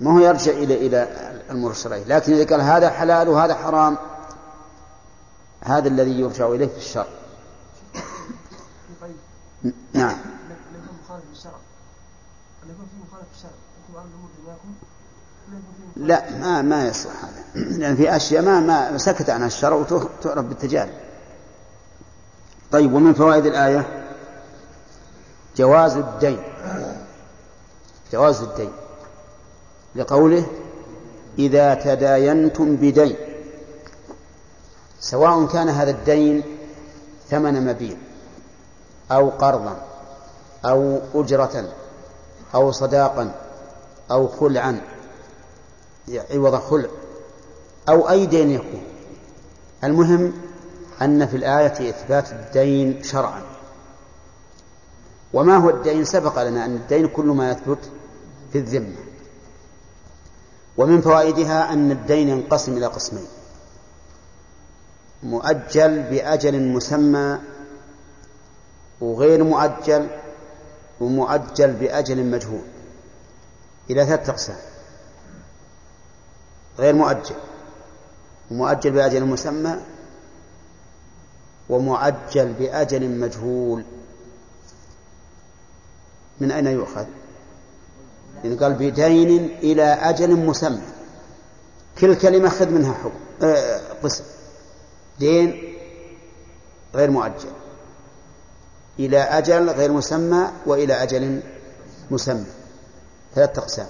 ما 0.00 0.12
هو 0.14 0.18
يرجع 0.18 0.52
إلى 0.52 0.86
إلى 0.86 1.08
الشرعية. 1.50 2.04
لكن 2.04 2.32
إذا 2.32 2.50
قال 2.50 2.60
هذا 2.60 2.90
حلال 2.90 3.28
وهذا 3.28 3.54
حرام 3.54 3.96
هذا 5.64 5.88
الذي 5.88 6.20
يرجع 6.20 6.46
إليه 6.48 6.66
في 6.66 6.76
الشرع. 6.76 7.06
نعم. 9.92 10.16
مخالف 11.04 11.24
للشرع. 11.30 11.52
أن 12.64 12.70
يكون 12.70 12.86
في 12.86 12.96
مخالف 13.08 13.26
للشرع. 13.34 13.50
يكون 13.88 14.00
أمر 14.00 14.08
الأمور 14.08 14.30
دنياكم 14.42 14.74
لا 15.96 16.30
مخالف. 16.30 16.44
ما 16.44 16.62
ما 16.62 16.88
يصلح 16.88 17.24
هذا. 17.24 17.64
لأن 17.78 17.96
في 17.96 18.16
أشياء 18.16 18.42
ما 18.42 18.60
ما 18.60 18.98
سكت 18.98 19.30
عنها. 19.30 19.46
الشرع 19.46 19.76
وتعرف 19.76 20.44
بالتجارب. 20.44 20.92
طيب 22.72 22.92
ومن 22.92 23.14
فوائد 23.14 23.46
الآية؟ 23.46 24.04
جواز 25.56 25.96
الدين. 25.96 26.42
جواز 28.12 28.42
الدين. 28.42 28.72
لقوله 29.94 30.46
إذا 31.38 31.74
تداينتم 31.74 32.76
بدين. 32.76 33.16
سواء 35.00 35.46
كان 35.46 35.68
هذا 35.68 35.90
الدين 35.90 36.42
ثمن 37.30 37.66
مبيع 37.66 37.96
أو 39.12 39.28
قرضا 39.28 39.82
أو 40.64 41.00
أجرة 41.14 41.68
أو 42.54 42.72
صداقا 42.72 43.34
أو 44.10 44.28
خلعا. 44.28 44.80
عوض 46.30 46.54
خلع. 46.56 46.88
أو 47.88 48.10
أي 48.10 48.26
دين 48.26 48.50
يكون. 48.50 48.82
المهم 49.84 50.32
أن 51.02 51.26
في 51.26 51.36
الآية 51.36 51.90
إثبات 51.90 52.32
الدين 52.32 53.02
شرعا. 53.02 53.42
وما 55.32 55.56
هو 55.56 55.70
الدين؟ 55.70 56.04
سبق 56.04 56.42
لنا 56.42 56.64
أن 56.64 56.74
الدين 56.74 57.08
كل 57.08 57.26
ما 57.26 57.50
يثبت 57.50 57.78
في 58.52 58.58
الذمة. 58.58 58.96
ومن 60.76 61.00
فوائدها 61.00 61.72
أن 61.72 61.90
الدين 61.90 62.28
ينقسم 62.28 62.76
إلى 62.76 62.86
قسمين. 62.86 63.26
مؤجل 65.22 66.02
بأجل 66.02 66.62
مسمى 66.62 67.38
وغير 69.00 69.44
مؤجل 69.44 70.08
ومؤجل 71.00 71.72
بأجل 71.72 72.24
مجهول. 72.24 72.62
إلى 73.90 74.06
ثلاثة 74.06 74.32
أقسام. 74.32 74.56
غير 76.78 76.94
مؤجل. 76.94 77.34
ومؤجل 78.50 78.90
بأجل 78.90 79.24
مسمى 79.24 79.76
ومؤجل 81.68 82.52
بأجل 82.52 83.08
مجهول. 83.08 83.84
من 86.40 86.52
أين 86.52 86.66
يؤخذ؟ 86.66 87.06
إذا 88.44 88.64
قال 88.64 88.74
بدين 88.74 89.56
إلى 89.62 89.82
أجل 89.82 90.36
مسمى. 90.36 90.82
كل 91.98 92.14
كلمة 92.14 92.48
خذ 92.48 92.70
منها 92.70 92.92
حكم 92.92 93.20
آه 93.42 93.80
قسم. 94.02 94.24
دين 95.18 95.74
غير 96.94 97.10
مؤجل. 97.10 97.52
إلى 98.98 99.18
أجل 99.18 99.70
غير 99.70 99.92
مسمى 99.92 100.50
وإلى 100.66 101.02
أجل 101.02 101.40
مسمى. 102.10 102.46
ثلاثة 103.34 103.62
أقسام. 103.62 103.86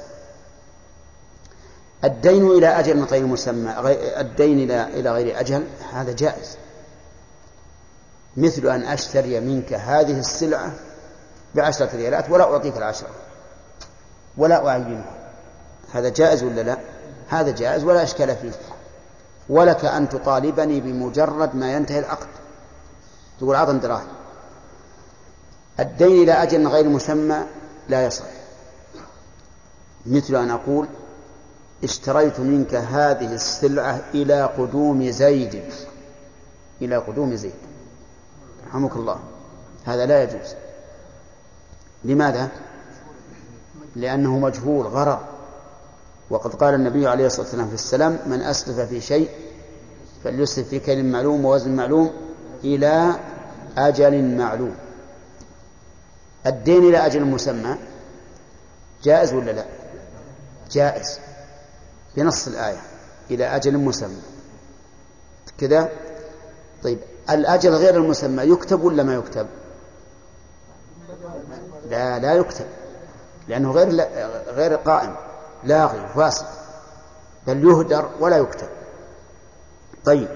الدين 2.04 2.50
إلى 2.50 2.66
أجل 2.66 3.04
غير 3.04 3.26
مسمى 3.26 3.74
الدين 4.20 4.58
إلى 4.58 4.82
إلى 5.00 5.10
غير 5.10 5.40
أجل 5.40 5.66
هذا 5.92 6.12
جائز. 6.12 6.56
مثل 8.36 8.66
أن 8.66 8.82
أشتري 8.82 9.40
منك 9.40 9.72
هذه 9.72 10.20
السلعة 10.20 10.72
بعشرة 11.54 11.96
ريالات 11.96 12.30
ولا 12.30 12.44
أعطيك 12.44 12.76
العشرة 12.76 13.08
ولا 14.36 14.68
أعينها. 14.68 15.14
هذا 15.92 16.08
جائز 16.08 16.42
ولا 16.42 16.60
لا؟ 16.60 16.78
هذا 17.28 17.50
جائز 17.50 17.84
ولا 17.84 18.02
إشكال 18.02 18.36
فيه. 18.36 18.52
ولك 19.48 19.84
أن 19.84 20.08
تطالبني 20.08 20.80
بمجرد 20.80 21.54
ما 21.54 21.72
ينتهي 21.72 21.98
العقد. 21.98 22.28
تقول 23.38 23.56
أعطني 23.56 23.78
دراهم. 23.78 24.17
الدين 25.80 26.22
إلى 26.22 26.32
أجل 26.32 26.68
غير 26.68 26.88
مسمى 26.88 27.38
لا 27.88 28.06
يصح. 28.06 28.24
مثل 30.06 30.36
أن 30.36 30.50
أقول 30.50 30.86
اشتريت 31.84 32.40
منك 32.40 32.74
هذه 32.74 33.34
السلعة 33.34 34.00
إلى 34.14 34.44
قدوم 34.44 35.10
زيد. 35.10 35.62
إلى 36.82 36.96
قدوم 36.96 37.34
زيد. 37.34 37.52
رحمك 38.68 38.96
الله. 38.96 39.18
هذا 39.84 40.06
لا 40.06 40.22
يجوز. 40.22 40.54
لماذا؟ 42.04 42.48
لأنه 43.96 44.38
مجهول 44.38 44.86
غرر. 44.86 45.20
وقد 46.30 46.54
قال 46.54 46.74
النبي 46.74 47.06
عليه 47.08 47.26
الصلاة 47.26 47.44
والسلام 47.44 47.68
في 47.68 47.74
السلام 47.74 48.18
من 48.26 48.40
أسلف 48.40 48.80
في 48.80 49.00
شيء 49.00 49.28
فليسلف 50.24 50.68
في 50.68 50.78
كيل 50.78 51.04
معلوم 51.04 51.44
ووزن 51.44 51.76
معلوم 51.76 52.10
إلى 52.64 53.12
أجل 53.76 54.36
معلوم. 54.36 54.74
الدين 56.48 56.88
إلى 56.88 57.06
أجل 57.06 57.24
مسمى؟ 57.24 57.76
جائز 59.02 59.32
ولا 59.32 59.50
لا؟ 59.50 59.64
جائز. 60.70 61.20
بنص 62.16 62.46
الآية. 62.46 62.80
إلى 63.30 63.56
أجل 63.56 63.78
مسمى. 63.78 64.22
كذا؟ 65.58 65.88
طيب. 66.82 66.98
الأجل 67.30 67.74
غير 67.74 67.96
المسمى 67.96 68.42
يكتب 68.42 68.84
ولا 68.84 69.02
ما 69.02 69.14
يكتب؟ 69.14 69.46
لا 71.90 72.18
لا 72.18 72.34
يكتب. 72.34 72.66
لأنه 73.48 73.72
غير 73.72 74.08
غير 74.48 74.74
قائم. 74.74 75.16
لاغي 75.64 76.08
فاسد. 76.14 76.46
بل 77.46 77.64
يهدر 77.64 78.10
ولا 78.20 78.36
يكتب. 78.36 78.68
طيب. 80.04 80.28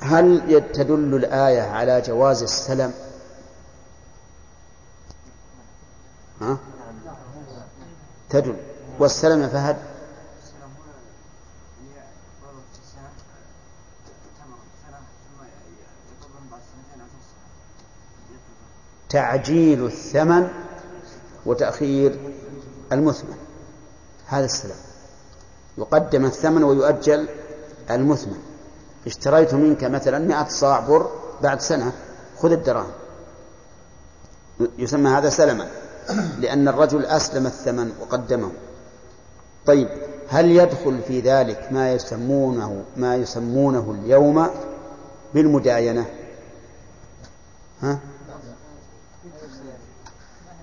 هل 0.00 0.62
تدل 0.72 1.14
الآية 1.14 1.62
على 1.62 2.00
جواز 2.00 2.42
السلم؟ 2.42 2.92
ها؟ 6.40 6.58
تدل. 8.30 8.56
والسلم 8.98 9.42
يا 9.42 9.48
فهد. 9.48 9.76
تعجيل 19.08 19.86
الثمن 19.86 20.48
وتأخير 21.46 22.34
المثمن. 22.92 23.36
هذا 24.26 24.44
السلام. 24.44 24.78
يقدم 25.78 26.24
الثمن 26.24 26.62
ويؤجل 26.62 27.28
المثمن. 27.90 28.42
اشتريت 29.06 29.54
منك 29.54 29.84
مثلا 29.84 30.18
مئة 30.18 30.48
صاع 30.48 30.80
بر 30.80 31.10
بعد 31.42 31.60
سنة. 31.60 31.92
خذ 32.38 32.52
الدراهم. 32.52 32.92
يسمى 34.78 35.10
هذا 35.10 35.30
سلما. 35.30 35.85
لأن 36.38 36.68
الرجل 36.68 37.04
أسلم 37.04 37.46
الثمن 37.46 37.92
وقدمه. 38.00 38.52
طيب 39.66 39.88
هل 40.28 40.50
يدخل 40.50 41.00
في 41.08 41.20
ذلك 41.20 41.68
ما 41.70 41.92
يسمونه 41.92 42.84
ما 42.96 43.16
يسمونه 43.16 43.96
اليوم 44.00 44.48
بالمداينة؟ 45.34 46.06
ها؟ 47.82 47.98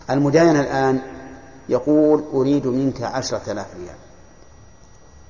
المداينة 0.10 0.60
الآن 0.60 1.02
يقول 1.70 2.24
أريد 2.34 2.68
منك 2.68 3.02
عشرة 3.02 3.52
آلاف 3.52 3.76
ريال. 3.76 3.96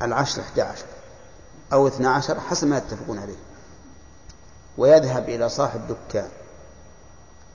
العشر 0.02 0.42
أحد 0.42 0.60
عشر 0.60 0.86
أو 1.74 1.88
اثنى 1.88 2.08
عشر 2.08 2.40
حسب 2.40 2.68
ما 2.68 2.78
يتفقون 2.78 3.20
عليه. 3.20 3.36
ويذهب 4.78 5.30
إلى 5.30 5.50
صاحب 5.50 5.82
دكان 5.88 6.30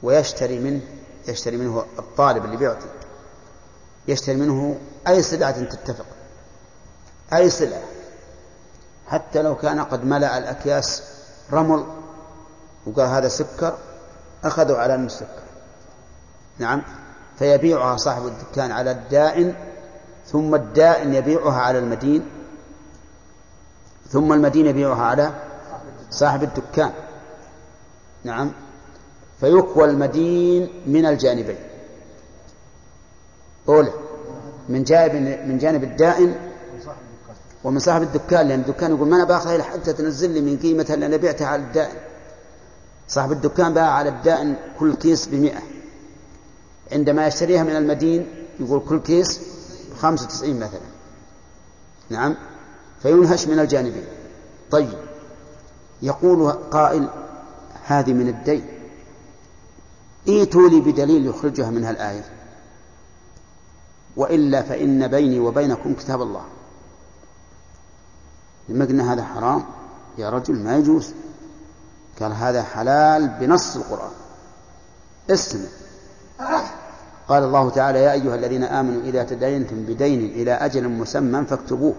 ويشتري 0.03 0.59
منه 0.59 0.81
يشتري 1.29 1.57
منه 1.57 1.85
الطالب 1.99 2.45
اللي 2.45 2.57
بيعطي 2.57 2.87
يشتري 4.09 4.37
منه 4.37 4.79
أي 5.09 5.23
سلعة 5.23 5.65
تتفق 5.65 6.07
أي 7.33 7.51
سلعة 7.51 7.83
حتى 9.07 9.43
لو 9.43 9.57
كان 9.57 9.81
قد 9.81 10.05
ملأ 10.05 10.39
الأكياس 10.39 11.03
رمل 11.53 11.87
وقال 12.87 13.09
هذا 13.09 13.29
سكر 13.29 13.79
أخذوا 14.45 14.79
على 14.79 14.95
أنه 14.95 15.09
سكر. 15.09 15.43
نعم 16.59 16.83
فيبيعها 17.39 17.97
صاحب 17.97 18.27
الدكان 18.27 18.71
على 18.71 18.91
الدائن 18.91 19.55
ثم 20.27 20.55
الدائن 20.55 21.15
يبيعها 21.15 21.61
على 21.61 21.79
المدين 21.79 22.29
ثم 24.09 24.33
المدين 24.33 24.67
يبيعها 24.67 25.03
على 25.03 25.33
صاحب 26.11 26.43
الدكان. 26.43 26.93
نعم 28.25 28.53
فيكوى 29.41 29.85
المدين 29.85 30.69
من 30.87 31.07
الجانبين. 31.07 31.57
أولى 33.69 33.93
من 34.69 34.85
جانب 34.85 35.15
من 35.49 35.59
جانب 35.59 35.85
الدائن 35.85 36.35
ومن 37.65 37.79
صاحب 37.79 38.03
الدكان 38.03 38.49
لأن 38.49 38.61
الدكان 38.61 38.95
يقول 38.95 39.09
ما 39.09 39.17
أنا 39.17 39.25
باخذها 39.25 39.55
إلا 39.55 39.65
حتى 39.65 39.93
تنزل 39.93 40.31
لي 40.31 40.41
من 40.41 40.59
قيمتها 40.59 40.95
اللي 40.95 41.07
أنا 41.07 41.17
بعتها 41.17 41.47
على 41.47 41.63
الدائن. 41.63 41.97
صاحب 43.09 43.33
الدكان 43.33 43.75
باع 43.75 43.91
على 43.91 44.09
الدائن 44.09 44.57
كل 44.79 44.95
كيس 44.95 45.27
بمئة. 45.27 45.63
عندما 46.93 47.27
يشتريها 47.27 47.63
من 47.63 47.77
المدين 47.77 48.27
يقول 48.61 48.83
كل 48.89 49.01
كيس 49.01 49.41
خمسة 49.99 50.25
وتسعين 50.25 50.61
مثلا. 50.61 50.81
نعم؟ 52.11 52.37
فينهش 53.03 53.47
من 53.47 53.59
الجانبين. 53.59 54.05
طيب. 54.71 54.99
يقول 56.03 56.53
قائل 56.53 57.09
هذه 57.87 58.13
من 58.13 58.29
الدين. 58.29 58.78
ائتوا 60.29 60.69
لي 60.69 60.81
بدليل 60.81 61.27
يخرجها 61.27 61.71
منها 61.71 61.91
الآية. 61.91 62.25
وإلا 64.17 64.63
فإن 64.63 65.09
بيني 65.09 65.41
وبينكم 65.41 65.95
كتاب 65.95 66.23
الله. 66.23 66.45
قلنا 68.69 69.13
هذا 69.13 69.25
حرام. 69.25 69.65
يا 70.19 70.31
رجل 70.31 70.55
ما 70.55 70.77
يجوز. 70.77 71.15
قال 72.21 72.33
هذا 72.33 72.63
حلال 72.63 73.29
بنص 73.29 73.77
القرآن. 73.77 74.11
اسمع 75.31 75.69
قال 77.29 77.45
الله 77.45 77.71
تعالى 77.71 77.99
يا 77.99 78.13
أيها 78.13 78.35
الذين 78.35 78.65
آمنوا 78.65 79.03
إذا 79.03 79.25
تدينتم 79.25 79.83
بدين 79.83 80.25
إلى 80.25 80.53
أجل 80.53 80.89
مسمى 80.89 81.45
فاكتبوه. 81.45 81.95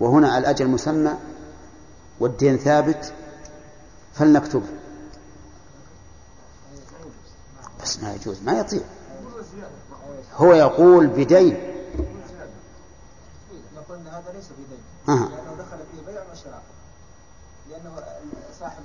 وهنا 0.00 0.38
الأجل 0.38 0.68
مسمى 0.68 1.12
والدين 2.20 2.56
ثابت 2.56 3.12
فلنكتبه. 4.14 4.66
بس 7.82 7.98
ما 8.02 8.14
يجوز 8.14 8.42
ما 8.42 8.52
يطيع 8.52 8.80
هو 10.36 10.52
يقول 10.52 11.06
بدين. 11.06 11.56
نقول 13.76 13.96
ان 13.96 14.06
هذا 14.06 14.32
ليس 14.34 14.46
بدين. 14.52 14.82
لأنه 15.08 15.54
دخل 15.58 15.78
فيه 15.92 16.12
بيع 16.12 16.22
وشراء 16.32 16.62
لأنه 17.70 17.96
صاحب 18.60 18.82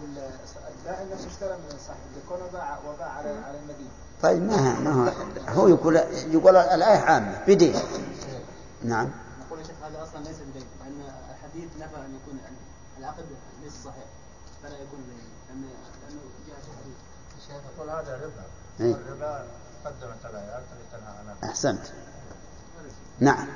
الدائن 0.79 1.09
نفسه 1.11 1.27
اشترى 1.27 1.49
من 1.57 1.77
صاحب 1.87 1.99
الدكون 2.15 2.41
وباع 2.47 2.79
وباع 2.87 3.07
على 3.09 3.29
على 3.29 3.57
المدين 3.59 3.89
طيب 4.21 4.41
ما 4.43 4.79
ما 4.79 4.93
هو 4.93 5.61
هو 5.61 5.67
يقول 5.67 5.95
يقول 6.31 6.55
الآية 6.55 6.97
عامة 6.99 7.43
بدين. 7.47 7.75
نعم. 8.83 9.09
نقول 9.45 9.59
يا 9.59 9.63
شيخ 9.63 9.75
هذا 9.83 10.03
أصلا 10.03 10.19
ليس 10.23 10.37
بدين 10.49 10.63
لأن 10.79 11.11
الحديث 11.31 11.69
نفى 11.79 11.95
أن 11.95 12.19
يكون 12.23 12.39
العقد 12.99 13.25
ليس 13.63 13.73
صحيح 13.85 14.05
فلا 14.63 14.73
يكون 14.77 14.99
بدين 14.99 15.29
لأن 15.49 15.61
لأنه 15.61 16.21
جاء 16.47 16.57
في 16.59 16.67
الحديث 16.67 16.97
الشيخ 17.37 17.61
يقول 17.75 17.89
هذا 17.89 18.15
ربا. 18.15 18.45
إيه. 18.79 18.95
أحسنت. 21.43 21.81
نعم. 23.19 23.47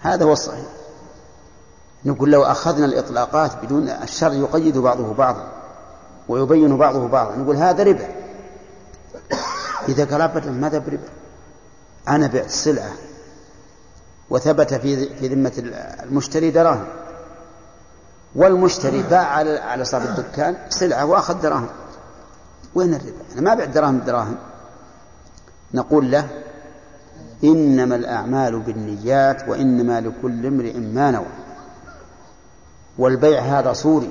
هذا 0.00 0.24
هو 0.24 0.32
الصحيح. 0.32 0.66
نقول 2.04 2.30
لو 2.30 2.42
أخذنا 2.42 2.84
الإطلاقات 2.84 3.64
بدون 3.64 3.88
الشر 3.88 4.32
يقيد 4.32 4.78
بعضه 4.78 5.14
بعضا 5.14 5.52
ويبين 6.28 6.76
بعضه 6.76 7.08
بعضا. 7.08 7.36
نقول 7.36 7.56
هذا 7.56 7.82
ربا. 7.82 8.08
إذا 9.88 10.04
قال 10.04 10.20
أبدا 10.20 10.50
ماذا 10.50 10.78
بربا؟ 10.78 11.08
أنا 12.08 12.26
بعت 12.26 12.50
سلعة 12.50 12.92
وثبت 14.30 14.74
في 14.74 15.14
في 15.14 15.28
ذمة 15.28 15.52
المشتري 16.02 16.50
دراهم. 16.50 16.86
والمشتري 18.34 19.02
باع 19.02 19.26
على 19.26 19.58
على 19.58 19.84
صاحب 19.84 20.06
الدكان 20.06 20.56
سلعة 20.68 21.04
وأخذ 21.06 21.40
دراهم. 21.40 21.68
وين 22.74 22.94
الربا؟ 22.94 23.32
أنا 23.32 23.40
ما 23.40 23.54
بعت 23.54 23.68
دراهم 23.68 23.98
بدراهم 23.98 24.36
نقول 25.74 26.10
له 26.10 26.28
إنما 27.44 27.96
الأعمال 27.96 28.60
بالنيات 28.60 29.48
وإنما 29.48 30.00
لكل 30.00 30.46
امرئ 30.46 30.78
ما 30.78 31.10
نوى. 31.10 31.26
والبيع 32.98 33.40
هذا 33.40 33.72
صوري 33.72 34.10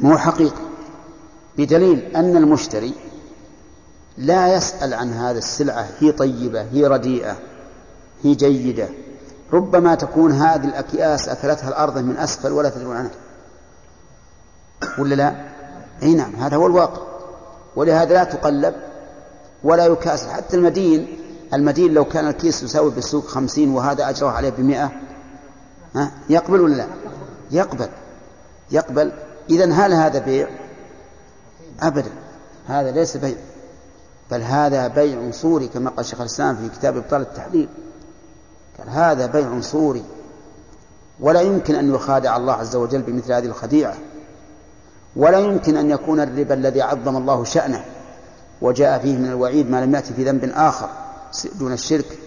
مو 0.00 0.18
حقيقي 0.18 0.62
بدليل 1.58 1.98
أن 2.16 2.36
المشتري 2.36 2.94
لا 4.18 4.54
يسأل 4.54 4.94
عن 4.94 5.12
هذه 5.12 5.38
السلعة 5.38 5.86
هي 5.98 6.12
طيبة 6.12 6.62
هي 6.62 6.86
رديئة 6.86 7.36
هي 8.22 8.34
جيدة. 8.34 8.88
ربما 9.52 9.94
تكون 9.94 10.32
هذه 10.32 10.64
الأكياس 10.64 11.28
أكلتها 11.28 11.68
الأرض 11.68 11.98
من 11.98 12.16
أسفل 12.16 12.52
ولا 12.52 12.68
تدرون 12.68 12.96
عنها. 12.96 13.10
ولا 14.98 15.14
لا؟ 15.14 15.34
أي 16.02 16.14
نعم 16.14 16.36
هذا 16.36 16.56
هو 16.56 16.66
الواقع. 16.66 17.02
ولهذا 17.76 18.14
لا 18.14 18.24
تقلب 18.24 18.74
ولا 19.66 19.86
يكاسر 19.86 20.30
حتى 20.30 20.56
المدين 20.56 21.18
المدين 21.54 21.94
لو 21.94 22.04
كان 22.04 22.28
الكيس 22.28 22.62
يساوي 22.62 22.90
بالسوق 22.90 23.26
خمسين 23.26 23.74
وهذا 23.74 24.08
أجره 24.08 24.28
عليه 24.28 24.50
بمئة 24.50 24.92
ها؟ 25.94 26.12
يقبل 26.28 26.60
ولا 26.60 26.74
لا؟ 26.74 26.86
يقبل. 27.50 27.88
يقبل. 28.70 29.12
إذا 29.50 29.72
هل 29.72 29.92
هذا 29.92 30.18
بيع؟ 30.18 30.48
أبدا. 31.80 32.10
هذا 32.66 32.90
ليس 32.90 33.16
بيع. 33.16 33.36
بل 34.30 34.42
هذا 34.42 34.88
بيع 34.88 35.30
صوري 35.30 35.68
كما 35.68 35.90
قال 35.90 36.04
شيخ 36.04 36.20
الإسلام 36.20 36.56
في 36.56 36.68
كتاب 36.78 36.96
إبطال 36.96 37.20
التحليل. 37.20 37.68
قال 38.78 38.88
هذا 38.88 39.26
بيع 39.26 39.60
صوري. 39.60 40.04
ولا 41.20 41.40
يمكن 41.40 41.74
أن 41.74 41.94
يخادع 41.94 42.36
الله 42.36 42.52
عز 42.52 42.76
وجل 42.76 43.02
بمثل 43.02 43.32
هذه 43.32 43.46
الخديعة. 43.46 43.94
ولا 45.16 45.38
يمكن 45.38 45.76
أن 45.76 45.90
يكون 45.90 46.20
الربا 46.20 46.54
الذي 46.54 46.82
عظم 46.82 47.16
الله 47.16 47.44
شأنه. 47.44 47.84
وجاء 48.60 48.98
فيه 48.98 49.16
من 49.16 49.26
الوعيد 49.26 49.70
ما 49.70 49.84
لم 49.84 49.94
يأتي 49.94 50.14
في 50.14 50.24
ذنب 50.24 50.44
آخر 50.54 50.90
دون 51.54 51.72
الشرك 51.72 52.18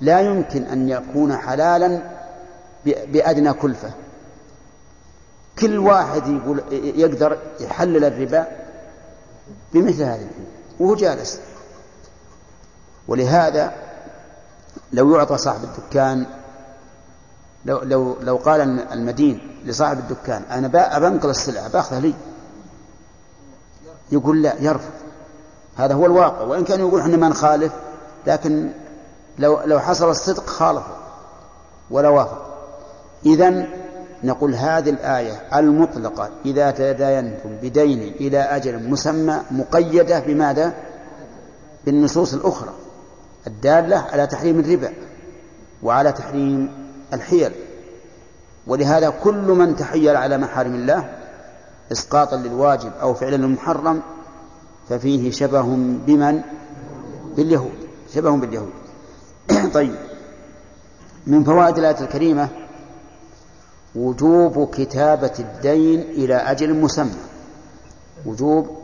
لا 0.00 0.20
يمكن 0.20 0.62
أن 0.62 0.88
يكون 0.88 1.36
حلالا 1.36 2.02
بأدنى 2.84 3.52
كلفة. 3.52 3.90
كل 5.58 5.78
واحد 5.78 6.28
يقول 6.28 6.62
يقدر 6.72 7.38
يحلل 7.60 8.04
الربا 8.04 8.46
بمثل 9.72 10.02
هذه 10.02 10.28
وهو 10.80 10.94
جالس. 10.94 11.38
ولهذا 13.08 13.72
لو 14.92 15.16
يعطى 15.16 15.38
صاحب 15.38 15.64
الدكان 15.64 16.26
لو 17.64 17.78
لو 17.82 18.16
لو 18.20 18.36
قال 18.36 18.60
المدين 18.92 19.60
لصاحب 19.64 19.98
الدكان 19.98 20.42
أنا 20.50 20.68
بنقل 20.98 21.30
السلعة 21.30 21.68
بأخذها 21.68 22.00
لي. 22.00 22.14
يقول 24.12 24.42
لا 24.42 24.54
يرفض. 24.60 25.09
هذا 25.80 25.94
هو 25.94 26.06
الواقع. 26.06 26.42
وإن 26.42 26.64
كان 26.64 26.80
يقول 26.80 27.00
إحنا 27.00 27.16
ما 27.16 27.28
نخالف 27.28 27.72
لكن 28.26 28.70
لو 29.38 29.60
لو 29.64 29.80
حصل 29.80 30.10
الصدق 30.10 30.46
خالفه 30.46 30.96
ولا 31.90 32.08
وافق. 32.08 32.46
اذا 33.26 33.66
نقول 34.24 34.54
هذه 34.54 34.90
الآية 34.90 35.32
المطلقة 35.54 36.30
إذا 36.44 36.70
تداينتم 36.70 37.56
بدين 37.62 38.02
إلى 38.02 38.38
أجل 38.38 38.90
مسمى 38.90 39.40
مقيدة 39.50 40.20
بماذا؟ 40.20 40.72
بالنصوص 41.86 42.34
الأخرى 42.34 42.72
الدالة 43.46 43.96
على 44.12 44.26
تحريم 44.26 44.60
الربا 44.60 44.92
وعلى 45.82 46.12
تحريم 46.12 46.72
الحيل. 47.12 47.52
ولهذا 48.66 49.10
كل 49.10 49.34
من 49.34 49.76
تحيل 49.76 50.16
على 50.16 50.38
محارم 50.38 50.74
الله 50.74 51.08
إسقاطا 51.92 52.36
للواجب 52.36 52.92
أو 53.02 53.14
فعلا 53.14 53.36
للمحرم 53.36 54.02
ففيه 54.90 55.30
شبه 55.30 55.62
بمن؟ 56.06 56.42
باليهود. 57.36 57.88
شبه 58.14 58.36
باليهود. 58.36 58.72
طيب. 59.74 59.94
من 61.26 61.44
فوائد 61.44 61.78
الآية 61.78 62.00
الكريمة 62.00 62.48
وجوب 63.94 64.70
كتابة 64.74 65.32
الدين 65.38 66.00
إلى 66.00 66.34
أجل 66.34 66.74
مسمى. 66.74 67.22
وجوب 68.26 68.78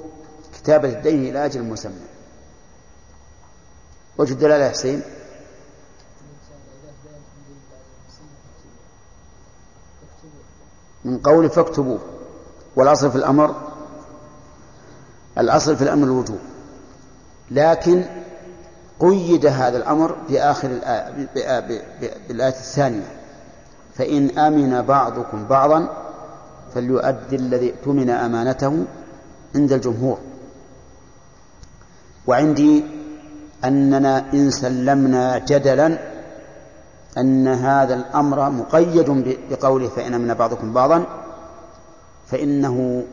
كتابة 0.54 0.88
الدين 0.88 1.24
إلى 1.24 1.44
أجل 1.44 1.62
مسمى. 1.62 2.06
وجه 4.18 4.32
الدلالة 4.32 4.64
يا 4.64 4.70
حسين؟ 4.70 5.02
من 11.04 11.18
قول 11.18 11.50
فاكتبوه. 11.50 12.00
والأصل 12.76 13.10
في 13.10 13.16
الأمر 13.16 13.65
الأصل 15.38 15.76
في 15.76 15.82
الأمر 15.82 16.04
الوجوب. 16.04 16.38
لكن 17.50 18.04
قيد 19.00 19.46
هذا 19.46 19.76
الأمر 19.76 20.16
في 20.28 20.40
آخر 20.40 20.70
الآية 20.70 21.28
بالآية 22.28 22.48
الثانية. 22.48 23.06
فإن 23.94 24.38
أمن 24.38 24.82
بعضكم 24.82 25.46
بعضا 25.46 25.88
فليؤدي 26.74 27.36
الذي 27.36 27.70
اؤتمن 27.70 28.10
أمانته 28.10 28.84
عند 29.54 29.72
الجمهور. 29.72 30.18
وعندي 32.26 32.84
أننا 33.64 34.32
إن 34.34 34.50
سلمنا 34.50 35.38
جدلا 35.38 35.98
أن 37.18 37.48
هذا 37.48 37.94
الأمر 37.94 38.50
مقيد 38.50 39.36
بقوله 39.50 39.88
فإن 39.88 40.14
أمن 40.14 40.34
بعضكم 40.34 40.72
بعضا 40.72 41.04
فإنه 42.26 43.04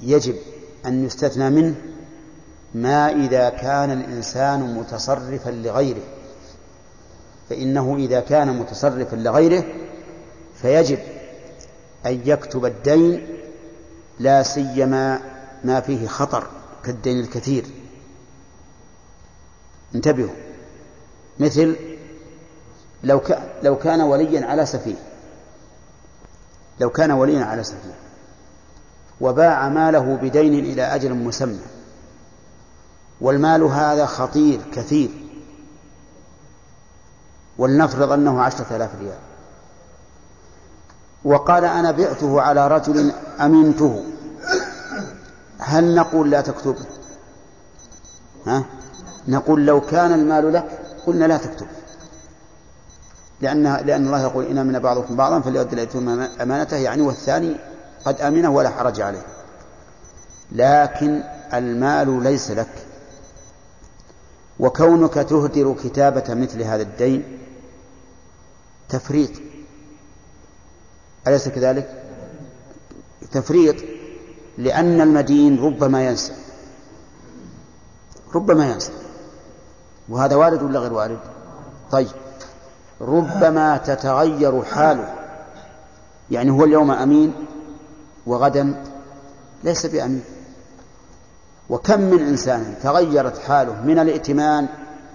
يجب 0.00 0.34
أن 0.86 1.04
يستثنى 1.04 1.50
منه 1.50 1.74
ما 2.74 3.10
إذا 3.10 3.48
كان 3.48 3.90
الإنسان 3.90 4.74
متصرفا 4.74 5.50
لغيره. 5.50 6.02
فإنه 7.50 7.96
إذا 7.96 8.20
كان 8.20 8.58
متصرفا 8.58 9.16
لغيره 9.16 9.64
فيجب 10.62 10.98
أن 12.06 12.20
يكتب 12.24 12.64
الدين 12.64 13.26
لا 14.18 14.42
سيما 14.42 15.20
ما 15.64 15.80
فيه 15.80 16.06
خطر 16.06 16.46
كالدين 16.84 17.20
الكثير. 17.20 17.64
انتبهوا. 19.94 20.34
مثل 21.38 21.76
لو 23.62 23.76
كان 23.82 24.00
وليا 24.00 24.46
على 24.46 24.66
سفيه. 24.66 24.96
لو 26.80 26.90
كان 26.90 27.10
وليا 27.10 27.44
على 27.44 27.64
سفيه. 27.64 27.94
وباع 29.20 29.68
ماله 29.68 30.16
بدين 30.22 30.64
إلى 30.64 30.82
أجل 30.82 31.14
مسمى. 31.14 31.60
والمال 33.20 33.62
هذا 33.62 34.06
خطير 34.06 34.60
كثير. 34.72 35.10
ولنفرض 37.58 38.12
أنه 38.12 38.42
عشرة 38.42 38.76
آلاف 38.76 38.90
ريال. 39.00 39.18
وقال 41.24 41.64
أنا 41.64 41.90
بعته 41.90 42.40
على 42.40 42.68
رجل 42.68 43.12
أمنته. 43.40 44.04
هل 45.58 45.94
نقول 45.94 46.30
لا 46.30 46.40
تكتب؟ 46.40 46.76
ها؟ 48.46 48.64
نقول 49.28 49.66
لو 49.66 49.80
كان 49.80 50.12
المال 50.12 50.52
لك 50.52 50.78
قلنا 51.06 51.24
لا 51.24 51.36
تكتب. 51.36 51.66
لأن 53.40 53.62
لأن 53.62 54.06
الله 54.06 54.22
يقول 54.22 54.44
إن 54.44 54.66
من 54.66 54.78
بعضكم 54.78 55.16
بعضا 55.16 55.40
فليؤدي 55.40 55.74
الأيتم 55.74 56.08
أمانته 56.40 56.76
يعني 56.76 57.02
والثاني 57.02 57.56
قد 58.04 58.20
أمنه 58.20 58.50
ولا 58.50 58.70
حرج 58.70 59.00
عليه. 59.00 59.26
لكن 60.52 61.22
المال 61.54 62.22
ليس 62.22 62.50
لك. 62.50 62.86
وكونك 64.60 65.14
تهدر 65.14 65.74
كتابة 65.84 66.34
مثل 66.34 66.62
هذا 66.62 66.82
الدين 66.82 67.38
تفريط. 68.88 69.30
أليس 71.26 71.48
كذلك؟ 71.48 72.02
تفريط. 73.32 73.76
لأن 74.58 75.00
المدين 75.00 75.64
ربما 75.64 76.06
ينسى. 76.06 76.32
ربما 78.34 78.70
ينسى. 78.72 78.92
وهذا 80.08 80.36
وارد 80.36 80.62
ولا 80.62 80.80
غير 80.80 80.92
وارد؟ 80.92 81.18
طيب. 81.90 82.08
ربما 83.00 83.76
تتغير 83.76 84.62
حاله. 84.62 85.14
يعني 86.30 86.50
هو 86.50 86.64
اليوم 86.64 86.90
أمين 86.90 87.46
وغدا 88.26 88.84
ليس 89.64 89.86
بأمين 89.86 90.24
وكم 91.70 92.00
من 92.00 92.26
إنسان 92.26 92.74
تغيرت 92.82 93.38
حاله 93.38 93.82
من 93.82 93.98
الائتمان 93.98 94.68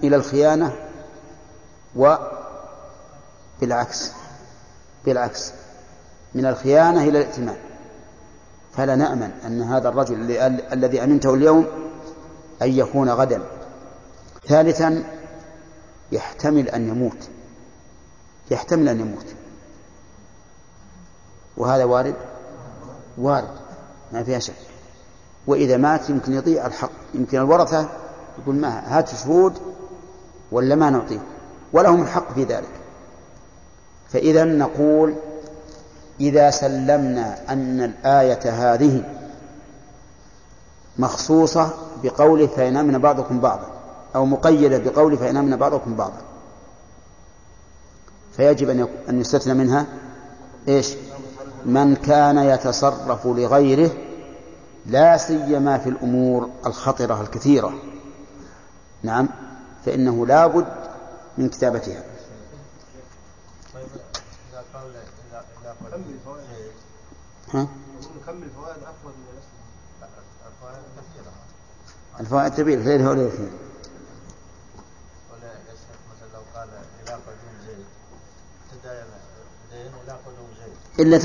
إلى 0.04 0.16
الخيانة 0.16 0.72
وبالعكس 1.96 4.12
بالعكس 5.04 5.52
من 6.34 6.46
الخيانة 6.46 7.02
إلى 7.02 7.20
الائتمان. 7.20 7.56
فلا 8.72 8.94
نأمن 8.94 9.30
أن 9.46 9.62
هذا 9.62 9.88
الرجل 9.88 10.30
الذي 10.72 11.04
أمنته 11.04 11.34
اليوم 11.34 11.66
أن 12.62 12.70
يكون 12.70 13.10
غدا. 13.10 13.42
ثالثا 14.48 15.04
يحتمل 16.12 16.68
أن 16.68 16.88
يموت. 16.88 17.28
يحتمل 18.50 18.88
أن 18.88 19.00
يموت. 19.00 19.26
وهذا 21.56 21.84
وارد؟ 21.84 22.14
وارد 23.18 23.50
ما 24.12 24.22
فيها 24.22 24.38
شك. 24.38 24.54
وإذا 25.46 25.76
مات 25.76 26.10
يمكن 26.10 26.32
يضيع 26.32 26.66
الحق 26.66 26.90
يمكن 27.14 27.38
الورثة 27.38 27.88
يقول 28.42 28.56
ما 28.56 28.98
هات 28.98 29.08
شهود 29.08 29.58
ولا 30.52 30.74
ما 30.74 30.90
نعطيه؟ 30.90 31.20
ولهم 31.72 32.02
الحق 32.02 32.32
في 32.32 32.44
ذلك. 32.44 32.70
فإذا 34.08 34.44
نقول 34.44 35.14
إذا 36.20 36.50
سلمنا 36.50 37.52
أن 37.52 37.80
الآية 37.80 38.74
هذه 38.74 39.04
مخصوصة 40.98 41.70
بقوله 42.02 42.46
فإن 42.46 42.76
أمن 42.76 42.98
بعضكم 42.98 43.40
بعضا 43.40 43.66
أو 44.14 44.26
مقيدة 44.26 44.78
بقوله 44.78 45.16
فإن 45.16 45.36
أمن 45.36 45.56
بعضكم 45.56 45.96
بعضا 45.96 46.22
فيجب 48.36 48.88
أن 49.08 49.20
يستثنى 49.20 49.54
منها 49.54 49.86
إيش؟ 50.68 50.94
من 51.66 51.96
كان 51.96 52.38
يتصرف 52.38 53.26
لغيره 53.26 53.90
لا 54.86 55.16
سيما 55.16 55.78
في 55.78 55.88
الأمور 55.88 56.50
الخطرة 56.66 57.20
الكثيرة. 57.20 57.74
نعم 59.02 59.28
فإنه 59.84 60.26
لا 60.26 60.46
بد 60.46 60.66
من 61.38 61.48
كتابتها. 61.48 62.02
ها؟ 67.54 67.68
الفوائد 72.20 72.54
كثيرة 72.54 72.82
غير 72.82 73.00
هؤلاء 73.00 73.24
الاثنين 73.24 73.52
إلا 80.98 81.18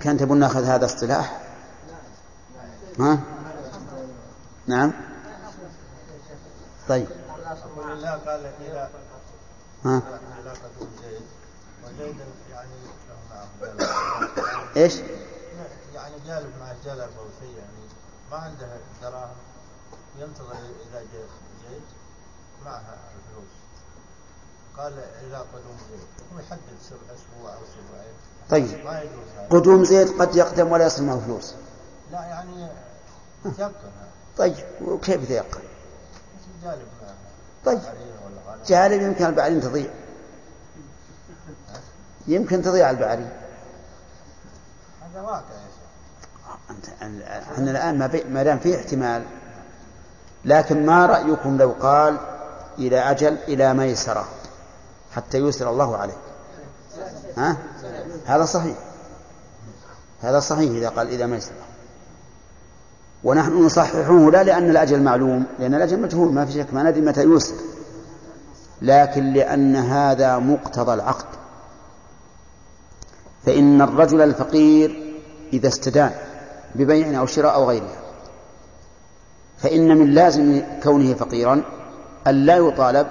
كان 0.00 0.18
تبون 0.18 0.38
ناخذ 0.38 0.64
هذا 0.64 0.84
اصطلاح 0.84 1.40
ها؟ 2.98 3.18
نعم 4.66 4.92
طيب 6.88 7.06
قال 8.26 8.52
ها؟ 9.84 10.02
وزيد 11.84 12.16
يعني 12.50 12.70
إيش؟ 14.76 14.94
يعني 15.94 16.14
جالب 16.26 16.52
مع 16.60 16.72
الجلب 16.72 17.10
أو 17.18 17.26
شيء 17.40 17.56
يعني 17.58 17.80
ما 18.30 18.36
عنده 18.36 18.68
دراهم 19.02 19.36
ينتظر 20.18 20.52
إذا 20.52 21.00
جاء 21.12 21.28
زيد 21.68 21.82
معها 22.64 22.98
الفلوس 23.16 23.59
قال 24.80 24.92
إلى 24.92 25.36
قدوم 25.36 25.76
زيد 25.90 26.08
هو 26.34 26.40
يحدد 26.40 26.60
أسبوع 27.14 27.54
أو 27.54 27.58
أسبوعين 27.62 28.14
طيب. 28.50 28.84
ما 28.84 29.00
يجوز 29.00 29.28
هذا. 29.38 29.48
قدوم 29.50 29.84
زيد 29.84 30.20
قد 30.20 30.36
يقدم 30.36 30.72
ولا 30.72 30.86
يصل 30.86 31.04
معه 31.04 31.20
فلوس. 31.26 31.54
لا 32.12 32.20
يعني 32.20 32.68
يقن 33.44 33.72
طيب. 34.38 34.54
وكيف 34.84 35.22
يتيقن؟ 35.22 35.60
جالب 36.64 36.88
طيب. 37.64 37.80
جالب 38.66 39.02
يمكن 39.02 39.26
البعرين 39.26 39.60
تضيع. 39.60 39.90
يمكن 42.26 42.62
تضيع 42.62 42.90
البعرين 42.90 43.30
هذا 45.02 45.20
واقع 45.20 45.38
يا 45.38 45.68
شيخ. 45.76 47.00
أنت 47.00 47.18
إحنا 47.28 47.70
الآن 47.70 47.98
ما, 47.98 48.06
بي... 48.06 48.24
ما 48.24 48.42
دام 48.42 48.58
في 48.58 48.76
احتمال 48.76 49.24
لكن 50.44 50.86
ما 50.86 51.06
رأيكم 51.06 51.58
لو 51.58 51.70
قال 51.70 52.18
إلى 52.78 52.98
أجل 52.98 53.38
إلى 53.48 53.74
ميسرة؟ 53.74 54.28
حتى 55.12 55.38
يسر 55.38 55.70
الله 55.70 55.96
عليه 55.96 56.16
ها؟ 57.36 57.56
هذا 58.26 58.44
صحيح. 58.44 58.76
هذا 60.20 60.40
صحيح 60.40 60.70
إذا 60.70 60.88
قال 60.88 61.08
إذا 61.08 61.26
ميسرة 61.26 61.54
ونحن 63.24 63.64
نصححه 63.64 64.30
لا 64.30 64.42
لأن 64.42 64.70
الأجل 64.70 65.02
معلوم 65.02 65.44
لأن 65.58 65.74
الأجل 65.74 66.00
مجهول 66.00 66.32
ما 66.32 66.46
في 66.46 66.52
شك 66.52 66.74
ما 66.74 66.82
ندري 66.82 67.00
متى 67.00 67.22
يوسر 67.22 67.54
لكن 68.82 69.32
لأن 69.32 69.76
هذا 69.76 70.38
مقتضى 70.38 70.94
العقد. 70.94 71.26
فإن 73.46 73.82
الرجل 73.82 74.20
الفقير 74.20 75.16
إذا 75.52 75.68
استدان 75.68 76.12
ببيع 76.74 77.20
أو 77.20 77.26
شراء 77.26 77.54
أو 77.54 77.68
غيرها 77.68 78.00
فإن 79.58 79.98
من 79.98 80.10
لازم 80.14 80.62
كونه 80.82 81.14
فقيرا 81.14 81.62
أن 82.26 82.34
لا 82.46 82.56
يطالب 82.56 83.06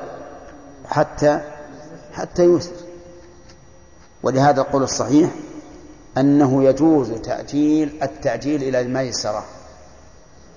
حتى 0.86 1.42
حتى 2.14 2.44
يسر 2.44 2.72
ولهذا 4.24 4.62
القول 4.62 4.84
الصحيح 4.84 5.30
أنه 6.18 6.64
يجوز 6.64 7.12
تأجيل 7.12 8.00
التعجيل 8.04 8.64
إلى 8.64 8.82
الميسرة. 8.82 9.46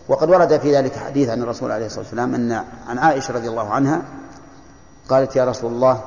وقد 0.08 0.30
ورد 0.30 0.60
في 0.60 0.76
ذلك 0.76 0.96
حديث 0.96 1.28
عن 1.28 1.42
الرسول 1.42 1.72
عليه 1.72 1.86
الصلاة 1.86 2.00
والسلام 2.00 2.34
أن 2.34 2.64
عن 2.86 2.98
عائشة 2.98 3.34
رضي 3.34 3.48
الله 3.48 3.70
عنها 3.70 4.02
قالت 5.08 5.36
يا 5.36 5.44
رسول 5.44 5.72
الله 5.72 6.04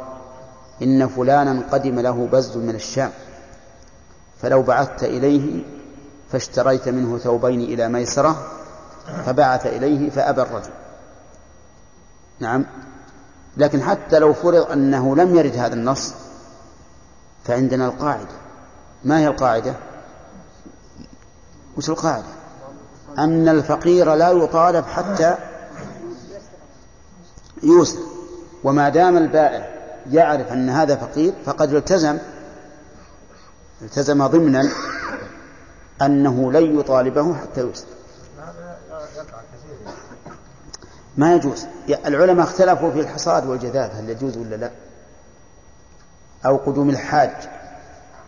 إن 0.82 1.08
فلانا 1.08 1.64
قدم 1.72 2.00
له 2.00 2.28
بز 2.32 2.58
من 2.58 2.76
الشام 2.76 3.12
فلو 4.42 4.62
بعثت 4.62 5.04
إليه 5.04 5.64
فاشتريت 6.32 6.90
منه 6.90 7.18
ثوبين 7.18 7.62
إلى 7.62 7.90
ميسرة 7.90 8.52
فبعث 9.26 9.68
إليه 9.68 10.10
فأبى 10.10 10.42
الرجل. 10.42 10.72
نعم. 12.40 12.66
لكن 13.58 13.82
حتى 13.82 14.20
لو 14.20 14.34
فرض 14.34 14.72
أنه 14.72 15.16
لم 15.16 15.36
يرد 15.36 15.56
هذا 15.56 15.74
النص 15.74 16.14
فعندنا 17.44 17.86
القاعدة. 17.86 18.36
ما 19.04 19.20
هي 19.20 19.28
القاعدة؟ 19.28 19.74
وش 21.78 21.90
القاعدة؟ 21.90 22.26
أن 23.18 23.50
الفقير 23.50 24.14
لا 24.14 24.32
يطالب 24.32 24.86
حتى 24.86 25.38
يوسر 27.64 28.00
وما 28.64 28.90
دام 28.90 29.18
البائع 29.18 29.70
يعرف 30.12 30.52
أن 30.52 30.70
هذا 30.70 30.96
فقير 30.96 31.34
فقد 31.46 31.74
التزم 31.74 32.18
التزم 33.82 34.28
ضمنا 34.28 34.70
أنه 36.02 36.52
لن 36.52 36.80
يطالبه 36.80 37.36
حتى 37.36 37.62
يسلم 37.62 37.95
ما 41.18 41.36
يجوز. 41.36 41.66
العلماء 41.90 42.46
اختلفوا 42.46 42.92
في 42.92 43.00
الحصاد 43.00 43.46
والجذاذ 43.46 43.92
هل 43.92 44.10
يجوز 44.10 44.38
ولا 44.38 44.56
لا؟ 44.56 44.72
أو 46.46 46.58
قدوم 46.58 46.90
الحاج. 46.90 47.50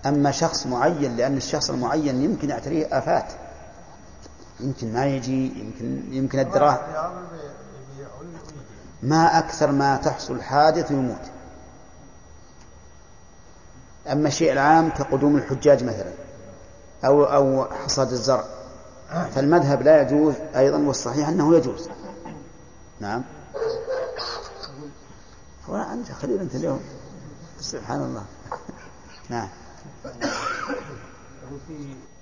أما 0.05 0.31
شخص 0.31 0.67
معين 0.67 1.15
لأن 1.17 1.37
الشخص 1.37 1.69
المعين 1.69 2.21
يمكن 2.21 2.49
يعتريه 2.49 2.97
آفات. 2.97 3.33
يمكن 4.59 4.93
ما 4.93 5.05
يجي 5.05 5.59
يمكن 5.59 6.13
يمكن 6.13 6.39
الدراهم. 6.39 6.77
ما 9.03 9.39
أكثر 9.39 9.71
ما 9.71 9.97
تحصل 9.97 10.41
حادث 10.41 10.91
ويموت 10.91 11.21
أما 14.11 14.27
الشيء 14.27 14.51
العام 14.51 14.89
كقدوم 14.89 15.35
الحجاج 15.35 15.83
مثلا 15.83 16.11
أو 17.05 17.23
أو 17.23 17.65
حصاد 17.65 18.11
الزرع. 18.11 18.43
فالمذهب 19.35 19.81
لا 19.81 20.01
يجوز 20.01 20.33
أيضا 20.55 20.77
والصحيح 20.77 21.29
أنه 21.29 21.55
يجوز. 21.55 21.89
نعم. 22.99 23.23
أنت 25.69 26.11
خليل 26.11 26.39
أنت 26.39 26.55
اليوم. 26.55 26.81
سبحان 27.59 28.01
الله. 28.01 28.25
نعم. 29.29 29.49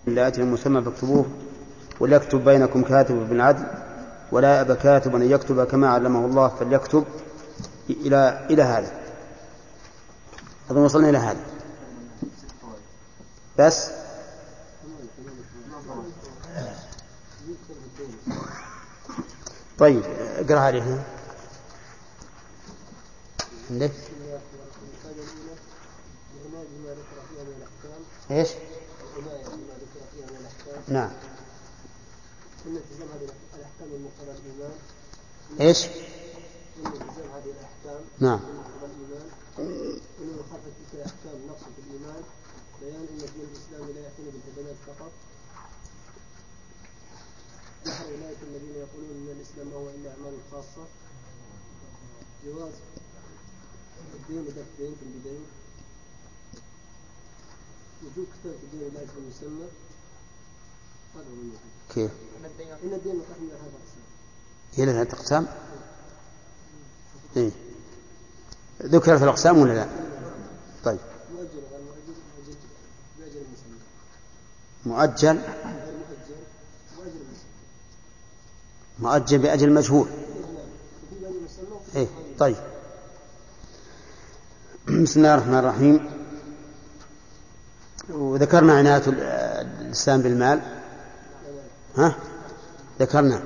اللاتي 0.07 0.41
المسمى 0.41 0.81
فاكتبوه 0.81 1.25
وليكتب 1.99 2.43
بينكم 2.45 2.83
كاتب 2.83 3.29
بالعدل 3.29 3.65
ولا 4.31 4.57
يأبى 4.57 4.75
كاتب 4.75 5.15
أن 5.15 5.31
يكتب 5.31 5.63
كما 5.63 5.89
علمه 5.89 6.25
الله 6.25 6.47
فليكتب 6.47 7.05
إلى 7.89 8.47
إلى 8.49 8.63
هذا. 8.63 8.91
أظن 10.71 10.77
وصلنا 10.77 11.09
إلى 11.09 11.17
هذا. 11.17 11.39
بس؟ 13.59 13.89
طيب. 19.77 20.03
اقرأ 20.35 20.59
عليه. 20.59 21.05
عندك؟ 23.71 23.91
إيش؟ 28.31 28.49
نعم. 30.87 31.11
إيش؟ 35.61 35.85
هذه 37.35 37.51
الاحكام 37.51 38.01
نعم 38.19 38.39
الاحكام 40.93 41.35
الإيمان. 41.87 42.23
بيان 42.81 42.95
إن 42.95 43.21
الدين 43.27 43.47
الإسلامي 43.51 43.93
لا 43.93 44.01
يعتني 44.01 44.25
بالبدنات 44.31 44.75
فقط. 44.87 45.11
نحو 47.87 48.03
اولئك 48.03 48.37
الذين 48.43 48.75
يقولون 48.75 49.09
إن 49.11 49.35
الإسلام 49.37 49.73
هو 49.73 49.89
إلا 49.89 50.11
أعمال 50.11 50.33
خاصة. 50.51 50.85
جواز. 52.45 52.73
الدين 54.13 54.39
ودفع 54.39 54.61
الدين 54.61 54.95
في 54.99 55.05
البداية. 55.05 55.45
وجود 58.03 58.27
كتاب 58.33 58.55
الدين 58.63 58.93
لا 58.93 59.01
يكون 59.01 59.23
مسمى 59.29 59.67
هذا 61.15 61.23
هو 61.23 61.57
كيف؟ 61.93 62.11
إن 62.83 62.93
الدين 62.93 63.15
مقام 63.15 63.43
من 63.43 63.51
هذا 63.51 63.69
الأقسام 63.69 64.05
هي 64.75 64.85
لها 64.85 65.01
أقسام؟ 65.01 65.47
إيه. 67.37 67.51
ذكرت 68.81 69.21
الأقسام 69.23 69.57
ولا 69.57 69.73
لا؟ 69.73 69.87
طيب. 70.85 70.99
مؤجل 71.31 71.61
مؤجل 71.71 72.55
بأجل 73.19 73.37
المسمى. 73.37 73.79
مؤجل. 74.85 75.41
مؤجل 78.99 79.37
بأجل 79.37 79.73
مجهول. 79.73 80.07
إيه 81.95 82.07
طيب. 82.39 82.55
بسم 84.87 85.19
الله 85.19 85.35
الرحمن 85.35 85.59
الرحيم. 85.59 86.09
وذكرنا 88.09 88.77
عناية 88.77 89.03
الإسلام 89.81 90.21
بالمال. 90.21 90.61
ها؟ 91.97 92.15
ذكرنا 92.99 93.43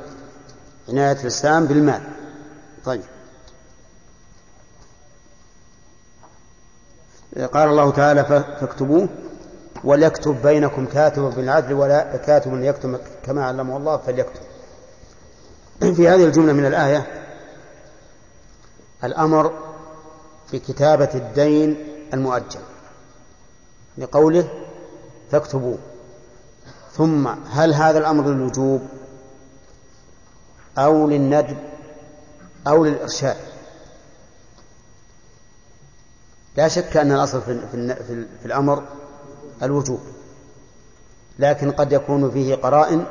عناية 0.90 1.22
الإسلام 1.22 1.66
بالمال. 1.66 2.02
طيب. 2.86 3.02
قال 7.54 7.70
الله 7.70 7.92
تعالى 7.92 8.26
فاكتبوه 8.26 9.10
وليكتب 9.84 10.42
بينكم 10.42 10.86
كاتب 10.86 11.22
بالعدل 11.22 11.74
ولا 11.74 12.18
كاتب 12.18 12.64
يكتب 12.64 13.00
كما 13.24 13.46
علمه 13.46 13.78
الله 13.78 13.98
فليكتب. 13.98 14.49
في 15.80 16.08
هذه 16.08 16.26
الجملة 16.26 16.54
من 16.54 16.66
الآية 16.66 17.08
الأمر 19.04 19.54
بكتابة 20.54 21.10
الدين 21.16 21.78
المؤجل 22.14 22.60
لقوله 23.98 24.50
فاكتبوه. 25.32 25.78
ثم 26.92 27.28
هل 27.28 27.74
هذا 27.74 28.00
الأمر 28.00 28.30
للوجوب؟ 28.30 28.82
أو 30.78 31.08
للندب؟ 31.08 31.58
أو 32.68 32.86
للإرشاد؟ 32.86 33.38
لا 36.58 36.68
شك 36.68 36.98
أن 36.98 37.12
الأصل 37.12 37.42
في, 37.42 37.60
في, 37.72 38.26
في 38.40 38.46
الأمر 38.46 38.84
الوجوب 39.64 40.00
لكن 41.40 41.72
قد 41.72 41.92
يكون 41.92 42.32
فيه 42.32 42.56
قرائن 42.56 43.06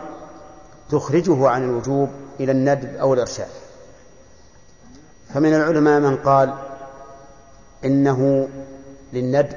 تخرجه 0.90 1.48
عن 1.48 1.64
الوجوب 1.64 2.08
إلى 2.40 2.52
الندب 2.52 2.96
أو 2.96 3.14
الإرشاد. 3.14 3.48
فمن 5.34 5.54
العلماء 5.54 6.00
من 6.00 6.16
قال 6.16 6.54
إنه 7.84 8.48
للندب 9.12 9.56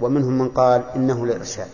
ومنهم 0.00 0.38
من 0.38 0.48
قال 0.48 0.82
إنه 0.96 1.26
للإرشاد. 1.26 1.68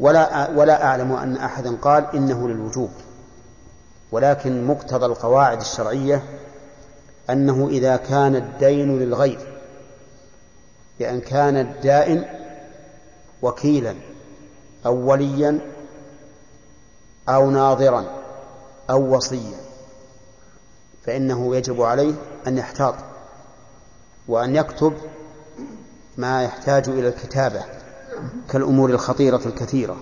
ولا 0.00 0.50
ولا 0.50 0.84
أعلم 0.84 1.12
أن 1.12 1.36
أحدا 1.36 1.76
قال 1.76 2.06
إنه 2.14 2.48
للوجوب 2.48 2.90
ولكن 4.12 4.64
مقتضى 4.64 5.06
القواعد 5.06 5.60
الشرعية 5.60 6.22
أنه 7.30 7.68
إذا 7.68 7.96
كان 7.96 8.36
الدين 8.36 8.98
للغير 8.98 9.38
بأن 10.98 11.20
كان 11.20 11.56
الدائن 11.56 12.24
وكيلا 13.42 13.94
أو 14.86 15.10
وليا 15.10 15.58
أو 17.28 17.50
ناظرا 17.50 18.04
أو 18.90 19.16
وصيا 19.16 19.60
فإنه 21.06 21.56
يجب 21.56 21.82
عليه 21.82 22.14
أن 22.46 22.58
يحتاط 22.58 22.94
وأن 24.28 24.56
يكتب 24.56 24.92
ما 26.16 26.44
يحتاج 26.44 26.88
إلى 26.88 27.08
الكتابة 27.08 27.64
كالأمور 28.50 28.90
الخطيرة 28.90 29.40
الكثيرة. 29.46 29.96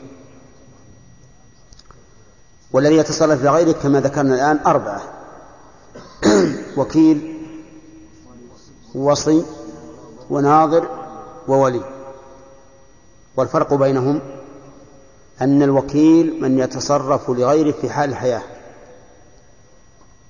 والذي 2.73 2.97
يتصرف 2.97 3.45
لغيره 3.45 3.73
كما 3.73 4.01
ذكرنا 4.01 4.35
الآن 4.35 4.61
أربعة 4.67 5.03
وكيل 6.79 7.47
وصي 8.95 9.45
وناظر 10.31 10.89
وولي. 11.49 11.83
والفرق 13.37 13.75
بينهم 13.75 14.21
أن 15.43 15.63
الوكيل 15.63 16.41
من 16.43 16.59
يتصرف 16.59 17.31
لغيره 17.31 17.73
في 17.73 17.91
حال 17.91 18.11
الحياة 18.11 18.43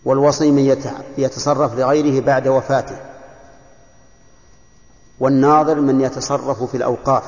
والوصي 0.04 0.50
من 0.50 0.76
يتصرف 1.18 1.74
لغيره 1.74 2.20
بعد 2.20 2.48
وفاته 2.48 2.96
والناظر 5.20 5.80
من 5.80 6.00
يتصرف 6.00 6.62
في 6.62 6.76
الأوقاف 6.76 7.24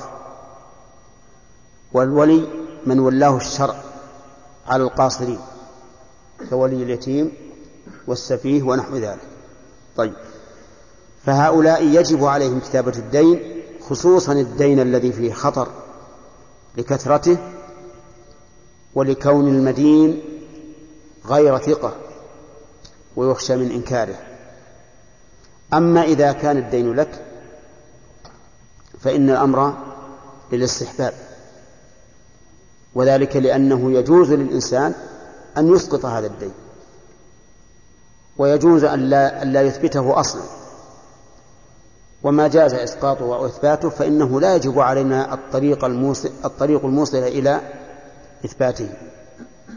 والولي 1.92 2.46
من 2.86 2.98
ولاه 2.98 3.36
الشرع 3.36 3.74
على 4.66 4.82
القاصرين 4.82 5.40
كولي 6.50 6.82
اليتيم 6.82 7.32
والسفيه 8.06 8.62
ونحو 8.62 8.96
ذلك. 8.96 9.28
طيب. 9.96 10.12
فهؤلاء 11.26 11.84
يجب 11.84 12.24
عليهم 12.24 12.60
كتابة 12.60 12.92
الدين 12.98 13.62
خصوصا 13.88 14.32
الدين 14.32 14.80
الذي 14.80 15.12
فيه 15.12 15.32
خطر 15.32 15.68
لكثرته 16.76 17.38
ولكون 18.94 19.48
المدين 19.48 20.22
غير 21.26 21.58
ثقة 21.58 21.96
ويخشى 23.16 23.56
من 23.56 23.70
إنكاره. 23.70 24.18
أما 25.72 26.02
إذا 26.02 26.32
كان 26.32 26.56
الدين 26.56 26.94
لك 26.94 27.24
فإن 29.00 29.30
الأمر 29.30 29.74
للاستحباب 30.52 31.14
وذلك 32.94 33.36
لأنه 33.36 33.92
يجوز 33.92 34.32
للإنسان 34.32 34.94
أن 35.58 35.74
يسقط 35.74 36.04
هذا 36.04 36.26
الدين 36.26 36.52
ويجوز 38.38 38.84
أن 38.84 39.00
لا, 39.00 39.42
أن 39.42 39.52
لا 39.52 39.62
يثبته 39.62 40.20
أصلا. 40.20 40.42
وما 42.22 42.48
جاز 42.48 42.74
إسقاطه 42.74 43.24
أو 43.24 43.46
إثباته 43.46 43.88
فإنه 43.88 44.40
لا 44.40 44.56
يجب 44.56 44.80
علينا 44.80 45.34
الطريق 45.34 45.84
الموصل, 45.84 46.30
الطريق 46.44 46.84
الموصل 46.84 47.18
إلى 47.18 47.60
إثباته 48.44 48.88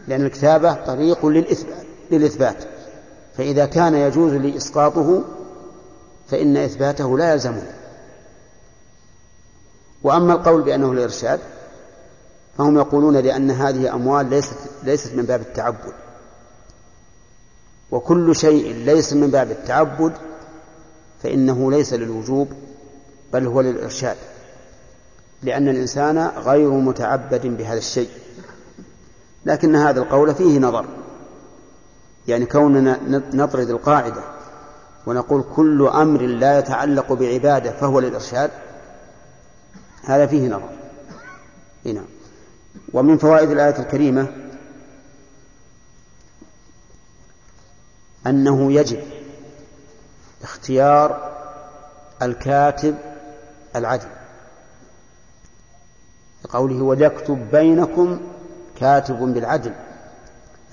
لأن 0.08 0.26
الكتابة 0.26 0.74
طريق 0.74 1.26
للإثبات, 1.26 1.86
للإثبات. 2.10 2.64
فإذا 3.36 3.66
كان 3.66 3.94
يجوز 3.94 4.32
لي 4.32 4.56
إسقاطه 4.56 5.24
فإن 6.28 6.56
إثباته 6.56 7.18
لا 7.18 7.32
يلزمه. 7.32 7.62
وأما 10.02 10.32
القول 10.32 10.62
بأنه 10.62 10.92
الإرشاد 10.92 11.40
فهم 12.58 12.78
يقولون 12.78 13.16
لأن 13.16 13.50
هذه 13.50 13.94
أموال 13.94 14.30
ليست 14.30 14.56
ليست 14.82 15.14
من 15.14 15.22
باب 15.22 15.40
التعبد. 15.40 15.92
وكل 17.90 18.36
شيء 18.36 18.74
ليس 18.74 19.12
من 19.12 19.30
باب 19.30 19.50
التعبد 19.50 20.12
فإنه 21.22 21.70
ليس 21.70 21.92
للوجوب 21.92 22.48
بل 23.32 23.46
هو 23.46 23.60
للإرشاد. 23.60 24.16
لأن 25.42 25.68
الإنسان 25.68 26.18
غير 26.26 26.70
متعبد 26.70 27.46
بهذا 27.46 27.78
الشيء. 27.78 28.08
لكن 29.46 29.76
هذا 29.76 30.00
القول 30.00 30.34
فيه 30.34 30.58
نظر. 30.58 30.86
يعني 32.28 32.46
كوننا 32.46 33.00
نطرد 33.32 33.70
القاعدة 33.70 34.22
ونقول 35.06 35.44
كل 35.56 35.86
أمر 35.86 36.20
لا 36.22 36.58
يتعلق 36.58 37.12
بعبادة 37.12 37.72
فهو 37.72 38.00
للإرشاد 38.00 38.50
هذا 40.04 40.26
فيه 40.26 40.48
نظر. 40.48 40.70
هنا 41.86 42.04
ومن 42.92 43.18
فوائد 43.18 43.50
الآية 43.50 43.78
الكريمة 43.78 44.26
أنه 48.26 48.72
يجب 48.72 49.02
اختيار 50.42 51.32
الكاتب 52.22 52.96
العدل. 53.76 54.08
قوله 56.48 56.84
وليكتب 56.84 57.50
بينكم 57.52 58.20
كاتب 58.80 59.18
بالعدل 59.18 59.72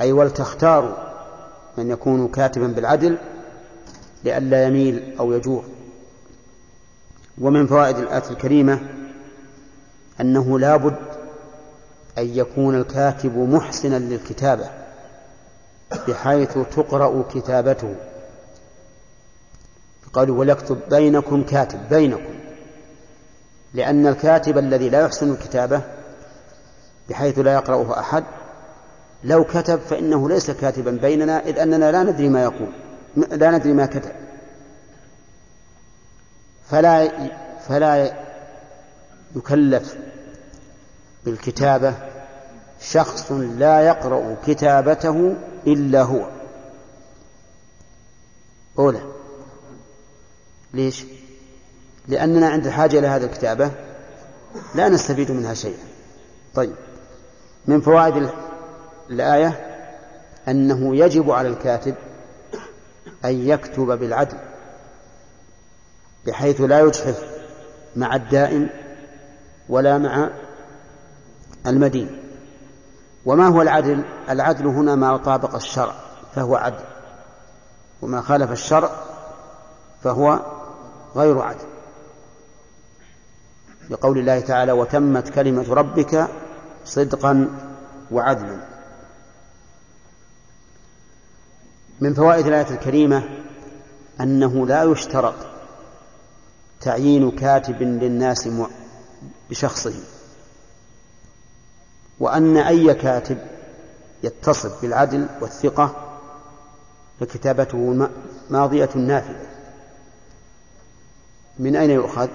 أي 0.02 0.12
ولتختاروا 0.12 0.96
من 1.78 1.92
يكون 1.92 2.28
كاتبا 2.28 2.68
بالعدل 2.68 3.18
لئلا 4.24 4.68
يميل 4.68 5.16
أو 5.20 5.34
يجور. 5.34 5.64
ومن 7.42 7.68
فوائد 7.68 7.98
الآية 7.98 8.30
الكريمة 8.32 8.80
أنه 10.22 10.60
لا 10.60 10.76
بد 10.76 10.96
أن 12.18 12.26
يكون 12.26 12.76
الكاتب 12.76 13.38
محسنا 13.38 14.00
للكتابة 14.00 14.70
بحيث 16.08 16.54
تقرأ 16.54 17.24
كتابته. 17.34 17.96
قالوا 20.14 20.40
وليكتب 20.40 20.80
بينكم 20.90 21.44
كاتب 21.44 21.90
بينكم 21.90 22.34
لأن 23.74 24.08
الكاتب 24.08 24.58
الذي 24.58 24.90
لا 24.90 25.02
يحسن 25.02 25.32
الكتابة 25.32 25.82
بحيث 27.10 27.40
لا 27.40 27.54
يقرأه 27.54 28.00
أحد. 28.00 28.24
لو 29.24 29.44
كتب 29.44 29.80
فإنه 29.80 30.30
ليس 30.30 30.52
كاتبا 30.52 30.92
بيننا 30.92 31.46
إذ 31.46 31.60
أننا 31.60 31.92
لا 31.92 32.04
ندري 32.04 32.30
ما 32.30 32.44
يقول 32.44 32.70
لا 33.18 33.52
ندري 33.52 33.74
ما 33.74 33.86
كتب. 33.86 34.12
فلا 36.70 37.12
فلا 37.68 38.14
يكلف 39.36 39.96
بالكتابة 41.26 41.94
شخص 42.82 43.32
لا 43.32 43.80
يقرأ 43.82 44.36
كتابته 44.48 45.36
إلا 45.68 46.02
هو. 46.02 46.30
أولى. 48.80 49.02
ليش؟ 50.74 51.06
لأننا 52.08 52.50
عند 52.50 52.66
الحاجة 52.66 53.00
إلى 53.00 53.08
هذه 53.08 53.24
الكتابة 53.24 53.72
لا 54.76 54.90
نستفيد 54.90 55.32
منها 55.32 55.54
شيئا. 55.54 55.84
طيب. 56.56 56.76
من 57.68 57.82
فوائد 57.82 58.30
الآية 59.10 59.80
أنه 60.48 60.96
يجب 60.96 61.32
على 61.32 61.48
الكاتب 61.48 61.96
أن 63.26 63.48
يكتب 63.48 63.86
بالعدل 64.00 64.38
بحيث 66.26 66.62
لا 66.62 66.80
يجحف 66.80 67.24
مع 67.96 68.16
الدائم 68.16 68.70
ولا 69.70 69.98
مع 69.98 70.30
المدين. 71.68 72.20
وما 73.26 73.48
هو 73.48 73.62
العدل؟ 73.62 74.04
العدل 74.30 74.68
هنا 74.68 74.96
ما 74.96 75.18
طابق 75.18 75.56
الشرع 75.56 75.94
فهو 76.36 76.56
عدل. 76.56 76.84
وما 78.02 78.22
خالف 78.22 78.52
الشرع 78.52 78.90
فهو 80.04 80.40
غير 81.16 81.42
عدل. 81.42 81.66
لقول 83.90 84.18
الله 84.18 84.40
تعالى 84.40 84.72
وتمت 84.72 85.30
كلمة 85.30 85.74
ربك 85.74 86.28
صدقا 86.86 87.48
وعدلا 88.12 88.60
من 92.00 92.14
فوائد 92.14 92.48
الآية 92.48 92.70
الكريمة 92.70 93.24
أنه 94.22 94.68
لا 94.68 94.84
يشترط 94.84 95.36
تعيين 96.82 97.32
كاتب 97.32 97.82
للناس 97.82 98.50
بشخصه 99.50 99.94
وأن 102.20 102.58
أي 102.58 102.94
كاتب 102.94 103.38
يتصف 104.24 104.82
بالعدل 104.82 105.28
والثقة 105.42 105.96
فكتابته 107.20 108.10
ماضية 108.50 108.90
نافذة 108.96 109.48
من 111.60 111.76
أين 111.76 111.90
يؤخذ؟ 111.90 112.30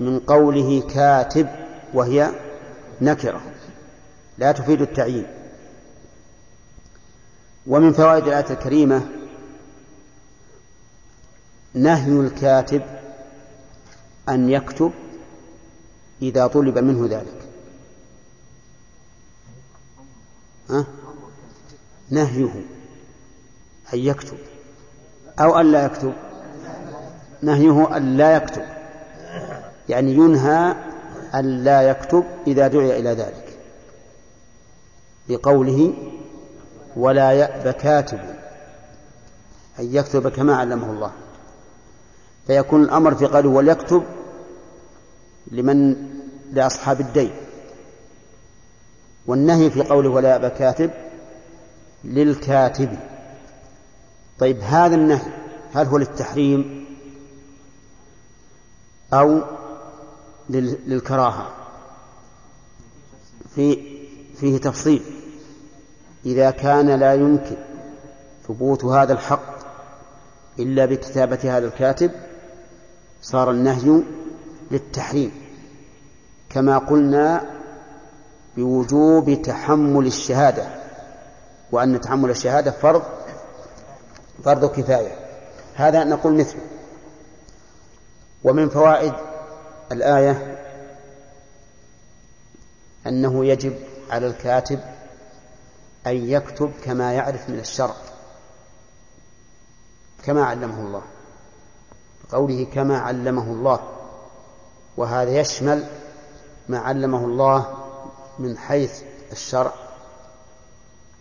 من 0.00 0.18
قوله 0.18 0.82
كاتب 0.94 1.48
وهي 1.94 2.30
نكرة 3.00 3.40
لا 4.38 4.52
تفيد 4.52 4.80
التعيين. 4.80 5.26
ومن 7.66 7.92
فوائد 7.92 8.26
الآية 8.26 8.50
الكريمة 8.50 9.08
نهي 11.74 12.20
الكاتب 12.20 12.82
أن 14.28 14.50
يكتب 14.50 14.92
إذا 16.22 16.46
طلب 16.46 16.78
منه 16.78 17.06
ذلك. 17.06 17.48
ها؟ 20.70 20.86
نهيه 22.10 22.64
أن 23.94 23.98
يكتب 23.98 24.38
أو 25.40 25.60
أن 25.60 25.72
لا 25.72 25.84
يكتب. 25.84 26.12
نهيه 27.42 27.96
أن 27.96 28.16
لا 28.16 28.36
يكتب 28.36 28.64
يعني 29.88 30.12
ينهى 30.12 30.87
أن 31.34 31.64
لا 31.64 31.82
يكتب 31.82 32.24
إذا 32.46 32.68
دعي 32.68 33.00
إلى 33.00 33.10
ذلك. 33.10 33.58
بقوله 35.28 35.94
ولا 36.96 37.32
يأب 37.32 37.70
كاتب 37.74 38.20
أن 39.78 39.94
يكتب 39.94 40.28
كما 40.28 40.56
علمه 40.56 40.90
الله. 40.90 41.12
فيكون 42.46 42.82
الأمر 42.82 43.14
في 43.14 43.26
قوله 43.26 43.48
وليكتب 43.48 44.02
لمن 45.50 45.96
لأصحاب 46.52 47.00
الدين. 47.00 47.30
والنهي 49.26 49.70
في 49.70 49.82
قوله 49.82 50.10
ولا 50.10 50.28
يأب 50.28 50.48
كاتب 50.48 50.90
للكاتب. 52.04 52.98
طيب 54.38 54.60
هذا 54.60 54.94
النهي 54.94 55.32
هل 55.74 55.86
هو 55.86 55.98
للتحريم 55.98 56.86
أو 59.12 59.57
للكراهة. 60.50 61.50
في 63.54 63.98
فيه 64.40 64.58
تفصيل. 64.58 65.02
إذا 66.26 66.50
كان 66.50 66.90
لا 66.90 67.14
يمكن 67.14 67.56
ثبوت 68.48 68.84
هذا 68.84 69.12
الحق 69.12 69.58
إلا 70.58 70.86
بكتابة 70.86 71.38
هذا 71.56 71.66
الكاتب 71.66 72.10
صار 73.22 73.50
النهي 73.50 74.02
للتحريم. 74.70 75.32
كما 76.50 76.78
قلنا 76.78 77.50
بوجوب 78.56 79.42
تحمل 79.42 80.06
الشهادة 80.06 80.68
وأن 81.72 82.00
تحمل 82.00 82.30
الشهادة 82.30 82.70
فرض 82.70 83.02
فرض 84.44 84.70
كفاية. 84.70 85.18
هذا 85.74 86.04
نقول 86.04 86.34
مثله. 86.34 86.60
ومن 88.44 88.68
فوائد 88.68 89.12
الآية 89.92 90.64
أنه 93.06 93.44
يجب 93.46 93.78
على 94.10 94.26
الكاتب 94.26 94.80
أن 96.06 96.30
يكتب 96.30 96.72
كما 96.84 97.12
يعرف 97.12 97.50
من 97.50 97.58
الشرع 97.58 97.94
كما 100.24 100.44
علمه 100.44 100.80
الله 100.80 101.02
قوله 102.30 102.64
كما 102.64 102.98
علمه 102.98 103.42
الله 103.52 103.80
وهذا 104.96 105.30
يشمل 105.30 105.86
ما 106.68 106.78
علمه 106.78 107.24
الله 107.24 107.74
من 108.38 108.58
حيث 108.58 109.02
الشرع 109.32 109.72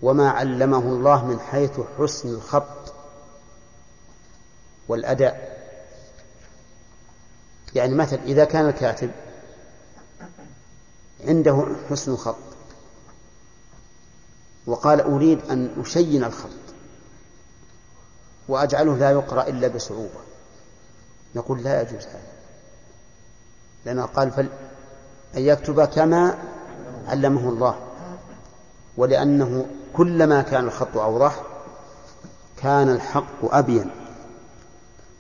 وما 0.01 0.29
علمه 0.29 0.79
الله 0.79 1.25
من 1.25 1.39
حيث 1.39 1.79
حسن 1.99 2.29
الخط 2.29 2.93
والأداء. 4.87 5.56
يعني 7.77 7.95
مثلا 7.95 8.19
إذا 8.25 8.45
كان 8.45 8.69
الكاتب 8.69 9.11
عنده 11.27 11.67
حسن 11.89 12.11
الخط 12.11 12.35
وقال 14.67 15.01
أريد 15.01 15.39
أن 15.51 15.69
أشين 15.81 16.23
الخط 16.23 16.49
وأجعله 18.47 18.97
لا 18.97 19.11
يقرأ 19.11 19.47
إلا 19.47 19.67
بصعوبة 19.67 20.19
نقول 21.35 21.63
لا 21.63 21.81
يجوز 21.81 22.05
هذا. 22.05 22.21
لأنه 23.85 24.05
قال 24.05 24.31
فل 24.31 24.49
أن 25.37 25.41
يكتب 25.41 25.85
كما 25.85 26.37
علمه 27.07 27.49
الله 27.49 27.79
ولأنه 28.97 29.65
كلما 29.93 30.41
كان 30.41 30.65
الخط 30.65 30.97
أوضح 30.97 31.43
كان 32.57 32.89
الحق 32.89 33.55
أبين. 33.55 33.91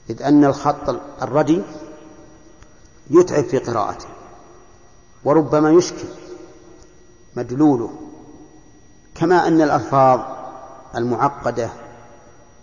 إذ 0.09 0.23
أن 0.23 0.45
الخط 0.45 0.89
الردي 1.21 1.61
يتعب 3.09 3.43
في 3.43 3.57
قراءته 3.57 4.05
وربما 5.23 5.71
يشكل 5.71 6.07
مدلوله. 7.35 7.89
كما 9.15 9.47
أن 9.47 9.61
الألفاظ 9.61 10.19
المعقدة 10.95 11.69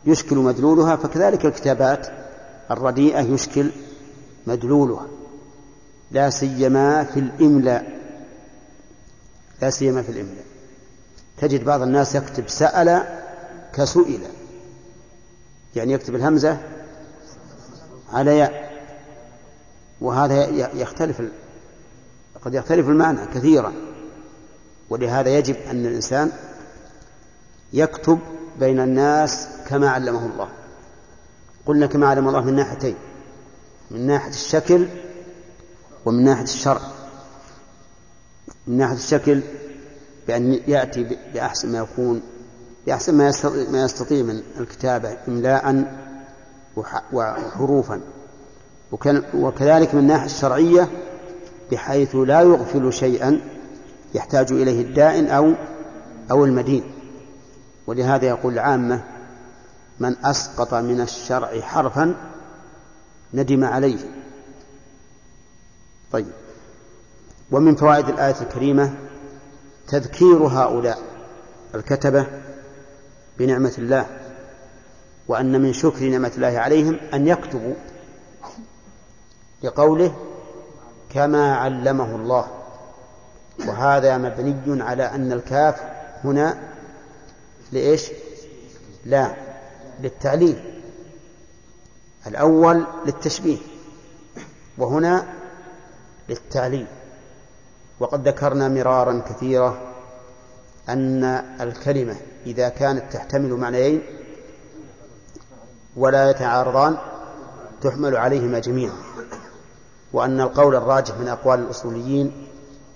يشكل 0.06 0.36
مدلولها 0.36 0.96
فكذلك 0.96 1.46
الكتابات 1.46 2.06
الرديئة 2.70 3.20
يشكل 3.20 3.70
مدلولها. 4.46 5.06
لا 6.10 6.30
سيما 6.30 7.04
في 7.04 7.20
الإملاء 7.20 8.00
لا 9.62 9.70
سيما 9.70 10.02
في 10.02 10.08
الإملاء 10.08 10.44
تجد 11.38 11.64
بعض 11.64 11.82
الناس 11.82 12.14
يكتب 12.14 12.48
سأل 12.48 13.02
كسئل 13.72 14.20
يعني 15.76 15.92
يكتب 15.92 16.14
الهمزة 16.14 16.58
على 18.12 18.38
ياء. 18.38 18.63
وهذا 20.04 20.46
يختلف 20.74 21.22
قد 22.44 22.54
يختلف 22.54 22.88
المعنى 22.88 23.26
كثيرا. 23.34 23.72
ولهذا 24.90 25.38
يجب 25.38 25.56
أن 25.70 25.86
الإنسان 25.86 26.32
يكتب 27.72 28.18
بين 28.60 28.80
الناس 28.80 29.48
كما 29.68 29.90
علمه 29.90 30.26
الله. 30.26 30.48
قلنا 31.66 31.86
كما 31.86 32.08
علم 32.08 32.28
الله 32.28 32.44
من 32.44 32.54
ناحيتين 32.54 32.96
من 33.90 34.06
ناحية 34.06 34.30
الشكل 34.30 34.88
ومن 36.04 36.24
ناحية 36.24 36.44
الشرع. 36.44 36.80
من 38.66 38.76
ناحية 38.76 38.96
الشكل 38.96 39.40
بأن 40.26 40.60
يأتي 40.68 41.18
بأحسن 41.34 41.72
ما 41.72 41.78
يكون 41.78 42.22
بأحسن 42.86 43.14
ما 43.72 43.84
يستطيع 43.84 44.22
من 44.22 44.42
الكتابة 44.60 45.16
إملاء 45.28 45.84
وحروفا. 47.12 48.00
وكذلك 49.34 49.94
من 49.94 50.00
الناحية 50.00 50.26
الشرعية 50.26 50.88
بحيث 51.72 52.16
لا 52.16 52.40
يغفل 52.40 52.92
شيئا 52.92 53.40
يحتاج 54.14 54.52
إليه 54.52 54.82
الدائن 54.82 55.26
أو 55.26 55.52
أو 56.30 56.44
المدين. 56.44 56.82
ولهذا 57.86 58.26
يقول 58.26 58.52
العامة 58.52 59.04
من 60.00 60.16
أسقط 60.24 60.74
من 60.74 61.00
الشرع 61.00 61.60
حرفا 61.60 62.14
ندم 63.34 63.64
عليه. 63.64 63.98
طيب. 66.12 66.26
ومن 67.50 67.76
فوائد 67.76 68.08
الآية 68.08 68.40
الكريمة 68.40 68.94
تذكير 69.88 70.36
هؤلاء 70.36 70.98
الكتبة 71.74 72.26
بنعمة 73.38 73.72
الله 73.78 74.06
وأن 75.28 75.62
من 75.62 75.72
شكر 75.72 76.04
نعمة 76.04 76.32
الله 76.36 76.58
عليهم 76.58 76.96
أن 77.14 77.28
يكتبوا 77.28 77.74
لقوله 79.64 80.14
كما 81.10 81.56
علمه 81.56 82.16
الله. 82.16 82.46
وهذا 83.68 84.18
مبني 84.18 84.82
على 84.82 85.02
أن 85.02 85.32
الكاف 85.32 85.82
هنا 86.24 86.58
لإيش؟ 87.72 88.10
لا 89.04 89.34
للتعليل. 90.00 90.80
الأول 92.26 92.86
للتشبيه 93.06 93.58
وهنا 94.78 95.26
للتعليل. 96.28 96.86
وقد 98.00 98.28
ذكرنا 98.28 98.68
مرارا 98.68 99.22
كثيرا 99.28 99.78
أن 100.88 101.24
الكلمة 101.60 102.16
إذا 102.46 102.68
كانت 102.68 103.12
تحتمل 103.12 103.50
معنيين 103.50 104.02
ولا 105.96 106.30
يتعارضان 106.30 106.96
تحمل 107.82 108.16
عليهما 108.16 108.58
جميعا. 108.58 108.92
وأن 110.14 110.40
القول 110.40 110.76
الراجح 110.76 111.18
من 111.18 111.28
أقوال 111.28 111.60
الأصوليين 111.60 112.46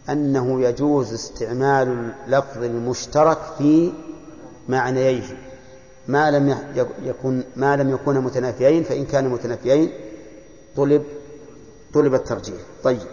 أنه 0.09 0.63
يجوز 0.63 1.13
استعمال 1.13 2.13
اللفظ 2.27 2.63
المشترك 2.63 3.39
في 3.59 3.93
معنييه. 4.69 5.39
ما 6.09 6.31
لم 6.31 6.59
يكن 7.03 7.45
ما 7.57 7.77
لم 7.77 7.91
يكونا 7.91 8.21
متنافيين 8.21 8.85
فإن 8.85 9.07
كانوا 9.07 9.31
متنافيين 9.31 9.93
طلب 10.77 11.05
طلب 11.95 12.15
الترجيح. 12.15 12.61
طيب. 12.85 13.07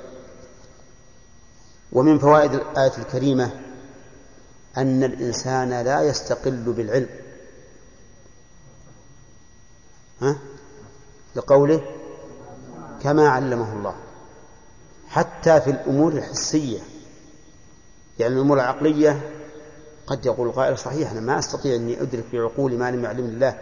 ومن 1.92 2.20
فوائد 2.20 2.54
الآية 2.54 2.98
الكريمة 2.98 3.52
أن 4.78 5.04
الإنسان 5.04 5.70
لا 5.70 6.02
يستقل 6.02 6.74
بالعلم. 6.74 7.10
ها؟ 10.22 10.38
لقوله 11.36 11.95
كما 13.06 13.30
علمه 13.30 13.74
الله 13.74 13.96
حتى 15.10 15.62
في 15.62 15.70
الأمور 15.70 16.12
الحسية. 16.12 16.80
يعني 18.20 18.34
الأمور 18.34 18.58
العقلية 18.58 19.22
قد 20.08 20.26
يقول 20.26 20.48
القائل 20.48 20.78
صحيح 20.78 21.12
أنا 21.12 21.20
ما 21.20 21.40
أستطيع 21.40 21.76
أني 21.76 22.02
أدرك 22.02 22.24
بعقولي 22.34 22.78
ما 22.78 22.92
لم 22.92 23.04
يعلمني 23.04 23.34
الله. 23.34 23.60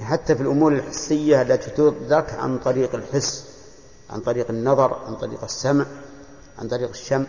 حتى 0.00 0.34
في 0.34 0.42
الأمور 0.42 0.72
الحسية 0.72 1.42
التي 1.42 1.70
تدرك 1.70 2.34
عن 2.34 2.58
طريق 2.58 2.94
الحس 2.94 3.44
عن 4.10 4.20
طريق 4.20 4.50
النظر 4.50 4.94
عن 5.06 5.14
طريق 5.14 5.44
السمع 5.44 5.86
عن 6.58 6.68
طريق 6.68 6.88
الشم. 6.88 7.26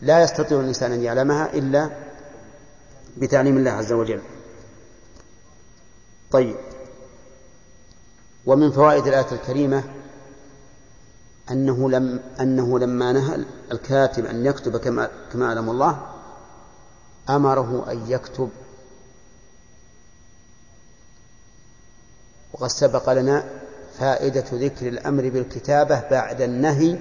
لا 0.00 0.22
يستطيع 0.22 0.60
الإنسان 0.60 0.92
أن 0.92 1.02
يعلمها 1.02 1.54
إلا 1.54 1.90
بتعليم 3.16 3.56
الله 3.56 3.70
عز 3.70 3.92
وجل. 3.92 4.20
طيب. 6.30 6.56
ومن 8.46 8.70
فوائد 8.70 9.06
الآية 9.06 9.32
الكريمة 9.32 9.95
أنه 11.50 11.90
لم 11.90 12.20
أنه 12.40 12.78
لما 12.78 13.12
نهى 13.12 13.44
الكاتب 13.72 14.26
أن 14.26 14.46
يكتب 14.46 14.76
كما 14.76 15.10
كما 15.32 15.48
علم 15.48 15.70
الله 15.70 16.06
أمره 17.28 17.92
أن 17.92 18.10
يكتب. 18.10 18.50
وقد 22.52 22.68
سبق 22.68 23.12
لنا 23.12 23.44
فائدة 23.98 24.44
ذكر 24.52 24.88
الأمر 24.88 25.28
بالكتابة 25.28 26.08
بعد 26.10 26.40
النهي 26.40 26.98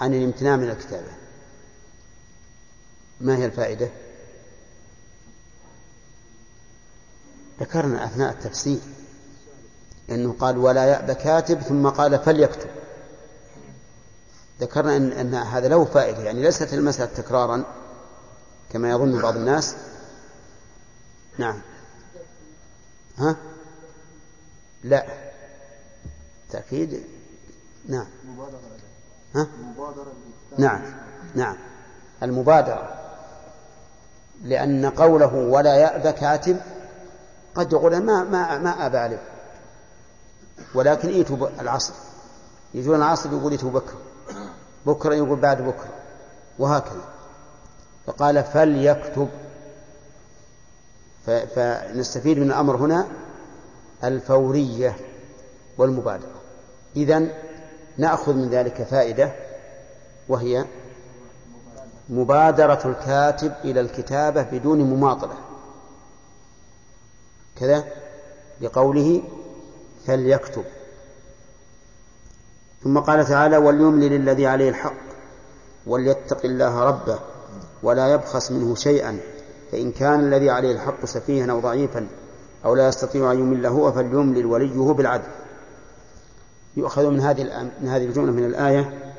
عن 0.00 0.14
الامتناع 0.14 0.56
من 0.56 0.70
الكتابة. 0.70 1.12
ما 3.20 3.36
هي 3.36 3.46
الفائدة؟ 3.46 3.88
ذكرنا 7.60 8.04
أثناء 8.04 8.32
التفسير 8.32 8.80
أنه 10.10 10.32
قال 10.38 10.58
ولا 10.58 10.84
يأبى 10.84 11.14
كاتب 11.14 11.60
ثم 11.60 11.88
قال 11.88 12.18
فليكتب. 12.18 12.83
ذكرنا 14.60 14.96
أن, 14.96 15.12
أن 15.12 15.34
هذا 15.34 15.68
له 15.68 15.84
فائدة 15.84 16.22
يعني 16.22 16.42
ليست 16.42 16.74
المسألة 16.74 17.10
تكرارا 17.14 17.64
كما 18.70 18.90
يظن 18.90 19.22
بعض 19.22 19.36
الناس. 19.36 19.74
نعم. 21.38 21.60
ها؟ 23.18 23.36
لا. 24.84 25.06
تأكيد؟ 26.50 27.04
نعم. 27.88 28.06
ها؟ 29.34 29.46
نعم. 30.58 30.82
نعم. 31.34 31.56
المبادرة. 32.22 33.00
لأن 34.42 34.86
قوله 34.86 35.34
ولا 35.34 35.76
يأبى 35.76 36.12
كاتب 36.12 36.60
قد 37.54 37.72
يقول 37.72 37.98
ما 37.98 38.24
ما 38.24 38.58
ما 38.58 38.86
أبى 38.86 38.98
عليه. 38.98 39.22
ولكن 40.74 41.08
ايتوا 41.08 41.48
العصر. 41.60 41.94
يجون 42.74 42.96
العصر 42.96 43.32
يقول 43.32 43.52
ايتوا 43.52 43.70
بكر. 43.70 43.94
بكرة 44.86 45.14
يقول 45.14 45.38
بعد 45.40 45.62
بكرة 45.62 45.92
وهكذا. 46.58 47.04
فقال 48.06 48.44
فليكتب. 48.44 49.28
فنستفيد 51.26 52.38
من 52.38 52.46
الأمر 52.46 52.76
هنا 52.76 53.06
الفورية 54.04 54.96
والمبادرة. 55.78 56.40
إذن 56.96 57.32
نأخذ 57.98 58.34
من 58.34 58.48
ذلك 58.50 58.82
فائدة 58.82 59.32
وهي 60.28 60.64
مبادرة 62.08 62.80
الكاتب 62.84 63.52
إلى 63.64 63.80
الكتابة 63.80 64.42
بدون 64.42 64.80
مماطلة. 64.80 65.36
كذا 67.56 67.84
لقوله 68.60 69.22
فليكتب. 70.06 70.64
ثم 72.84 72.98
قال 72.98 73.26
تعالى 73.26 73.56
وليملل 73.56 74.12
الذي 74.12 74.46
عليه 74.46 74.68
الحق 74.68 75.04
وليتق 75.86 76.44
الله 76.44 76.84
ربه 76.84 77.18
ولا 77.82 78.08
يبخس 78.08 78.52
منه 78.52 78.74
شيئا 78.74 79.18
فإن 79.72 79.92
كان 79.92 80.20
الذي 80.20 80.50
عليه 80.50 80.72
الحق 80.72 81.04
سفيها 81.04 81.50
أو 81.50 81.60
ضعيفا 81.60 82.06
أو 82.64 82.74
لا 82.74 82.88
يستطيع 82.88 83.32
أن 83.32 83.38
يمل 83.38 83.66
هو 83.66 83.92
فليملل 83.92 84.46
وليه 84.46 84.92
بالعدل. 84.92 85.28
يؤخذ 86.76 87.10
من 87.10 87.20
هذه 87.20 87.70
من 87.82 87.88
هذه 87.88 88.04
الجملة 88.04 88.32
من 88.32 88.44
الآية 88.44 89.13